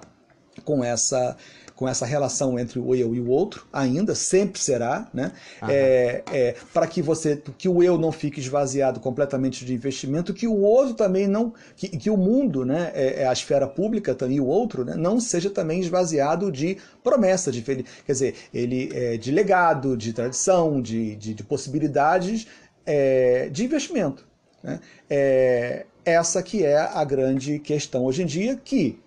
com 0.64 0.82
essa 0.84 1.36
com 1.80 1.88
essa 1.88 2.04
relação 2.04 2.58
entre 2.58 2.78
o 2.78 2.94
eu 2.94 3.14
e 3.14 3.20
o 3.20 3.30
outro, 3.30 3.66
ainda 3.72 4.14
sempre 4.14 4.60
será, 4.60 5.08
né? 5.14 5.32
É, 5.66 6.22
é, 6.30 6.54
para 6.74 6.86
que 6.86 7.00
você 7.00 7.42
que 7.56 7.70
o 7.70 7.82
eu 7.82 7.96
não 7.96 8.12
fique 8.12 8.38
esvaziado 8.38 9.00
completamente 9.00 9.64
de 9.64 9.72
investimento, 9.72 10.34
que 10.34 10.46
o 10.46 10.60
outro 10.60 10.92
também 10.92 11.26
não, 11.26 11.54
que, 11.74 11.88
que 11.88 12.10
o 12.10 12.18
mundo, 12.18 12.66
né, 12.66 12.92
é, 12.94 13.22
é 13.22 13.26
a 13.26 13.32
esfera 13.32 13.66
pública 13.66 14.14
também 14.14 14.38
o 14.38 14.44
outro, 14.44 14.84
né, 14.84 14.94
não 14.94 15.18
seja 15.18 15.48
também 15.48 15.80
esvaziado 15.80 16.52
de 16.52 16.76
promessa, 17.02 17.50
de 17.50 17.62
quer 17.62 18.12
dizer, 18.12 18.34
ele 18.52 18.90
é, 18.92 19.16
de 19.16 19.30
legado, 19.30 19.96
de 19.96 20.12
tradição, 20.12 20.82
de, 20.82 21.16
de, 21.16 21.32
de 21.32 21.42
possibilidades 21.42 22.46
é, 22.84 23.48
de 23.48 23.64
investimento. 23.64 24.28
Né? 24.62 24.80
É, 25.08 25.86
essa 26.04 26.42
que 26.42 26.62
é 26.62 26.76
a 26.76 27.02
grande 27.04 27.58
questão 27.58 28.04
hoje 28.04 28.22
em 28.22 28.26
dia, 28.26 28.54
que, 28.62 29.00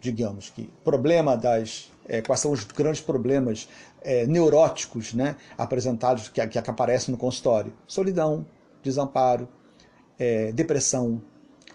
digamos 0.00 0.48
que, 0.48 0.70
problema 0.82 1.36
das. 1.36 1.94
É, 2.08 2.22
quais 2.22 2.40
são 2.40 2.52
os 2.52 2.64
grandes 2.64 3.00
problemas 3.00 3.68
é, 4.02 4.26
neuróticos 4.26 5.14
né, 5.14 5.36
apresentados 5.56 6.28
que, 6.28 6.46
que 6.46 6.58
aparecem 6.58 7.12
no 7.12 7.18
consultório? 7.18 7.72
Solidão, 7.86 8.46
desamparo, 8.82 9.48
é, 10.18 10.52
depressão, 10.52 11.20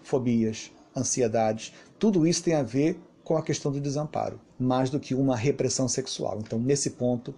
fobias, 0.02 0.70
ansiedades, 0.96 1.72
tudo 1.98 2.26
isso 2.26 2.42
tem 2.42 2.54
a 2.54 2.62
ver 2.62 3.00
com 3.24 3.36
a 3.36 3.42
questão 3.42 3.70
do 3.70 3.80
desamparo, 3.80 4.40
mais 4.58 4.90
do 4.90 4.98
que 4.98 5.14
uma 5.14 5.36
repressão 5.36 5.88
sexual. 5.88 6.38
Então, 6.40 6.58
nesse 6.58 6.90
ponto, 6.90 7.34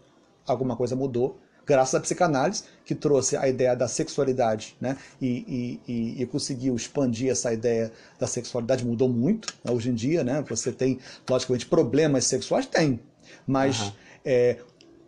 alguma 0.47 0.77
coisa 0.77 0.97
mudou, 0.97 1.39
graças 1.67 1.95
à 1.95 2.01
psicanálise, 2.01 2.65
que 2.85 2.95
trouxe 2.95 3.37
a 3.37 3.49
ideia 3.49 3.75
da 3.75 3.89
sexualidade, 3.89 4.77
né? 4.81 4.97
E, 5.21 5.81
e, 5.87 6.23
e, 6.23 6.27
conseguiu 6.27 6.75
expandir 6.77 7.31
essa 7.31 7.53
ideia 7.53 7.91
da 8.19 8.27
sexualidade, 8.27 8.85
mudou 8.85 9.09
muito 9.09 9.55
né? 9.65 9.73
hoje 9.73 9.91
em 9.91 9.95
dia, 9.95 10.23
né? 10.23 10.45
Você 10.49 10.73
tem, 10.73 10.99
logicamente, 11.29 11.67
problemas 11.67 12.25
sexuais? 12.27 12.67
Tem, 12.67 13.01
mas 13.47 13.81
Aham. 13.81 13.93
é, 14.25 14.59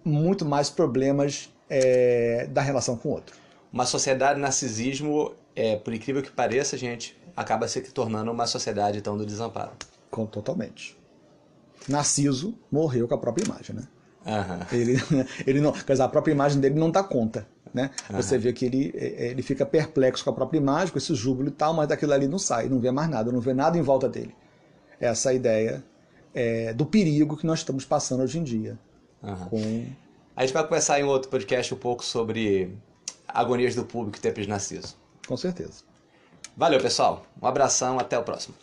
muito 0.04 0.44
mais 0.44 0.70
problemas 0.70 1.50
é, 1.68 2.46
da 2.50 2.62
relação 2.62 2.96
com 2.96 3.10
o 3.10 3.12
outro. 3.12 3.36
Uma 3.72 3.84
sociedade 3.84 4.40
narcisismo, 4.40 5.34
é, 5.54 5.76
por 5.76 5.92
incrível 5.92 6.22
que 6.22 6.30
pareça, 6.30 6.78
gente, 6.78 7.16
acaba 7.36 7.68
se 7.68 7.80
tornando 7.82 8.30
uma 8.30 8.46
sociedade 8.46 8.98
então 8.98 9.16
do 9.16 9.26
desamparo. 9.26 9.72
Com, 10.10 10.24
totalmente. 10.24 10.96
Narciso 11.88 12.58
morreu 12.70 13.06
com 13.06 13.14
a 13.14 13.18
própria 13.18 13.44
imagem, 13.44 13.76
né? 13.76 13.82
Uhum. 14.26 14.78
Ele, 14.78 14.96
ele 15.46 15.60
não, 15.60 15.72
quer 15.72 15.92
dizer, 15.92 16.02
a 16.02 16.08
própria 16.08 16.32
imagem 16.32 16.60
dele 16.60 16.74
não 16.74 16.90
dá 16.90 17.02
conta. 17.02 17.46
Né? 17.72 17.90
Uhum. 18.10 18.16
Você 18.16 18.38
vê 18.38 18.52
que 18.52 18.64
ele, 18.64 18.92
é, 18.94 19.28
ele 19.28 19.42
fica 19.42 19.64
perplexo 19.64 20.24
com 20.24 20.30
a 20.30 20.32
própria 20.32 20.58
imagem, 20.58 20.92
com 20.92 20.98
esse 20.98 21.14
júbilo 21.14 21.48
e 21.48 21.52
tal, 21.52 21.74
mas 21.74 21.88
daquilo 21.88 22.12
ali 22.12 22.26
não 22.26 22.38
sai, 22.38 22.68
não 22.68 22.78
vê 22.80 22.90
mais 22.90 23.08
nada, 23.08 23.30
não 23.30 23.40
vê 23.40 23.54
nada 23.54 23.78
em 23.78 23.82
volta 23.82 24.08
dele. 24.08 24.34
Essa 25.00 25.32
é 25.32 25.36
ideia 25.36 25.84
é, 26.34 26.72
do 26.72 26.84
perigo 26.86 27.36
que 27.36 27.46
nós 27.46 27.60
estamos 27.60 27.84
passando 27.84 28.22
hoje 28.22 28.38
em 28.38 28.42
dia. 28.42 28.78
Uhum. 29.22 29.48
Com... 29.48 29.86
A 30.34 30.42
gente 30.42 30.52
vai 30.52 30.62
conversar 30.64 31.00
em 31.00 31.04
outro 31.04 31.30
podcast 31.30 31.72
um 31.72 31.78
pouco 31.78 32.04
sobre 32.04 32.76
agonias 33.28 33.74
do 33.74 33.84
público 33.84 34.18
e 34.18 34.20
tempos 34.20 34.46
narciso. 34.46 34.96
Com 35.26 35.36
certeza. 35.36 35.84
Valeu, 36.56 36.80
pessoal. 36.80 37.26
Um 37.40 37.46
abração, 37.46 37.98
até 37.98 38.18
o 38.18 38.22
próximo. 38.22 38.54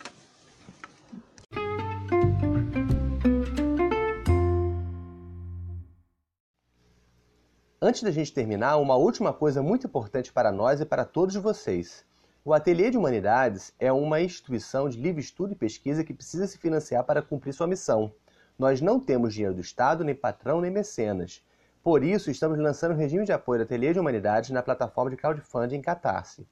Antes 7.86 8.02
da 8.02 8.12
gente 8.12 8.32
terminar, 8.32 8.78
uma 8.78 8.96
última 8.96 9.34
coisa 9.34 9.62
muito 9.62 9.88
importante 9.88 10.32
para 10.32 10.54
nós 10.54 10.80
e 10.80 10.86
para 10.86 11.04
todos 11.04 11.36
vocês. 11.36 12.06
O 12.46 12.54
Ateliê 12.54 12.90
de 12.90 12.98
Humanidades 12.98 13.74
é 13.78 13.92
uma 13.92 14.22
instituição 14.22 14.88
de 14.88 14.98
livre 14.98 15.20
estudo 15.20 15.52
e 15.52 15.58
pesquisa 15.58 16.02
que 16.02 16.14
precisa 16.14 16.48
se 16.48 16.58
financiar 16.58 17.04
para 17.04 17.22
cumprir 17.22 17.52
sua 17.52 17.68
missão. 17.68 18.14
Nós 18.58 18.80
não 18.80 19.02
temos 19.02 19.34
dinheiro 19.34 19.54
do 19.54 19.60
Estado, 19.60 20.06
nem 20.06 20.16
patrão, 20.16 20.62
nem 20.62 20.72
mecenas. 20.72 21.44
Por 21.84 22.06
isso, 22.06 22.32
estamos 22.32 22.58
lançando 22.58 22.94
um 22.94 22.98
regime 22.98 23.26
de 23.26 23.34
apoio 23.34 23.60
do 23.60 23.64
Ateliê 23.64 23.92
de 23.92 24.00
Humanidades 24.00 24.52
na 24.52 24.64
plataforma 24.64 25.12
de 25.12 25.18
crowdfunding 25.18 25.82
Catarse. 25.82 26.48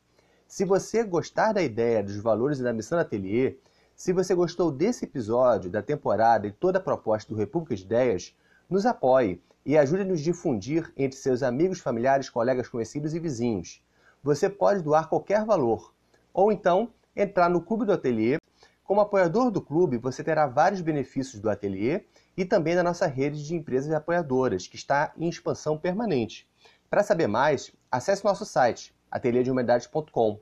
Se 0.46 0.66
você 0.66 1.02
gostar 1.02 1.54
da 1.54 1.62
ideia, 1.62 2.04
dos 2.04 2.18
valores 2.18 2.60
e 2.60 2.64
da 2.64 2.74
missão 2.74 2.98
do 2.98 3.04
Ateliê, 3.04 3.56
se 3.96 4.12
você 4.12 4.36
gostou 4.36 4.70
desse 4.70 5.06
episódio, 5.06 5.72
da 5.72 5.82
temporada 5.82 6.46
e 6.46 6.52
toda 6.52 6.78
a 6.78 6.84
proposta 6.84 7.34
do 7.34 7.40
República 7.40 7.74
de 7.74 7.84
Ideias, 7.84 8.36
nos 8.70 8.86
apoie 8.86 9.42
e 9.66 9.78
ajude-nos 9.78 10.20
a 10.20 10.24
difundir 10.24 10.92
entre 10.98 11.18
seus 11.18 11.44
amigos, 11.44 11.80
familiares, 11.80 12.30
colegas, 12.30 12.68
conhecidos 12.68 13.14
e 13.14 13.20
vizinhos. 13.20 13.82
Você 14.24 14.50
pode 14.50 14.82
doar 14.82 15.08
qualquer 15.08 15.46
valor, 15.46 15.94
ou 16.34 16.52
então 16.52 16.94
entrar 17.16 17.50
no 17.50 17.62
Clube 17.62 17.86
do 17.86 17.94
Ateliê. 17.94 18.38
Como 18.84 19.02
apoiador 19.02 19.50
do 19.50 19.62
clube, 19.62 19.98
você 19.98 20.24
terá 20.24 20.48
vários 20.48 20.82
benefícios 20.82 21.42
do 21.42 21.50
ateliê 21.50 22.04
e 22.36 22.44
também 22.44 22.76
da 22.76 22.84
nossa 22.84 23.08
rede 23.08 23.46
de 23.46 23.56
empresas 23.56 23.94
apoiadoras, 23.94 24.68
que 24.68 24.76
está 24.76 25.14
em 25.18 25.30
expansão 25.30 25.78
permanente. 25.78 26.50
Para 26.90 27.04
saber 27.04 27.28
mais, 27.28 27.72
acesse 27.90 28.26
nosso 28.26 28.44
site, 28.44 28.94
ateliêdehumanidades.com. 29.10 30.42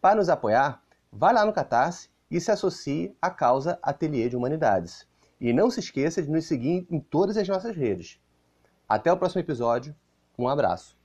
Para 0.00 0.16
nos 0.16 0.28
apoiar, 0.28 0.82
vá 1.12 1.30
lá 1.30 1.46
no 1.46 1.52
Catarse 1.52 2.08
e 2.28 2.40
se 2.40 2.50
associe 2.50 3.16
à 3.22 3.30
causa 3.30 3.78
Ateliê 3.80 4.28
de 4.28 4.36
Humanidades. 4.36 5.06
E 5.40 5.52
não 5.52 5.70
se 5.70 5.78
esqueça 5.78 6.20
de 6.20 6.30
nos 6.30 6.46
seguir 6.46 6.86
em 6.90 6.98
todas 6.98 7.36
as 7.36 7.46
nossas 7.46 7.76
redes. 7.76 8.18
Até 8.88 9.12
o 9.12 9.16
próximo 9.16 9.40
episódio. 9.40 9.94
Um 10.38 10.48
abraço. 10.48 10.96